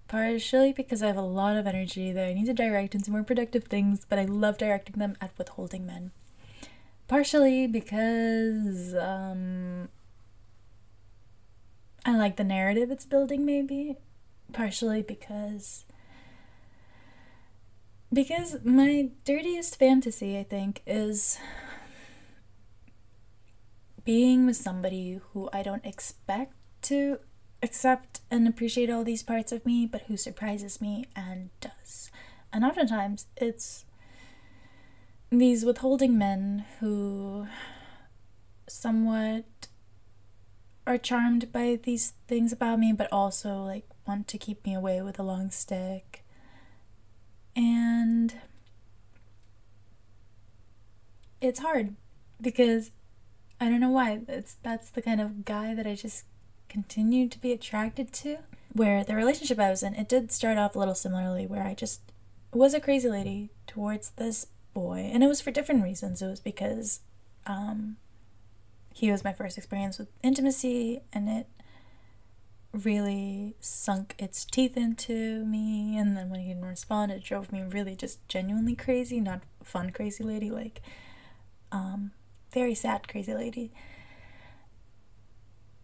Partially 0.09 0.73
because 0.73 1.03
I 1.03 1.09
have 1.09 1.17
a 1.17 1.21
lot 1.21 1.57
of 1.57 1.67
energy 1.67 2.13
that 2.13 2.27
I 2.27 2.33
need 2.33 2.47
to 2.47 2.55
direct 2.55 2.95
into 2.95 3.11
more 3.11 3.25
productive 3.25 3.65
things, 3.65 4.07
but 4.09 4.19
I 4.19 4.25
love 4.25 4.57
directing 4.57 4.99
them 4.99 5.17
at 5.21 5.37
withholding 5.37 5.85
men. 5.85 6.13
Partially 7.09 7.67
because 7.67 8.95
um, 8.95 9.89
I 12.05 12.17
like 12.17 12.37
the 12.37 12.45
narrative 12.45 12.91
it's 12.91 13.07
building, 13.07 13.45
maybe. 13.45 13.97
Partially 14.53 15.03
because. 15.03 15.85
Because 18.13 18.59
my 18.65 19.11
dirtiest 19.25 19.79
fantasy, 19.79 20.39
I 20.39 20.45
think, 20.45 20.83
is 20.87 21.39
being 24.05 24.47
with 24.47 24.57
somebody 24.57 25.21
who 25.33 25.51
I 25.53 25.63
don't 25.63 25.85
expect 25.85 26.55
to 26.83 27.19
accept 27.63 28.21
and 28.31 28.47
appreciate 28.47 28.89
all 28.91 29.03
these 29.03 29.25
parts 29.25 29.51
of 29.51 29.67
me, 29.67 29.87
but 29.87 30.03
who 30.03 30.17
surprises 30.17 30.81
me 30.81 31.07
and 31.17 31.51
does. 31.61 32.11
And 32.53 32.65
oftentimes 32.65 33.27
it's 33.37 33.86
these 35.31 35.65
withholding 35.65 36.17
men 36.17 36.65
who 36.81 37.47
somewhat 38.69 39.45
are 40.87 40.99
charmed 40.99 41.53
by 41.53 41.79
these 41.83 42.13
things 42.29 42.53
about 42.53 42.79
me, 42.79 42.93
but 42.93 43.13
also 43.13 43.63
like 43.63 43.85
want 44.07 44.29
to 44.29 44.39
keep 44.39 44.65
me 44.65 44.75
away 44.75 45.03
with 45.03 45.19
a 45.19 45.23
long 45.23 45.51
stick. 45.51 46.25
And 47.55 48.35
it's 51.41 51.61
hard 51.61 51.97
because 52.41 52.91
I 53.61 53.69
don't 53.69 53.81
know 53.81 53.91
why. 53.91 54.21
It's 54.29 54.55
that's 54.63 54.91
the 54.91 55.03
kind 55.03 55.21
of 55.21 55.45
guy 55.45 55.75
that 55.75 55.87
I 55.87 55.95
just 55.95 56.25
continue 56.69 57.29
to 57.29 57.41
be 57.41 57.53
attracted 57.53 58.13
to. 58.15 58.39
Where 58.73 59.03
the 59.03 59.15
relationship 59.15 59.59
I 59.59 59.71
was 59.71 59.83
in, 59.83 59.95
it 59.95 60.09
did 60.09 60.31
start 60.31 60.59
off 60.59 60.77
a 60.77 60.79
little 60.79 60.95
similarly, 60.95 61.47
where 61.47 61.63
I 61.63 61.73
just 61.73 62.01
was 62.53 62.75
a 62.75 62.81
crazy 62.81 63.09
lady 63.09 63.51
towards 63.67 64.11
this 64.11 64.47
boy, 64.77 65.11
and 65.11 65.25
it 65.25 65.27
was 65.27 65.41
for 65.41 65.51
different 65.51 65.83
reasons. 65.83 66.21
It 66.21 66.29
was 66.29 66.39
because 66.39 67.01
um, 67.47 67.97
he 68.93 69.11
was 69.11 69.25
my 69.25 69.33
first 69.33 69.57
experience 69.57 69.99
with 69.99 70.09
intimacy, 70.23 71.01
and 71.15 71.31
it 71.31 71.47
really 72.75 73.57
sunk 73.59 74.15
its 74.19 74.45
teeth 74.45 74.77
into 74.77 75.47
me. 75.47 75.97
And 75.97 76.15
then 76.15 76.29
when 76.29 76.41
he 76.41 76.49
didn't 76.49 76.67
respond, 76.67 77.11
it 77.11 77.25
drove 77.25 77.51
me 77.51 77.63
really 77.63 77.97
just 77.97 78.29
genuinely 78.29 78.77
crazy, 78.77 79.19
not 79.19 79.41
fun 79.63 79.93
crazy 79.93 80.23
lady, 80.23 80.51
like 80.51 80.83
um, 81.73 82.11
very 82.53 82.75
sad 82.75 83.09
crazy 83.09 83.33
lady. 83.33 83.73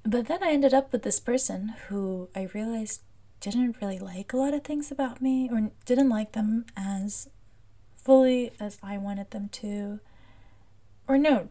But 0.04 0.26
then 0.26 0.42
I 0.42 0.50
ended 0.50 0.74
up 0.74 0.92
with 0.92 1.02
this 1.02 1.18
person 1.18 1.72
who 1.88 2.28
I 2.36 2.50
realized 2.52 3.00
didn't 3.40 3.80
really 3.80 3.98
like 3.98 4.34
a 4.34 4.36
lot 4.36 4.52
of 4.52 4.64
things 4.64 4.92
about 4.92 5.22
me 5.22 5.48
or 5.50 5.70
didn't 5.86 6.10
like 6.10 6.32
them 6.32 6.66
as 6.76 7.30
fully 8.02 8.52
as 8.60 8.78
I 8.82 8.98
wanted 8.98 9.30
them 9.30 9.48
to. 9.50 10.00
Or 11.08 11.18
no, 11.18 11.48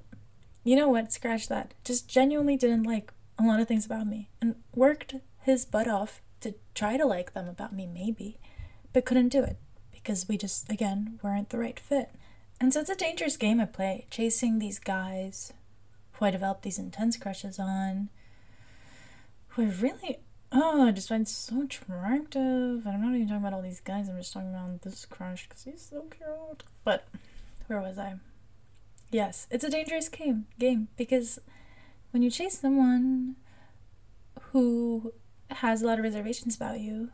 you 0.63 0.75
know 0.75 0.89
what, 0.89 1.11
scratch 1.11 1.47
that. 1.47 1.73
Just 1.83 2.07
genuinely 2.07 2.57
didn't 2.57 2.83
like 2.83 3.11
a 3.39 3.43
lot 3.43 3.59
of 3.59 3.67
things 3.67 3.85
about 3.85 4.07
me 4.07 4.29
and 4.41 4.55
worked 4.75 5.15
his 5.41 5.65
butt 5.65 5.87
off 5.87 6.21
to 6.41 6.55
try 6.75 6.97
to 6.97 7.05
like 7.05 7.33
them 7.33 7.47
about 7.47 7.73
me, 7.73 7.87
maybe, 7.87 8.37
but 8.93 9.05
couldn't 9.05 9.29
do 9.29 9.43
it 9.43 9.57
because 9.91 10.27
we 10.27 10.37
just, 10.37 10.69
again, 10.71 11.19
weren't 11.23 11.49
the 11.49 11.57
right 11.57 11.79
fit. 11.79 12.11
And 12.59 12.73
so 12.73 12.81
it's 12.81 12.89
a 12.89 12.95
dangerous 12.95 13.37
game 13.37 13.59
I 13.59 13.65
play, 13.65 14.05
chasing 14.11 14.59
these 14.59 14.79
guys 14.79 15.53
who 16.13 16.25
I 16.25 16.31
developed 16.31 16.63
these 16.63 16.79
intense 16.79 17.17
crushes 17.17 17.57
on, 17.57 18.09
who 19.49 19.63
I 19.63 19.73
really, 19.81 20.19
oh, 20.51 20.87
I 20.87 20.91
just 20.91 21.09
find 21.09 21.27
so 21.27 21.63
attractive. 21.63 22.85
I'm 22.85 23.01
not 23.01 23.15
even 23.15 23.27
talking 23.27 23.37
about 23.37 23.53
all 23.53 23.61
these 23.61 23.79
guys, 23.79 24.09
I'm 24.09 24.17
just 24.17 24.33
talking 24.33 24.49
about 24.49 24.81
this 24.81 25.05
crush 25.05 25.47
because 25.47 25.63
he's 25.63 25.81
so 25.81 26.01
cute. 26.09 26.63
But 26.83 27.07
where 27.67 27.81
was 27.81 27.97
I? 27.97 28.15
Yes, 29.11 29.47
it's 29.51 29.63
a 29.63 29.69
dangerous 29.69 30.09
game 30.09 30.45
game 30.57 30.87
because 30.97 31.39
when 32.11 32.23
you 32.23 32.29
chase 32.29 32.59
someone 32.59 33.35
who 34.51 35.13
has 35.49 35.81
a 35.81 35.87
lot 35.87 35.99
of 35.99 36.03
reservations 36.03 36.55
about 36.55 36.79
you, 36.79 37.09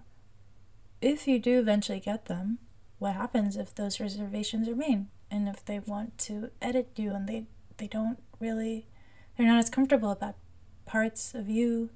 if 1.02 1.28
you 1.28 1.40
do 1.40 1.60
eventually 1.60 2.00
get 2.00 2.26
them, 2.26 2.60
what 3.00 3.14
happens 3.14 3.56
if 3.56 3.74
those 3.74 4.00
reservations 4.00 4.68
remain 4.68 5.08
and 5.30 5.48
if 5.48 5.64
they 5.66 5.80
want 5.80 6.18
to 6.18 6.50
edit 6.62 6.90
you 6.96 7.14
and 7.14 7.28
they 7.28 7.46
they 7.78 7.88
don't 7.88 8.20
really 8.40 8.88
they're 9.38 9.46
not 9.46 9.60
as 9.60 9.70
comfortable 9.70 10.10
about 10.10 10.36
parts 10.86 11.36
of 11.36 11.48
you 11.50 11.90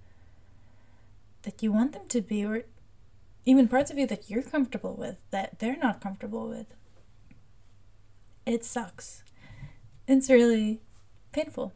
that 1.44 1.64
you 1.64 1.72
want 1.72 1.94
them 1.94 2.08
to 2.10 2.22
be 2.22 2.46
or 2.46 2.64
even 3.46 3.68
parts 3.68 3.90
of 3.90 3.98
you 3.98 4.06
that 4.08 4.30
you're 4.30 4.44
comfortable 4.44 4.96
with 4.96 5.18
that 5.32 5.60
they're 5.60 5.78
not 5.78 6.02
comfortable 6.02 6.48
with. 6.48 6.74
It 8.46 8.64
sucks 8.66 9.24
it's 10.12 10.30
really 10.30 10.82
painful 11.32 11.74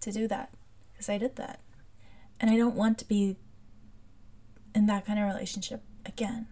to 0.00 0.12
do 0.12 0.26
that 0.28 0.50
because 0.92 1.08
I 1.08 1.18
did 1.18 1.36
that. 1.36 1.60
And 2.40 2.50
I 2.50 2.56
don't 2.56 2.74
want 2.74 2.98
to 2.98 3.08
be 3.08 3.36
in 4.74 4.86
that 4.86 5.06
kind 5.06 5.18
of 5.18 5.26
relationship 5.26 5.82
again. 6.04 6.46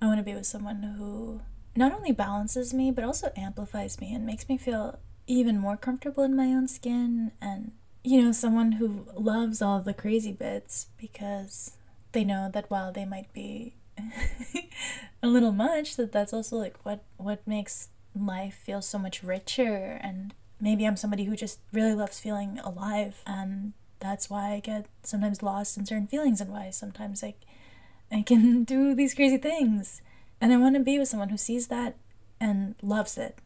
I 0.00 0.06
want 0.06 0.18
to 0.18 0.24
be 0.24 0.34
with 0.34 0.46
someone 0.46 0.82
who 0.82 1.40
not 1.74 1.92
only 1.92 2.12
balances 2.12 2.72
me, 2.72 2.90
but 2.90 3.04
also 3.04 3.32
amplifies 3.36 4.00
me 4.00 4.14
and 4.14 4.24
makes 4.24 4.48
me 4.48 4.56
feel 4.56 4.98
even 5.26 5.58
more 5.58 5.76
comfortable 5.76 6.22
in 6.22 6.36
my 6.36 6.46
own 6.46 6.68
skin. 6.68 7.32
And, 7.40 7.72
you 8.04 8.22
know, 8.22 8.32
someone 8.32 8.72
who 8.72 9.06
loves 9.14 9.60
all 9.60 9.80
the 9.80 9.94
crazy 9.94 10.32
bits 10.32 10.86
because 10.98 11.72
they 12.16 12.24
know 12.24 12.48
that 12.50 12.70
while 12.70 12.92
they 12.92 13.04
might 13.04 13.30
be 13.34 13.74
a 15.22 15.26
little 15.26 15.52
much, 15.52 15.96
that 15.96 16.12
that's 16.12 16.32
also 16.32 16.56
like 16.56 16.78
what, 16.82 17.04
what 17.18 17.46
makes 17.46 17.90
life 18.18 18.54
feel 18.54 18.80
so 18.80 18.98
much 18.98 19.22
richer 19.22 20.00
and 20.02 20.32
maybe 20.58 20.86
I'm 20.86 20.96
somebody 20.96 21.24
who 21.24 21.36
just 21.36 21.58
really 21.72 21.94
loves 21.94 22.18
feeling 22.18 22.58
alive 22.64 23.22
and 23.26 23.74
that's 24.00 24.30
why 24.30 24.54
I 24.54 24.60
get 24.60 24.86
sometimes 25.02 25.42
lost 25.42 25.76
in 25.76 25.84
certain 25.84 26.06
feelings 26.06 26.40
and 26.40 26.50
why 26.50 26.70
sometimes 26.70 27.22
like 27.22 27.42
I 28.10 28.22
can 28.22 28.64
do 28.74 28.94
these 28.94 29.14
crazy 29.14 29.36
things. 29.36 30.00
And 30.40 30.54
I 30.54 30.56
want 30.56 30.74
to 30.76 30.80
be 30.80 30.98
with 30.98 31.08
someone 31.08 31.28
who 31.28 31.36
sees 31.36 31.66
that 31.68 31.96
and 32.40 32.76
loves 32.80 33.18
it. 33.18 33.38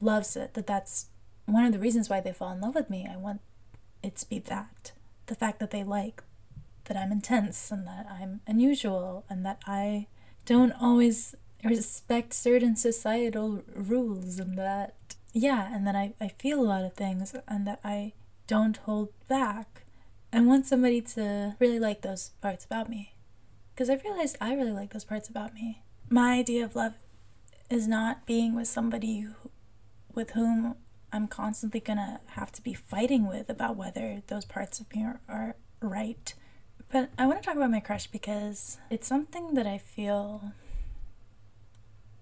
Loves 0.00 0.36
it. 0.36 0.54
That 0.54 0.66
that's 0.66 1.06
one 1.46 1.64
of 1.64 1.72
the 1.72 1.78
reasons 1.78 2.08
why 2.08 2.20
they 2.20 2.32
fall 2.32 2.52
in 2.52 2.60
love 2.60 2.74
with 2.74 2.90
me. 2.90 3.08
I 3.08 3.16
want 3.16 3.40
it 4.02 4.16
to 4.16 4.28
be 4.28 4.40
that. 4.40 4.92
The 5.26 5.36
fact 5.36 5.60
that 5.60 5.70
they 5.70 5.84
like 5.84 6.22
that 6.88 6.96
I'm 6.96 7.12
intense 7.12 7.70
and 7.70 7.86
that 7.86 8.06
I'm 8.10 8.40
unusual 8.46 9.24
and 9.30 9.44
that 9.46 9.60
I 9.66 10.08
don't 10.44 10.72
always 10.80 11.34
respect 11.64 12.32
certain 12.34 12.76
societal 12.76 13.62
rules 13.74 14.38
and 14.38 14.56
that 14.58 14.94
yeah, 15.32 15.74
and 15.74 15.86
that 15.86 15.94
I, 15.94 16.14
I 16.20 16.28
feel 16.28 16.60
a 16.60 16.62
lot 16.62 16.84
of 16.84 16.94
things 16.94 17.34
and 17.46 17.66
that 17.66 17.80
I 17.84 18.12
don't 18.46 18.76
hold 18.78 19.10
back. 19.28 19.82
I 20.32 20.40
want 20.40 20.66
somebody 20.66 21.00
to 21.00 21.54
really 21.58 21.78
like 21.78 22.02
those 22.02 22.30
parts 22.40 22.64
about 22.64 22.88
me. 22.88 23.14
Because 23.74 23.88
I've 23.88 24.02
realized 24.02 24.36
I 24.40 24.54
really 24.54 24.72
like 24.72 24.92
those 24.92 25.04
parts 25.04 25.28
about 25.28 25.54
me. 25.54 25.82
My 26.08 26.32
idea 26.32 26.64
of 26.64 26.74
love 26.74 26.94
is 27.70 27.86
not 27.86 28.26
being 28.26 28.54
with 28.54 28.66
somebody 28.66 29.20
who, 29.20 29.50
with 30.14 30.30
whom 30.30 30.74
I'm 31.12 31.28
constantly 31.28 31.80
gonna 31.80 32.20
have 32.30 32.50
to 32.52 32.62
be 32.62 32.74
fighting 32.74 33.28
with 33.28 33.48
about 33.48 33.76
whether 33.76 34.22
those 34.26 34.44
parts 34.44 34.80
of 34.80 34.92
me 34.94 35.04
are, 35.04 35.20
are 35.28 35.56
right. 35.80 36.34
But 36.90 37.10
I 37.18 37.26
want 37.26 37.42
to 37.42 37.46
talk 37.46 37.56
about 37.56 37.70
my 37.70 37.80
crush 37.80 38.06
because 38.06 38.78
it's 38.90 39.06
something 39.06 39.54
that 39.54 39.66
I 39.66 39.76
feel 39.76 40.52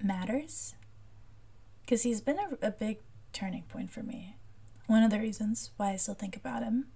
matters. 0.02 0.74
Because 1.82 2.02
he's 2.02 2.20
been 2.20 2.38
a, 2.38 2.66
a 2.66 2.70
big 2.72 2.98
turning 3.32 3.62
point 3.62 3.90
for 3.90 4.02
me. 4.02 4.36
One 4.86 5.04
of 5.04 5.10
the 5.10 5.20
reasons 5.20 5.70
why 5.76 5.92
I 5.92 5.96
still 5.96 6.14
think 6.14 6.36
about 6.36 6.64
him 6.64 6.86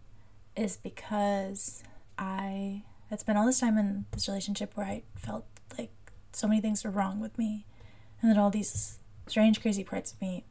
is 0.56 0.76
because 0.76 1.84
I 2.18 2.82
had 3.08 3.20
spent 3.20 3.38
all 3.38 3.46
this 3.46 3.60
time 3.60 3.78
in 3.78 4.06
this 4.10 4.26
relationship 4.26 4.76
where 4.76 4.86
I 4.86 5.02
felt 5.14 5.44
like 5.78 5.92
so 6.32 6.48
many 6.48 6.60
things 6.60 6.84
were 6.84 6.90
wrong 6.90 7.20
with 7.20 7.38
me 7.38 7.66
and 8.20 8.30
that 8.30 8.38
all 8.38 8.50
these 8.50 8.98
strange, 9.26 9.60
crazy 9.60 9.84
parts 9.84 10.12
of 10.12 10.20
me 10.20 10.44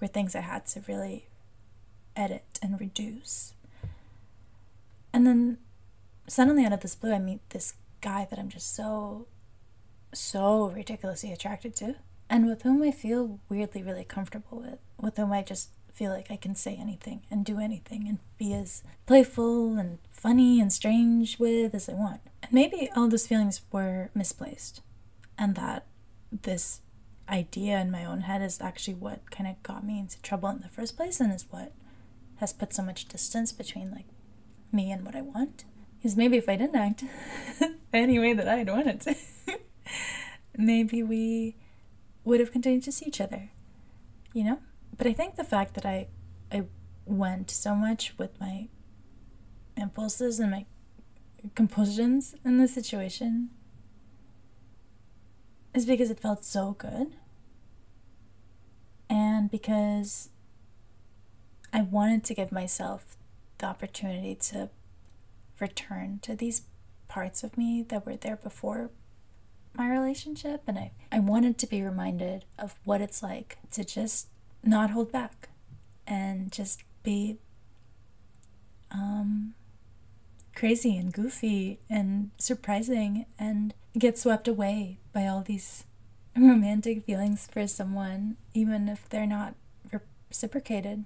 were 0.00 0.06
things 0.06 0.36
I 0.36 0.40
had 0.40 0.66
to 0.66 0.82
really 0.86 1.26
edit 2.14 2.58
and 2.62 2.80
reduce. 2.80 3.52
And 5.12 5.26
then 5.26 5.58
suddenly, 6.26 6.64
out 6.64 6.72
of 6.72 6.80
this 6.80 6.94
blue, 6.94 7.12
I 7.12 7.18
meet 7.18 7.48
this 7.50 7.74
guy 8.00 8.26
that 8.28 8.38
I'm 8.38 8.48
just 8.48 8.74
so, 8.74 9.26
so 10.12 10.68
ridiculously 10.68 11.32
attracted 11.32 11.74
to, 11.76 11.96
and 12.28 12.46
with 12.46 12.62
whom 12.62 12.82
I 12.82 12.90
feel 12.90 13.40
weirdly 13.48 13.82
really 13.82 14.04
comfortable 14.04 14.60
with, 14.60 14.80
with 14.98 15.16
whom 15.16 15.32
I 15.32 15.42
just 15.42 15.70
feel 15.92 16.10
like 16.10 16.30
I 16.30 16.36
can 16.36 16.54
say 16.54 16.76
anything 16.76 17.22
and 17.30 17.44
do 17.44 17.58
anything 17.58 18.06
and 18.06 18.18
be 18.36 18.52
as 18.52 18.82
playful 19.06 19.78
and 19.78 19.98
funny 20.10 20.60
and 20.60 20.70
strange 20.70 21.38
with 21.38 21.74
as 21.74 21.88
I 21.88 21.94
want. 21.94 22.20
And 22.42 22.52
maybe 22.52 22.90
all 22.94 23.08
those 23.08 23.26
feelings 23.26 23.62
were 23.72 24.10
misplaced, 24.14 24.82
and 25.38 25.54
that 25.54 25.86
this 26.30 26.80
idea 27.28 27.80
in 27.80 27.90
my 27.90 28.04
own 28.04 28.22
head 28.22 28.42
is 28.42 28.60
actually 28.60 28.94
what 28.94 29.30
kind 29.30 29.48
of 29.48 29.62
got 29.62 29.84
me 29.84 29.98
into 29.98 30.20
trouble 30.22 30.48
in 30.50 30.60
the 30.60 30.68
first 30.68 30.96
place 30.96 31.18
and 31.18 31.32
is 31.32 31.46
what 31.50 31.72
has 32.36 32.52
put 32.52 32.72
so 32.72 32.82
much 32.82 33.06
distance 33.06 33.50
between 33.50 33.90
like 33.90 34.06
me 34.70 34.92
and 34.92 35.04
what 35.04 35.16
I 35.16 35.22
want. 35.22 35.64
Because 36.06 36.16
maybe 36.16 36.36
if 36.36 36.48
I 36.48 36.54
didn't 36.54 36.76
act 36.76 37.02
any 37.92 38.20
way 38.20 38.32
that 38.32 38.46
I 38.46 38.58
had 38.58 38.68
wanted 38.68 39.00
to, 39.00 39.16
maybe 40.56 41.02
we 41.02 41.56
would 42.22 42.38
have 42.38 42.52
continued 42.52 42.84
to 42.84 42.92
see 42.92 43.06
each 43.06 43.20
other, 43.20 43.50
you 44.32 44.44
know? 44.44 44.60
But 44.96 45.08
I 45.08 45.12
think 45.12 45.34
the 45.34 45.42
fact 45.42 45.74
that 45.74 45.84
I 45.84 46.06
I 46.52 46.66
went 47.06 47.50
so 47.50 47.74
much 47.74 48.16
with 48.18 48.38
my 48.38 48.68
impulses 49.76 50.38
and 50.38 50.52
my 50.52 50.66
compulsions 51.56 52.36
in 52.44 52.58
this 52.58 52.72
situation 52.72 53.50
is 55.74 55.86
because 55.86 56.08
it 56.08 56.20
felt 56.20 56.44
so 56.44 56.76
good. 56.78 57.16
And 59.10 59.50
because 59.50 60.28
I 61.72 61.82
wanted 61.82 62.22
to 62.26 62.34
give 62.34 62.52
myself 62.52 63.16
the 63.58 63.66
opportunity 63.66 64.36
to 64.52 64.70
return 65.60 66.18
to 66.22 66.34
these 66.34 66.62
parts 67.08 67.42
of 67.42 67.56
me 67.56 67.84
that 67.88 68.04
were 68.04 68.16
there 68.16 68.36
before 68.36 68.90
my 69.74 69.90
relationship. 69.90 70.62
And 70.66 70.78
I, 70.78 70.92
I 71.12 71.20
wanted 71.20 71.58
to 71.58 71.66
be 71.66 71.82
reminded 71.82 72.44
of 72.58 72.78
what 72.84 73.00
it's 73.00 73.22
like 73.22 73.58
to 73.72 73.84
just 73.84 74.28
not 74.62 74.90
hold 74.90 75.12
back 75.12 75.48
and 76.06 76.50
just 76.50 76.82
be 77.02 77.38
um, 78.90 79.54
crazy 80.54 80.96
and 80.96 81.12
goofy 81.12 81.78
and 81.88 82.30
surprising 82.38 83.26
and 83.38 83.74
get 83.98 84.18
swept 84.18 84.48
away 84.48 84.98
by 85.12 85.26
all 85.26 85.42
these 85.42 85.84
romantic 86.36 87.04
feelings 87.04 87.48
for 87.50 87.66
someone, 87.66 88.36
even 88.54 88.88
if 88.88 89.08
they're 89.08 89.26
not 89.26 89.54
reciprocated. 90.30 91.04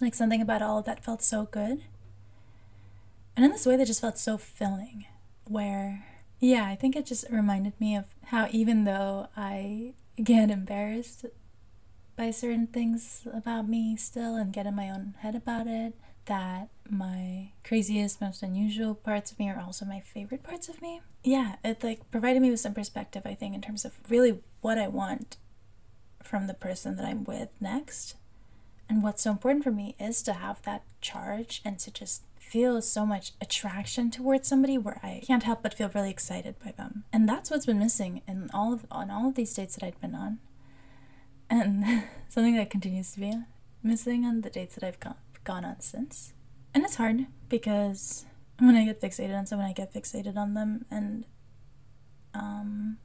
Like 0.00 0.14
something 0.14 0.42
about 0.42 0.62
all 0.62 0.78
of 0.78 0.84
that 0.86 1.04
felt 1.04 1.22
so 1.22 1.44
good. 1.44 1.82
And 3.36 3.44
in 3.44 3.50
this 3.50 3.66
way, 3.66 3.76
that 3.76 3.86
just 3.86 4.00
felt 4.00 4.18
so 4.18 4.36
filling. 4.36 5.06
Where, 5.44 6.06
yeah, 6.40 6.66
I 6.66 6.76
think 6.76 6.96
it 6.96 7.06
just 7.06 7.24
reminded 7.30 7.78
me 7.80 7.96
of 7.96 8.06
how 8.26 8.48
even 8.50 8.84
though 8.84 9.28
I 9.36 9.94
get 10.22 10.50
embarrassed 10.50 11.26
by 12.16 12.30
certain 12.30 12.66
things 12.66 13.26
about 13.32 13.68
me 13.68 13.96
still 13.96 14.36
and 14.36 14.52
get 14.52 14.66
in 14.66 14.76
my 14.76 14.90
own 14.90 15.14
head 15.20 15.34
about 15.34 15.66
it, 15.66 15.94
that 16.26 16.68
my 16.88 17.52
craziest, 17.64 18.20
most 18.20 18.42
unusual 18.42 18.94
parts 18.94 19.32
of 19.32 19.38
me 19.38 19.48
are 19.50 19.60
also 19.60 19.84
my 19.84 20.00
favorite 20.00 20.42
parts 20.42 20.68
of 20.68 20.80
me. 20.80 21.00
Yeah, 21.24 21.56
it 21.64 21.82
like 21.82 22.10
provided 22.10 22.42
me 22.42 22.50
with 22.50 22.60
some 22.60 22.74
perspective, 22.74 23.22
I 23.24 23.34
think, 23.34 23.54
in 23.54 23.60
terms 23.60 23.84
of 23.84 23.98
really 24.08 24.40
what 24.60 24.78
I 24.78 24.88
want 24.88 25.36
from 26.22 26.46
the 26.46 26.54
person 26.54 26.96
that 26.96 27.04
I'm 27.04 27.24
with 27.24 27.48
next. 27.60 28.16
And 28.88 29.02
what's 29.02 29.22
so 29.22 29.30
important 29.30 29.64
for 29.64 29.70
me 29.72 29.96
is 29.98 30.22
to 30.22 30.34
have 30.34 30.62
that 30.62 30.84
charge 31.00 31.62
and 31.64 31.78
to 31.80 31.90
just 31.90 32.22
feel 32.52 32.82
so 32.82 33.06
much 33.06 33.32
attraction 33.40 34.10
towards 34.10 34.46
somebody 34.46 34.76
where 34.76 35.00
I 35.02 35.22
can't 35.26 35.42
help 35.42 35.62
but 35.62 35.72
feel 35.72 35.90
really 35.94 36.10
excited 36.10 36.56
by 36.62 36.72
them. 36.72 37.04
And 37.10 37.26
that's 37.26 37.50
what's 37.50 37.64
been 37.64 37.78
missing 37.78 38.20
in 38.28 38.50
all 38.52 38.74
of 38.74 38.84
on 38.90 39.10
all 39.10 39.28
of 39.28 39.36
these 39.36 39.54
dates 39.54 39.76
that 39.76 39.86
I've 39.86 40.00
been 40.02 40.14
on. 40.14 40.38
And 41.48 42.04
something 42.28 42.54
that 42.56 42.68
continues 42.68 43.12
to 43.12 43.20
be 43.20 43.32
missing 43.82 44.26
on 44.26 44.42
the 44.42 44.50
dates 44.50 44.74
that 44.74 44.84
I've 44.84 45.00
gone 45.00 45.16
gone 45.44 45.64
on 45.64 45.80
since. 45.80 46.34
And 46.74 46.84
it's 46.84 46.96
hard 46.96 47.26
because 47.48 48.26
when 48.58 48.76
I 48.76 48.84
get 48.84 49.00
fixated 49.00 49.36
on 49.36 49.46
someone, 49.46 49.68
I 49.68 49.72
get 49.72 49.94
fixated 49.94 50.36
on 50.36 50.52
them. 50.52 50.84
And, 50.90 51.24
um, 52.34 52.98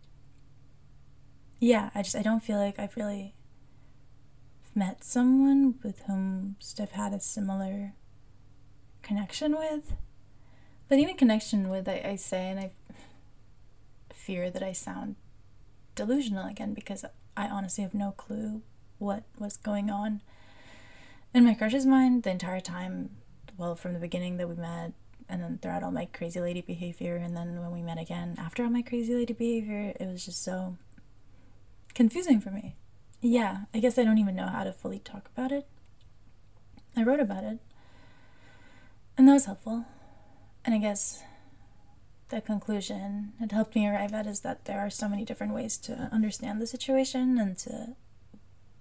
yeah, 1.60 1.90
I 1.96 2.02
just, 2.02 2.18
I 2.18 2.22
don't 2.22 2.44
feel 2.44 2.58
like 2.58 2.80
I've 2.80 2.98
really 2.98 3.34
met 4.76 5.06
someone 5.06 5.76
with 5.84 6.02
whom 6.02 6.58
I've 6.80 6.92
had 6.92 7.14
a 7.14 7.22
similar 7.22 7.94
connection 9.08 9.58
with. 9.58 9.94
But 10.90 11.00
even 11.00 11.16
connection 11.16 11.70
with, 11.70 11.88
I, 11.88 12.02
I 12.04 12.16
say, 12.18 12.50
and 12.50 12.60
I 12.60 12.72
fear 14.12 14.50
that 14.50 14.64
I 14.64 14.74
sound 14.74 15.16
delusional 15.96 16.48
again 16.48 16.74
because 16.74 17.06
I 17.36 17.48
honestly 17.48 17.84
have 17.84 17.94
no 17.94 18.12
clue 18.12 18.62
what 19.00 19.24
was 19.40 19.58
going 19.58 19.90
on 19.90 20.22
in 21.34 21.46
my 21.46 21.54
crush's 21.54 21.86
mind 21.86 22.24
the 22.24 22.32
entire 22.32 22.60
time 22.60 23.12
well 23.58 23.76
from 23.76 23.94
the 23.94 24.00
beginning 24.00 24.38
that 24.38 24.50
we 24.50 24.56
met 24.56 24.94
and 25.30 25.42
then 25.42 25.60
throughout 25.62 25.84
all 25.84 25.92
my 25.92 26.06
crazy 26.06 26.40
lady 26.40 26.62
behavior 26.62 27.16
and 27.16 27.36
then 27.36 27.60
when 27.60 27.72
we 27.72 27.82
met 27.82 28.00
again 28.00 28.36
after 28.40 28.64
all 28.64 28.70
my 28.70 28.82
crazy 28.82 29.14
lady 29.14 29.34
behavior 29.34 29.94
it 30.00 30.08
was 30.08 30.26
just 30.26 30.44
so 30.44 30.78
confusing 31.94 32.40
for 32.40 32.50
me 32.50 32.76
yeah 33.22 33.62
i 33.74 33.80
guess 33.80 33.98
i 33.98 34.04
don't 34.04 34.18
even 34.18 34.36
know 34.36 34.48
how 34.48 34.64
to 34.64 34.74
fully 34.74 35.00
talk 35.00 35.30
about 35.36 35.52
it 35.52 35.68
i 36.96 37.04
wrote 37.04 37.20
about 37.20 37.44
it 37.44 37.60
and 39.18 39.28
that 39.28 39.34
was 39.34 39.46
helpful 39.46 39.86
and 40.66 40.76
i 40.76 40.78
guess 40.78 41.24
the 42.30 42.42
conclusion 42.42 43.34
it 43.40 43.52
helped 43.52 43.76
me 43.76 43.88
arrive 43.88 44.14
at 44.14 44.28
is 44.28 44.42
that 44.42 44.66
there 44.66 44.80
are 44.80 44.90
so 44.90 45.08
many 45.08 45.24
different 45.24 45.54
ways 45.54 45.78
to 45.78 46.10
understand 46.12 46.62
the 46.62 46.68
situation 46.68 47.38
and 47.38 47.58
to 47.58 47.96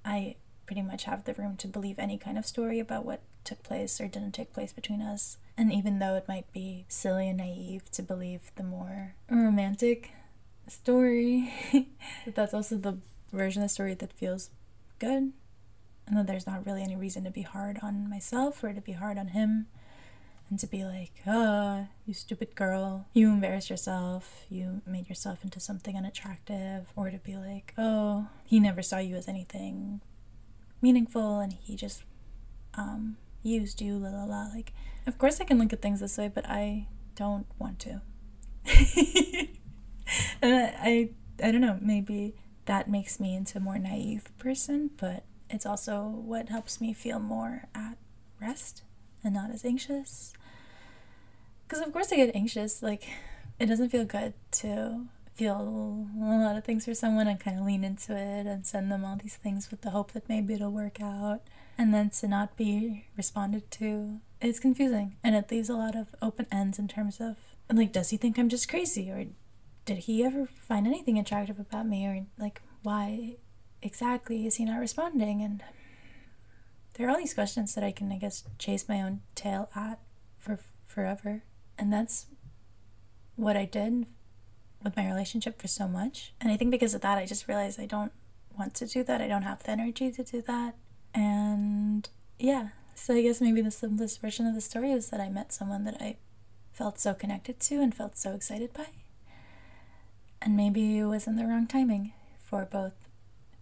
i 0.05 0.37
pretty 0.67 0.83
much 0.83 1.05
have 1.05 1.25
the 1.25 1.35
room 1.35 1.57
to 1.57 1.69
believe 1.69 1.99
any 1.99 2.19
kind 2.19 2.37
of 2.37 2.45
story 2.45 2.81
about 2.81 3.05
what 3.05 3.21
took 3.47 3.63
place 3.63 4.01
or 4.01 4.09
didn't 4.09 4.33
take 4.33 4.53
place 4.53 4.73
between 4.73 5.01
us. 5.01 5.39
And 5.57 5.73
even 5.73 5.99
though 5.99 6.17
it 6.17 6.29
might 6.29 6.53
be 6.53 6.85
silly 6.89 7.29
and 7.29 7.39
naive 7.39 7.91
to 7.93 8.03
believe 8.03 8.51
the 8.57 8.63
more 8.63 9.15
romantic 9.31 10.11
story, 10.67 11.53
that's 12.27 12.53
also 12.53 12.77
the 12.77 12.99
version 13.33 13.63
of 13.63 13.67
the 13.69 13.73
story 13.73 13.95
that 13.95 14.13
feels 14.13 14.51
good. 14.99 15.33
And 16.07 16.17
that 16.17 16.27
there's 16.27 16.47
not 16.47 16.67
really 16.67 16.83
any 16.83 16.97
reason 16.97 17.25
to 17.25 17.31
be 17.31 17.43
hard 17.43 17.79
on 17.83 18.11
myself 18.11 18.63
or 18.63 18.73
to 18.73 18.81
be 18.81 18.93
hard 18.93 19.17
on 19.17 19.29
him. 19.29 19.67
And 20.48 20.59
to 20.60 20.66
be 20.66 20.85
like, 20.85 21.12
oh, 21.27 21.89
you 22.06 22.14
stupid 22.14 22.55
girl, 22.55 23.06
you 23.12 23.28
embarrassed 23.28 23.68
yourself, 23.68 24.47
you 24.48 24.81
made 24.86 25.09
yourself 25.09 25.43
into 25.43 25.59
something 25.59 25.97
unattractive, 25.97 26.93
or 26.94 27.10
to 27.10 27.18
be 27.18 27.36
like, 27.36 27.74
oh, 27.77 28.28
he 28.44 28.60
never 28.60 28.81
saw 28.81 28.98
you 28.98 29.16
as 29.16 29.27
anything 29.27 30.01
meaningful 30.81 31.40
and 31.40 31.52
he 31.52 31.74
just 31.74 32.05
um, 32.74 33.16
used 33.43 33.81
you, 33.81 33.98
la 33.98 34.10
la 34.10 34.24
la. 34.24 34.48
Like, 34.55 34.73
of 35.06 35.18
course 35.18 35.40
I 35.40 35.44
can 35.44 35.59
look 35.59 35.73
at 35.73 35.82
things 35.82 36.01
this 36.01 36.16
way, 36.16 36.31
but 36.32 36.48
I 36.48 36.86
don't 37.16 37.47
want 37.59 37.81
to. 37.81 38.02
and 40.43 40.55
I, 40.55 40.74
I, 40.81 41.10
I 41.43 41.51
don't 41.51 41.60
know, 41.60 41.78
maybe 41.81 42.36
that 42.66 42.89
makes 42.89 43.18
me 43.18 43.35
into 43.35 43.59
a 43.59 43.60
more 43.60 43.78
naive 43.78 44.28
person, 44.39 44.90
but 44.97 45.24
it's 45.51 45.66
also 45.66 46.02
what 46.02 46.48
helps 46.48 46.81
me 46.81 46.93
feel 46.93 47.18
more 47.18 47.64
at 47.74 47.97
rest 48.40 48.82
and 49.27 49.35
not 49.35 49.51
as 49.51 49.65
anxious. 49.65 50.32
Because, 51.66 51.86
of 51.86 51.93
course, 51.93 52.12
I 52.12 52.16
get 52.16 52.35
anxious. 52.35 52.82
Like, 52.82 53.07
it 53.59 53.66
doesn't 53.66 53.90
feel 53.90 54.05
good 54.05 54.32
to 54.53 55.07
feel 55.35 56.07
a 56.19 56.43
lot 56.43 56.57
of 56.57 56.65
things 56.65 56.86
for 56.86 56.94
someone 56.94 57.28
and 57.28 57.39
kind 57.39 57.59
of 57.59 57.66
lean 57.66 57.85
into 57.85 58.16
it 58.16 58.47
and 58.47 58.65
send 58.66 58.90
them 58.90 59.05
all 59.05 59.16
these 59.16 59.36
things 59.36 59.70
with 59.70 59.82
the 59.82 59.90
hope 59.90 60.12
that 60.12 60.28
maybe 60.31 60.55
it'll 60.55 60.73
work 60.73 61.01
out 61.01 61.43
and 61.77 61.93
then 61.93 62.09
to 62.09 62.27
not 62.27 62.57
be 62.57 63.05
responded 63.19 63.70
to 63.70 64.19
it's 64.40 64.59
confusing 64.59 65.16
and 65.23 65.35
it 65.35 65.51
leaves 65.51 65.69
a 65.69 65.77
lot 65.77 65.94
of 65.94 66.15
open 66.23 66.47
ends 66.51 66.78
in 66.78 66.89
terms 66.89 67.20
of 67.20 67.36
like 67.70 67.93
does 67.93 68.11
he 68.11 68.16
think 68.16 68.39
i'm 68.39 68.48
just 68.48 68.69
crazy 68.69 69.11
or 69.11 69.27
did 69.85 69.98
he 69.98 70.24
ever 70.24 70.47
find 70.47 70.86
anything 70.86 71.19
attractive 71.19 71.59
about 71.59 71.86
me 71.86 72.07
or 72.07 72.24
like 72.39 72.62
why 72.82 73.36
exactly 73.82 74.47
is 74.47 74.57
he 74.57 74.65
not 74.65 74.81
responding 74.81 75.43
and 75.43 75.62
there 76.97 77.06
are 77.06 77.10
all 77.10 77.18
these 77.18 77.35
questions 77.35 77.74
that 77.74 77.85
i 77.85 77.93
can 77.93 78.10
i 78.10 78.16
guess 78.16 78.44
chase 78.59 78.89
my 78.89 79.01
own 79.01 79.20
tail 79.35 79.68
at 79.74 80.01
for 80.39 80.59
forever 80.85 81.43
and 81.78 81.93
that's 81.93 82.27
what 83.36 83.56
i 83.56 83.64
did 83.64 84.06
with 84.86 84.97
my 84.97 85.06
relationship 85.06 85.60
for 85.60 85.68
so 85.68 85.86
much. 85.89 86.32
And 86.40 86.51
I 86.51 86.56
think 86.56 86.70
because 86.70 86.94
of 86.94 87.01
that, 87.02 87.18
I 87.18 87.27
just 87.27 87.48
realized 87.48 87.81
I 87.81 87.86
don't 87.86 88.12
want 88.59 88.74
to 88.77 88.86
do 88.86 89.02
that. 89.05 89.20
I 89.20 89.28
don't 89.28 89.43
have 89.43 89.62
the 89.62 89.73
energy 89.73 90.10
to 90.12 90.23
do 90.23 90.43
that. 90.43 90.77
And 91.14 92.09
yeah, 92.39 92.68
so 92.94 93.14
I 93.14 93.23
guess 93.23 93.40
maybe 93.40 93.60
the 93.60 93.70
simplest 93.70 94.20
version 94.20 94.47
of 94.47 94.55
the 94.55 94.60
story 94.60 94.93
is 94.93 95.10
that 95.10 95.20
I 95.20 95.28
met 95.28 95.52
someone 95.52 95.85
that 95.85 96.01
I 96.01 96.16
felt 96.73 97.01
so 97.01 97.14
connected 97.14 97.60
to 97.60 97.81
and 97.82 97.94
felt 97.94 98.16
so 98.16 98.32
excited 98.32 98.73
by. 98.73 98.86
And 100.40 100.56
maybe 100.56 100.98
it 100.98 101.06
was 101.06 101.27
in 101.27 101.36
the 101.36 101.47
wrong 101.47 101.66
timing 101.66 102.12
for 102.39 102.64
both 102.64 103.09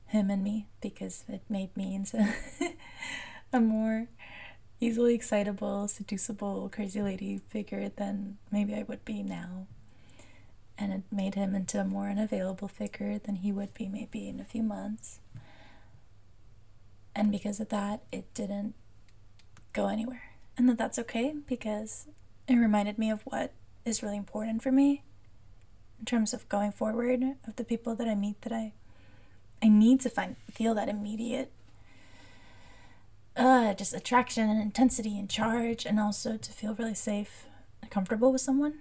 him 0.07 0.31
and 0.31 0.45
me 0.45 0.67
because 0.81 1.25
it 1.29 1.43
made 1.49 1.75
me 1.77 1.95
into 1.95 2.29
a 3.55 3.61
more 3.61 4.09
easily 4.81 5.15
excitable, 5.15 5.87
seducible, 5.87 6.69
crazy 6.69 7.01
lady 7.01 7.41
figure 7.49 7.89
than 7.89 8.37
maybe 8.51 8.75
I 8.75 8.83
would 8.83 9.05
be 9.05 9.23
now. 9.23 9.67
And 10.77 10.93
it 10.93 11.03
made 11.11 11.37
him 11.37 11.55
into 11.55 11.81
a 11.81 11.85
more 11.85 12.09
unavailable 12.09 12.67
figure 12.67 13.19
than 13.19 13.37
he 13.37 13.53
would 13.53 13.73
be 13.73 13.89
maybe 13.89 14.29
in 14.29 14.41
a 14.41 14.45
few 14.45 14.63
months. 14.63 15.21
And 17.15 17.31
because 17.31 17.61
of 17.61 17.69
that, 17.69 18.03
it 18.11 18.35
didn't 18.35 18.75
go 19.73 19.87
anywhere. 19.87 20.33
And 20.59 20.69
that 20.69 20.79
that's 20.79 20.99
okay 20.99 21.35
because 21.47 22.09
it 22.49 22.57
reminded 22.57 22.99
me 22.99 23.11
of 23.11 23.23
what 23.23 23.53
is 23.85 24.03
really 24.03 24.17
important 24.17 24.63
for 24.63 24.73
me 24.73 25.05
in 25.99 26.05
terms 26.05 26.35
of 26.35 26.49
going 26.49 26.73
forward 26.73 27.23
of 27.47 27.55
the 27.55 27.65
people 27.65 27.95
that 27.95 28.09
I 28.09 28.15
meet 28.15 28.43
that 28.43 28.53
I 28.53 28.73
I 29.63 29.69
need 29.69 30.01
to 30.01 30.11
find 30.11 30.37
feel 30.53 30.75
that 30.75 30.89
immediate 30.89 31.51
uh 33.37 33.75
just 33.75 33.95
attraction 33.95 34.49
and 34.49 34.61
intensity 34.61 35.19
and 35.19 35.29
charge 35.29 35.85
and 35.87 35.99
also 35.99 36.37
to 36.37 36.53
feel 36.53 36.75
really 36.75 36.95
safe 36.95 37.47
and 37.83 37.91
comfortable 37.91 38.33
with 38.33 38.41
someone. 38.41 38.81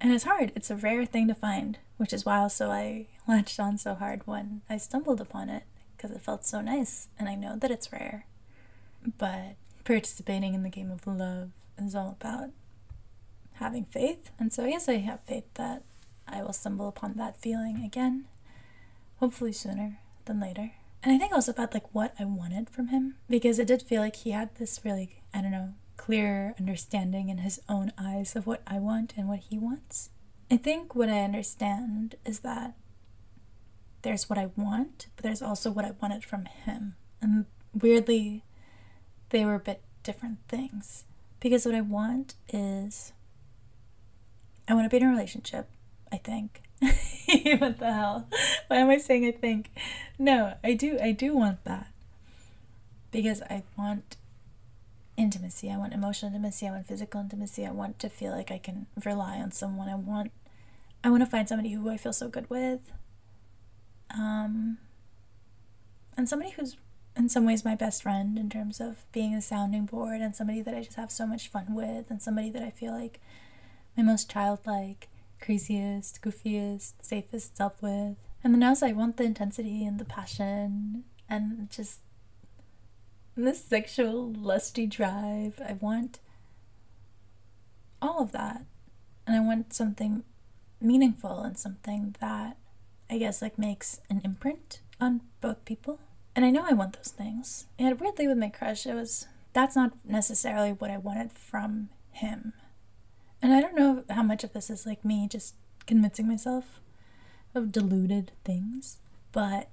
And 0.00 0.12
it's 0.12 0.24
hard. 0.24 0.52
It's 0.54 0.70
a 0.70 0.76
rare 0.76 1.06
thing 1.06 1.28
to 1.28 1.34
find, 1.34 1.78
which 1.96 2.12
is 2.12 2.24
why 2.26 2.38
also 2.38 2.70
I 2.70 3.06
latched 3.26 3.58
on 3.58 3.78
so 3.78 3.94
hard 3.94 4.26
when 4.26 4.62
I 4.68 4.76
stumbled 4.76 5.20
upon 5.20 5.48
it 5.48 5.62
because 5.96 6.10
it 6.10 6.20
felt 6.20 6.44
so 6.44 6.60
nice 6.60 7.08
and 7.18 7.28
I 7.28 7.34
know 7.34 7.56
that 7.56 7.70
it's 7.70 7.92
rare. 7.92 8.26
But 9.18 9.56
participating 9.84 10.54
in 10.54 10.62
the 10.62 10.68
game 10.68 10.90
of 10.90 11.06
love 11.06 11.50
is 11.78 11.94
all 11.94 12.16
about 12.20 12.50
having 13.54 13.84
faith. 13.84 14.30
And 14.38 14.52
so, 14.52 14.64
yes, 14.64 14.88
I 14.88 14.96
have 14.96 15.20
faith 15.20 15.44
that 15.54 15.82
I 16.26 16.42
will 16.42 16.52
stumble 16.52 16.88
upon 16.88 17.14
that 17.14 17.36
feeling 17.36 17.82
again, 17.84 18.24
hopefully 19.20 19.52
sooner 19.52 19.98
than 20.24 20.40
later. 20.40 20.72
And 21.04 21.12
I 21.12 21.18
think 21.18 21.32
also 21.32 21.52
about 21.52 21.74
like 21.74 21.94
what 21.94 22.14
I 22.18 22.24
wanted 22.24 22.70
from 22.70 22.88
him 22.88 23.16
because 23.28 23.58
it 23.58 23.66
did 23.66 23.82
feel 23.82 24.00
like 24.00 24.16
he 24.16 24.30
had 24.30 24.54
this 24.54 24.80
really, 24.84 25.22
I 25.34 25.42
don't 25.42 25.50
know, 25.50 25.74
clear 25.98 26.54
understanding 26.58 27.28
in 27.28 27.38
his 27.38 27.60
own 27.68 27.92
eyes 27.98 28.34
of 28.34 28.46
what 28.46 28.62
I 28.66 28.78
want 28.78 29.12
and 29.16 29.28
what 29.28 29.40
he 29.40 29.58
wants. 29.58 30.08
I 30.50 30.56
think 30.56 30.94
what 30.94 31.10
I 31.10 31.20
understand 31.20 32.14
is 32.24 32.40
that 32.40 32.74
there's 34.00 34.30
what 34.30 34.38
I 34.38 34.50
want, 34.56 35.08
but 35.14 35.24
there's 35.24 35.42
also 35.42 35.70
what 35.70 35.84
I 35.84 35.92
wanted 36.00 36.24
from 36.24 36.46
him. 36.46 36.96
And 37.20 37.44
weirdly, 37.74 38.44
they 39.28 39.44
were 39.44 39.54
a 39.56 39.60
bit 39.60 39.82
different 40.02 40.38
things. 40.48 41.04
Because 41.38 41.66
what 41.66 41.74
I 41.74 41.82
want 41.82 42.34
is 42.48 43.12
I 44.66 44.72
want 44.72 44.86
to 44.86 44.90
be 44.90 45.02
in 45.02 45.08
a 45.08 45.12
relationship, 45.12 45.68
I 46.10 46.16
think. 46.16 46.62
what 47.58 47.78
the 47.78 47.92
hell? 47.92 48.28
Why 48.68 48.78
am 48.78 48.90
I 48.90 48.98
saying 48.98 49.26
I 49.26 49.32
think? 49.32 49.70
No, 50.18 50.54
I 50.62 50.74
do 50.74 50.98
I 51.02 51.12
do 51.12 51.36
want 51.36 51.64
that. 51.64 51.88
Because 53.10 53.42
I 53.42 53.62
want 53.78 54.16
intimacy. 55.16 55.70
I 55.70 55.76
want 55.76 55.92
emotional 55.92 56.32
intimacy. 56.32 56.66
I 56.66 56.72
want 56.72 56.86
physical 56.86 57.20
intimacy. 57.20 57.64
I 57.64 57.70
want 57.70 57.98
to 58.00 58.08
feel 58.08 58.32
like 58.32 58.50
I 58.50 58.58
can 58.58 58.86
rely 59.04 59.38
on 59.38 59.52
someone. 59.52 59.88
I 59.88 59.94
want 59.94 60.32
I 61.02 61.10
want 61.10 61.22
to 61.22 61.30
find 61.30 61.48
somebody 61.48 61.72
who 61.72 61.88
I 61.88 61.96
feel 61.96 62.12
so 62.12 62.28
good 62.28 62.48
with. 62.50 62.80
Um 64.10 64.78
and 66.16 66.28
somebody 66.28 66.52
who's 66.52 66.76
in 67.16 67.28
some 67.28 67.46
ways 67.46 67.64
my 67.64 67.74
best 67.74 68.02
friend 68.02 68.38
in 68.38 68.50
terms 68.50 68.80
of 68.80 69.04
being 69.12 69.34
a 69.34 69.42
sounding 69.42 69.86
board 69.86 70.20
and 70.20 70.34
somebody 70.34 70.62
that 70.62 70.74
I 70.74 70.82
just 70.82 70.96
have 70.96 71.10
so 71.10 71.26
much 71.26 71.48
fun 71.48 71.74
with 71.74 72.10
and 72.10 72.20
somebody 72.20 72.50
that 72.50 72.62
I 72.62 72.70
feel 72.70 72.92
like 72.92 73.20
my 73.96 74.02
most 74.02 74.30
childlike, 74.30 75.08
craziest, 75.44 76.22
goofiest, 76.22 76.94
safest 77.02 77.56
self 77.56 77.82
with. 77.82 78.16
And 78.42 78.54
then 78.54 78.62
also 78.62 78.86
I 78.86 78.92
want 78.92 79.16
the 79.16 79.24
intensity 79.24 79.84
and 79.84 79.98
the 79.98 80.04
passion 80.04 81.04
and 81.28 81.70
just 81.70 82.00
this 83.36 83.62
sexual 83.62 84.32
lusty 84.32 84.86
drive. 84.86 85.60
I 85.66 85.74
want 85.74 86.20
all 88.00 88.22
of 88.22 88.32
that. 88.32 88.64
And 89.26 89.36
I 89.36 89.40
want 89.40 89.72
something 89.72 90.22
meaningful 90.80 91.40
and 91.40 91.58
something 91.58 92.14
that 92.20 92.56
I 93.10 93.18
guess 93.18 93.42
like 93.42 93.58
makes 93.58 94.00
an 94.10 94.20
imprint 94.24 94.80
on 95.00 95.22
both 95.40 95.64
people. 95.64 96.00
And 96.36 96.44
I 96.44 96.50
know 96.50 96.64
I 96.68 96.74
want 96.74 96.94
those 96.94 97.12
things. 97.12 97.66
And 97.78 97.98
weirdly 98.00 98.28
with 98.28 98.38
my 98.38 98.48
crush, 98.48 98.86
it 98.86 98.94
was 98.94 99.26
that's 99.52 99.76
not 99.76 99.92
necessarily 100.04 100.72
what 100.72 100.90
I 100.90 100.98
wanted 100.98 101.32
from 101.32 101.90
him. 102.10 102.52
And 103.44 103.52
I 103.52 103.60
don't 103.60 103.76
know 103.76 104.04
how 104.08 104.22
much 104.22 104.42
of 104.42 104.54
this 104.54 104.70
is 104.70 104.86
like 104.86 105.04
me 105.04 105.28
just 105.28 105.54
convincing 105.86 106.26
myself 106.26 106.80
of 107.54 107.72
deluded 107.72 108.32
things, 108.42 108.96
but 109.32 109.68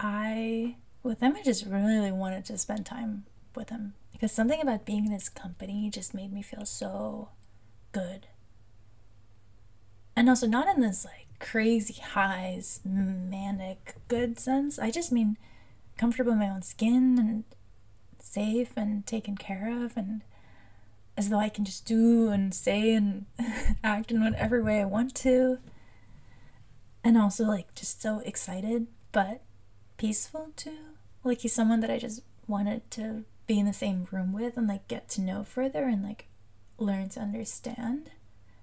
I 0.00 0.74
with 1.04 1.20
him 1.20 1.36
I 1.36 1.42
just 1.44 1.66
really 1.66 2.10
wanted 2.10 2.44
to 2.46 2.58
spend 2.58 2.84
time 2.84 3.24
with 3.54 3.70
him 3.70 3.94
because 4.10 4.32
something 4.32 4.60
about 4.60 4.84
being 4.84 5.06
in 5.06 5.12
his 5.12 5.28
company 5.28 5.88
just 5.88 6.14
made 6.14 6.32
me 6.32 6.42
feel 6.42 6.66
so 6.66 7.28
good. 7.92 8.26
And 10.16 10.28
also 10.28 10.48
not 10.48 10.66
in 10.66 10.80
this 10.80 11.04
like 11.04 11.28
crazy 11.38 12.02
highs 12.02 12.80
manic 12.84 13.94
good 14.08 14.40
sense. 14.40 14.80
I 14.80 14.90
just 14.90 15.12
mean 15.12 15.38
comfortable 15.96 16.32
in 16.32 16.40
my 16.40 16.50
own 16.50 16.62
skin 16.62 17.20
and 17.20 17.44
safe 18.18 18.72
and 18.76 19.06
taken 19.06 19.36
care 19.36 19.68
of 19.84 19.96
and 19.96 20.22
as 21.16 21.30
though 21.30 21.38
I 21.38 21.48
can 21.48 21.64
just 21.64 21.86
do 21.86 22.28
and 22.28 22.54
say 22.54 22.94
and 22.94 23.26
act 23.84 24.10
in 24.10 24.22
whatever 24.22 24.62
way 24.62 24.80
I 24.80 24.84
want 24.84 25.14
to. 25.16 25.58
And 27.02 27.16
also 27.16 27.44
like 27.44 27.74
just 27.74 28.02
so 28.02 28.20
excited 28.20 28.86
but 29.12 29.42
peaceful 29.96 30.50
too. 30.56 30.96
Like 31.24 31.40
he's 31.40 31.52
someone 31.52 31.80
that 31.80 31.90
I 31.90 31.98
just 31.98 32.22
wanted 32.46 32.90
to 32.92 33.24
be 33.46 33.58
in 33.58 33.66
the 33.66 33.72
same 33.72 34.06
room 34.10 34.32
with 34.32 34.56
and 34.56 34.66
like 34.66 34.88
get 34.88 35.08
to 35.10 35.20
know 35.20 35.44
further 35.44 35.84
and 35.84 36.02
like 36.02 36.26
learn 36.78 37.08
to 37.10 37.20
understand. 37.20 38.10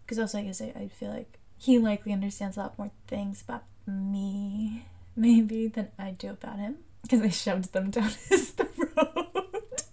Because 0.06 0.20
also 0.20 0.40
I 0.40 0.44
guess 0.44 0.62
I, 0.62 0.74
I 0.76 0.88
feel 0.90 1.10
like 1.10 1.40
he 1.58 1.80
likely 1.80 2.12
understands 2.12 2.58
a 2.58 2.62
lot 2.62 2.78
more 2.78 2.92
things 3.08 3.42
about 3.42 3.64
me 3.88 4.86
maybe 5.16 5.68
than 5.68 5.90
I 5.98 6.12
do 6.12 6.32
about 6.32 6.60
him 6.60 6.78
because 7.02 7.22
I 7.22 7.30
shoved 7.30 7.74
them 7.74 7.90
down 7.90 8.12
his 8.30 8.52
throat. 8.52 9.84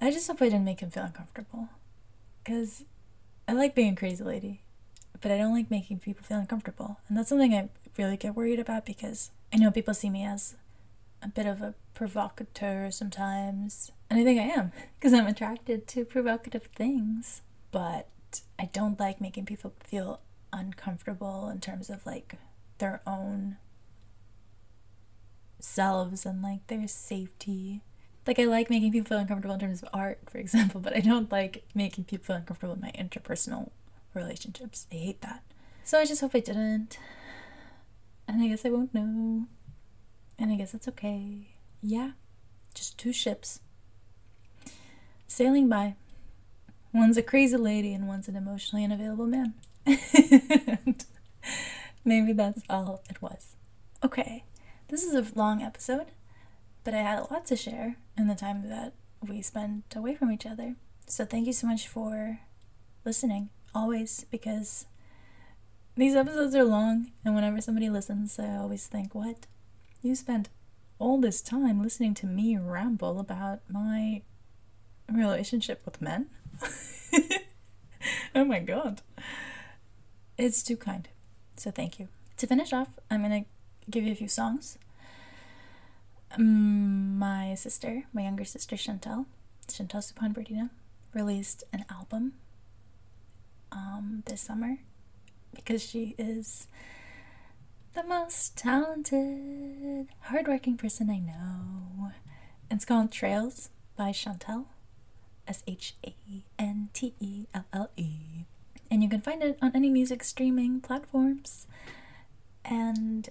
I 0.00 0.10
just 0.10 0.26
hope 0.26 0.40
I 0.40 0.46
didn't 0.46 0.64
make 0.64 0.80
him 0.80 0.90
feel 0.90 1.04
uncomfortable. 1.04 1.68
Because 2.42 2.84
I 3.46 3.52
like 3.52 3.74
being 3.74 3.92
a 3.92 3.96
crazy 3.96 4.24
lady, 4.24 4.62
but 5.20 5.30
I 5.30 5.36
don't 5.36 5.52
like 5.52 5.70
making 5.70 5.98
people 5.98 6.24
feel 6.24 6.38
uncomfortable. 6.38 6.98
And 7.08 7.16
that's 7.16 7.28
something 7.28 7.54
I 7.54 7.68
really 7.98 8.16
get 8.16 8.34
worried 8.34 8.58
about 8.58 8.86
because 8.86 9.30
I 9.52 9.56
know 9.56 9.70
people 9.70 9.94
see 9.94 10.08
me 10.08 10.24
as 10.24 10.54
a 11.22 11.28
bit 11.28 11.46
of 11.46 11.60
a 11.60 11.74
provocateur 11.94 12.90
sometimes. 12.90 13.92
And 14.08 14.18
I 14.18 14.24
think 14.24 14.40
I 14.40 14.44
am 14.44 14.72
because 14.98 15.12
I'm 15.12 15.26
attracted 15.26 15.86
to 15.88 16.04
provocative 16.04 16.64
things. 16.74 17.42
But 17.70 18.08
I 18.58 18.66
don't 18.72 18.98
like 18.98 19.20
making 19.20 19.46
people 19.46 19.74
feel 19.84 20.20
uncomfortable 20.52 21.48
in 21.48 21.60
terms 21.60 21.90
of 21.90 22.06
like 22.06 22.34
their 22.78 23.00
own 23.06 23.58
selves 25.58 26.24
and 26.24 26.42
like 26.42 26.66
their 26.68 26.88
safety. 26.88 27.82
Like 28.26 28.38
I 28.38 28.44
like 28.44 28.70
making 28.70 28.92
people 28.92 29.08
feel 29.08 29.18
uncomfortable 29.18 29.54
in 29.54 29.60
terms 29.60 29.82
of 29.82 29.88
art, 29.92 30.18
for 30.28 30.38
example, 30.38 30.80
but 30.84 30.96
I 30.96 31.00
don't 31.00 31.30
like 31.30 31.64
making 31.74 32.04
people 32.04 32.26
feel 32.26 32.36
uncomfortable 32.36 32.74
in 32.74 32.80
my 32.80 32.92
interpersonal 32.92 33.70
relationships. 34.14 34.86
I 34.92 34.96
hate 34.96 35.20
that. 35.22 35.42
So 35.84 35.98
I 35.98 36.04
just 36.04 36.20
hope 36.20 36.34
I 36.34 36.40
didn't. 36.40 36.98
And 38.28 38.42
I 38.42 38.48
guess 38.48 38.64
I 38.64 38.70
won't 38.70 38.94
know. 38.94 39.46
And 40.38 40.52
I 40.52 40.56
guess 40.56 40.74
it's 40.74 40.88
okay. 40.88 41.48
Yeah. 41.82 42.12
Just 42.74 42.98
two 42.98 43.12
ships. 43.12 43.60
Sailing 45.26 45.68
by. 45.68 45.94
One's 46.92 47.16
a 47.16 47.22
crazy 47.22 47.56
lady 47.56 47.94
and 47.94 48.08
one's 48.08 48.28
an 48.28 48.36
emotionally 48.36 48.84
unavailable 48.84 49.26
man. 49.26 49.54
maybe 52.04 52.32
that's 52.32 52.62
all 52.68 53.02
it 53.08 53.20
was. 53.22 53.56
Okay. 54.04 54.44
This 54.88 55.04
is 55.04 55.14
a 55.14 55.38
long 55.38 55.62
episode, 55.62 56.06
but 56.84 56.94
I 56.94 56.98
had 56.98 57.18
a 57.18 57.32
lot 57.32 57.46
to 57.46 57.56
share 57.56 57.96
in 58.16 58.28
the 58.28 58.34
time 58.34 58.68
that 58.68 58.94
we 59.26 59.42
spent 59.42 59.84
away 59.94 60.14
from 60.14 60.30
each 60.30 60.46
other. 60.46 60.76
So 61.06 61.24
thank 61.24 61.46
you 61.46 61.52
so 61.52 61.66
much 61.66 61.86
for 61.88 62.40
listening, 63.04 63.50
always, 63.74 64.24
because 64.30 64.86
these 65.96 66.14
episodes 66.14 66.54
are 66.54 66.64
long, 66.64 67.10
and 67.24 67.34
whenever 67.34 67.60
somebody 67.60 67.90
listens, 67.90 68.38
I 68.38 68.56
always 68.56 68.86
think, 68.86 69.14
what? 69.14 69.46
You 70.02 70.14
spent 70.14 70.48
all 70.98 71.20
this 71.20 71.42
time 71.42 71.82
listening 71.82 72.14
to 72.14 72.26
me 72.26 72.56
ramble 72.56 73.18
about 73.18 73.60
my 73.68 74.22
relationship 75.10 75.82
with 75.84 76.00
men? 76.00 76.26
oh 78.34 78.44
my 78.44 78.60
god. 78.60 79.02
It's 80.38 80.62
too 80.62 80.76
kind. 80.76 81.08
So 81.56 81.70
thank 81.70 81.98
you. 81.98 82.08
To 82.38 82.46
finish 82.46 82.72
off, 82.72 82.98
I'm 83.10 83.20
going 83.22 83.44
to 83.44 83.90
give 83.90 84.04
you 84.04 84.12
a 84.12 84.16
few 84.16 84.28
songs. 84.28 84.78
My 86.38 87.54
sister, 87.54 88.04
my 88.12 88.22
younger 88.22 88.44
sister 88.44 88.76
Shantelle, 88.76 89.26
Shantelle 89.68 90.00
Supan 90.02 90.32
Berdina, 90.32 90.70
released 91.12 91.64
an 91.72 91.84
album 91.90 92.34
um, 93.72 94.22
this 94.26 94.40
summer 94.40 94.78
because 95.52 95.82
she 95.82 96.14
is 96.18 96.68
the 97.94 98.04
most 98.04 98.56
talented, 98.56 100.06
hardworking 100.20 100.76
person 100.76 101.10
I 101.10 101.18
know. 101.18 102.12
It's 102.70 102.84
called 102.84 103.10
Trails 103.10 103.70
by 103.96 104.10
Shantelle, 104.10 104.66
S 105.48 105.64
H 105.66 105.94
A 106.06 106.14
N 106.60 106.90
T 106.92 107.14
E 107.18 107.46
L 107.52 107.64
L 107.72 107.90
E. 107.96 108.46
And 108.88 109.02
you 109.02 109.08
can 109.08 109.20
find 109.20 109.42
it 109.42 109.58
on 109.60 109.72
any 109.74 109.90
music 109.90 110.22
streaming 110.22 110.80
platforms. 110.80 111.66
And 112.64 113.28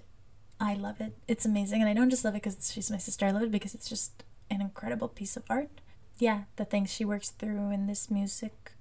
I 0.59 0.73
love 0.73 0.99
it. 0.99 1.13
It's 1.27 1.45
amazing. 1.45 1.81
And 1.81 1.89
I 1.89 1.93
don't 1.93 2.09
just 2.09 2.25
love 2.25 2.35
it 2.35 2.43
because 2.43 2.71
she's 2.71 2.91
my 2.91 2.97
sister, 2.97 3.25
I 3.25 3.31
love 3.31 3.43
it 3.43 3.51
because 3.51 3.73
it's 3.73 3.89
just 3.89 4.23
an 4.49 4.61
incredible 4.61 5.07
piece 5.07 5.37
of 5.37 5.43
art. 5.49 5.69
Yeah, 6.17 6.43
the 6.57 6.65
things 6.65 6.91
she 6.91 7.05
works 7.05 7.29
through 7.29 7.71
in 7.71 7.87
this 7.87 8.11
music 8.11 8.73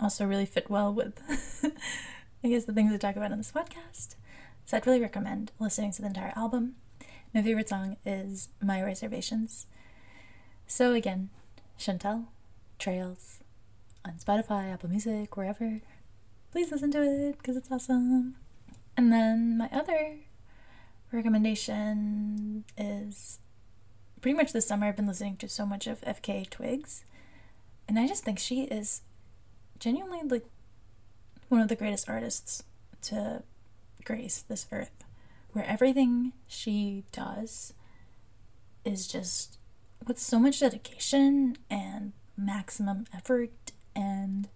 also 0.00 0.24
really 0.24 0.46
fit 0.46 0.70
well 0.70 0.92
with, 0.92 1.20
I 2.44 2.48
guess, 2.48 2.64
the 2.64 2.72
things 2.72 2.90
we 2.90 2.98
talk 2.98 3.16
about 3.16 3.32
on 3.32 3.38
this 3.38 3.52
podcast. 3.52 4.14
So 4.64 4.76
I'd 4.76 4.86
really 4.86 5.00
recommend 5.00 5.52
listening 5.58 5.92
to 5.92 6.02
the 6.02 6.08
entire 6.08 6.32
album. 6.34 6.76
My 7.34 7.42
favorite 7.42 7.68
song 7.68 7.96
is 8.06 8.48
My 8.62 8.82
Reservations. 8.82 9.66
So 10.66 10.92
again, 10.94 11.28
Shantelle, 11.78 12.26
Trails, 12.78 13.40
on 14.04 14.14
Spotify, 14.14 14.72
Apple 14.72 14.88
Music, 14.88 15.36
wherever. 15.36 15.80
Please 16.52 16.70
listen 16.70 16.90
to 16.92 17.02
it 17.02 17.38
because 17.38 17.56
it's 17.56 17.70
awesome. 17.70 18.36
And 18.96 19.12
then 19.12 19.58
my 19.58 19.68
other 19.72 20.16
recommendation 21.12 22.64
is 22.76 23.38
pretty 24.20 24.36
much 24.36 24.52
this 24.52 24.66
summer 24.66 24.86
I've 24.86 24.96
been 24.96 25.06
listening 25.06 25.36
to 25.38 25.48
so 25.48 25.64
much 25.64 25.86
of 25.86 26.00
FKA 26.02 26.48
Twigs. 26.50 27.04
And 27.86 27.98
I 27.98 28.06
just 28.06 28.24
think 28.24 28.38
she 28.38 28.64
is 28.64 29.02
genuinely 29.78 30.20
like 30.28 30.44
one 31.48 31.60
of 31.60 31.68
the 31.68 31.76
greatest 31.76 32.08
artists 32.08 32.62
to 33.02 33.42
grace 34.04 34.44
this 34.48 34.66
earth. 34.70 35.04
Where 35.52 35.64
everything 35.64 36.32
she 36.46 37.04
does 37.10 37.72
is 38.84 39.06
just 39.06 39.58
with 40.06 40.18
so 40.18 40.38
much 40.38 40.60
dedication 40.60 41.56
and 41.70 42.12
maximum 42.36 43.06
effort 43.14 43.72
and 43.96 44.48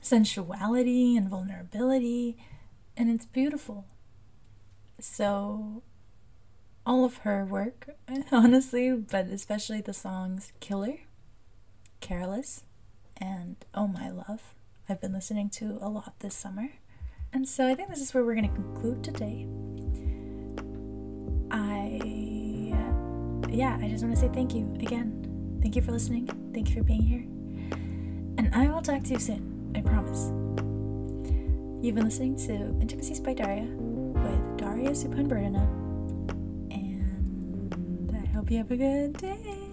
sensuality 0.00 1.16
and 1.16 1.28
vulnerability 1.28 2.36
and 2.96 3.10
it's 3.10 3.26
beautiful 3.26 3.84
so, 5.02 5.82
all 6.86 7.04
of 7.04 7.18
her 7.18 7.44
work, 7.44 7.90
honestly, 8.32 8.92
but 8.92 9.26
especially 9.26 9.80
the 9.80 9.92
songs 9.92 10.52
Killer, 10.60 10.98
Careless, 12.00 12.64
and 13.16 13.56
Oh 13.74 13.86
My 13.86 14.10
Love, 14.10 14.54
I've 14.88 15.00
been 15.00 15.12
listening 15.12 15.50
to 15.50 15.78
a 15.80 15.88
lot 15.88 16.14
this 16.20 16.34
summer. 16.34 16.70
And 17.32 17.48
so 17.48 17.66
I 17.66 17.74
think 17.74 17.90
this 17.90 18.00
is 18.00 18.12
where 18.12 18.24
we're 18.24 18.34
going 18.34 18.48
to 18.48 18.54
conclude 18.54 19.04
today. 19.04 19.46
I, 21.50 22.00
yeah, 23.48 23.78
I 23.80 23.88
just 23.88 24.02
want 24.02 24.16
to 24.16 24.20
say 24.20 24.28
thank 24.32 24.54
you 24.54 24.72
again. 24.80 25.58
Thank 25.62 25.76
you 25.76 25.82
for 25.82 25.92
listening. 25.92 26.26
Thank 26.52 26.70
you 26.70 26.76
for 26.76 26.82
being 26.82 27.02
here. 27.02 27.24
And 28.38 28.50
I 28.54 28.68
will 28.68 28.82
talk 28.82 29.04
to 29.04 29.10
you 29.10 29.18
soon. 29.20 29.72
I 29.76 29.80
promise. 29.82 30.32
You've 31.84 31.94
been 31.94 32.04
listening 32.04 32.36
to 32.46 32.52
Intimacies 32.80 33.20
by 33.20 33.34
Daria 33.34 33.68
with 34.22 34.58
Daria 34.58 34.90
Supanberdana. 34.90 35.64
And 36.70 38.12
I 38.14 38.26
hope 38.34 38.50
you 38.50 38.58
have 38.58 38.70
a 38.70 38.76
good 38.76 39.16
day. 39.16 39.69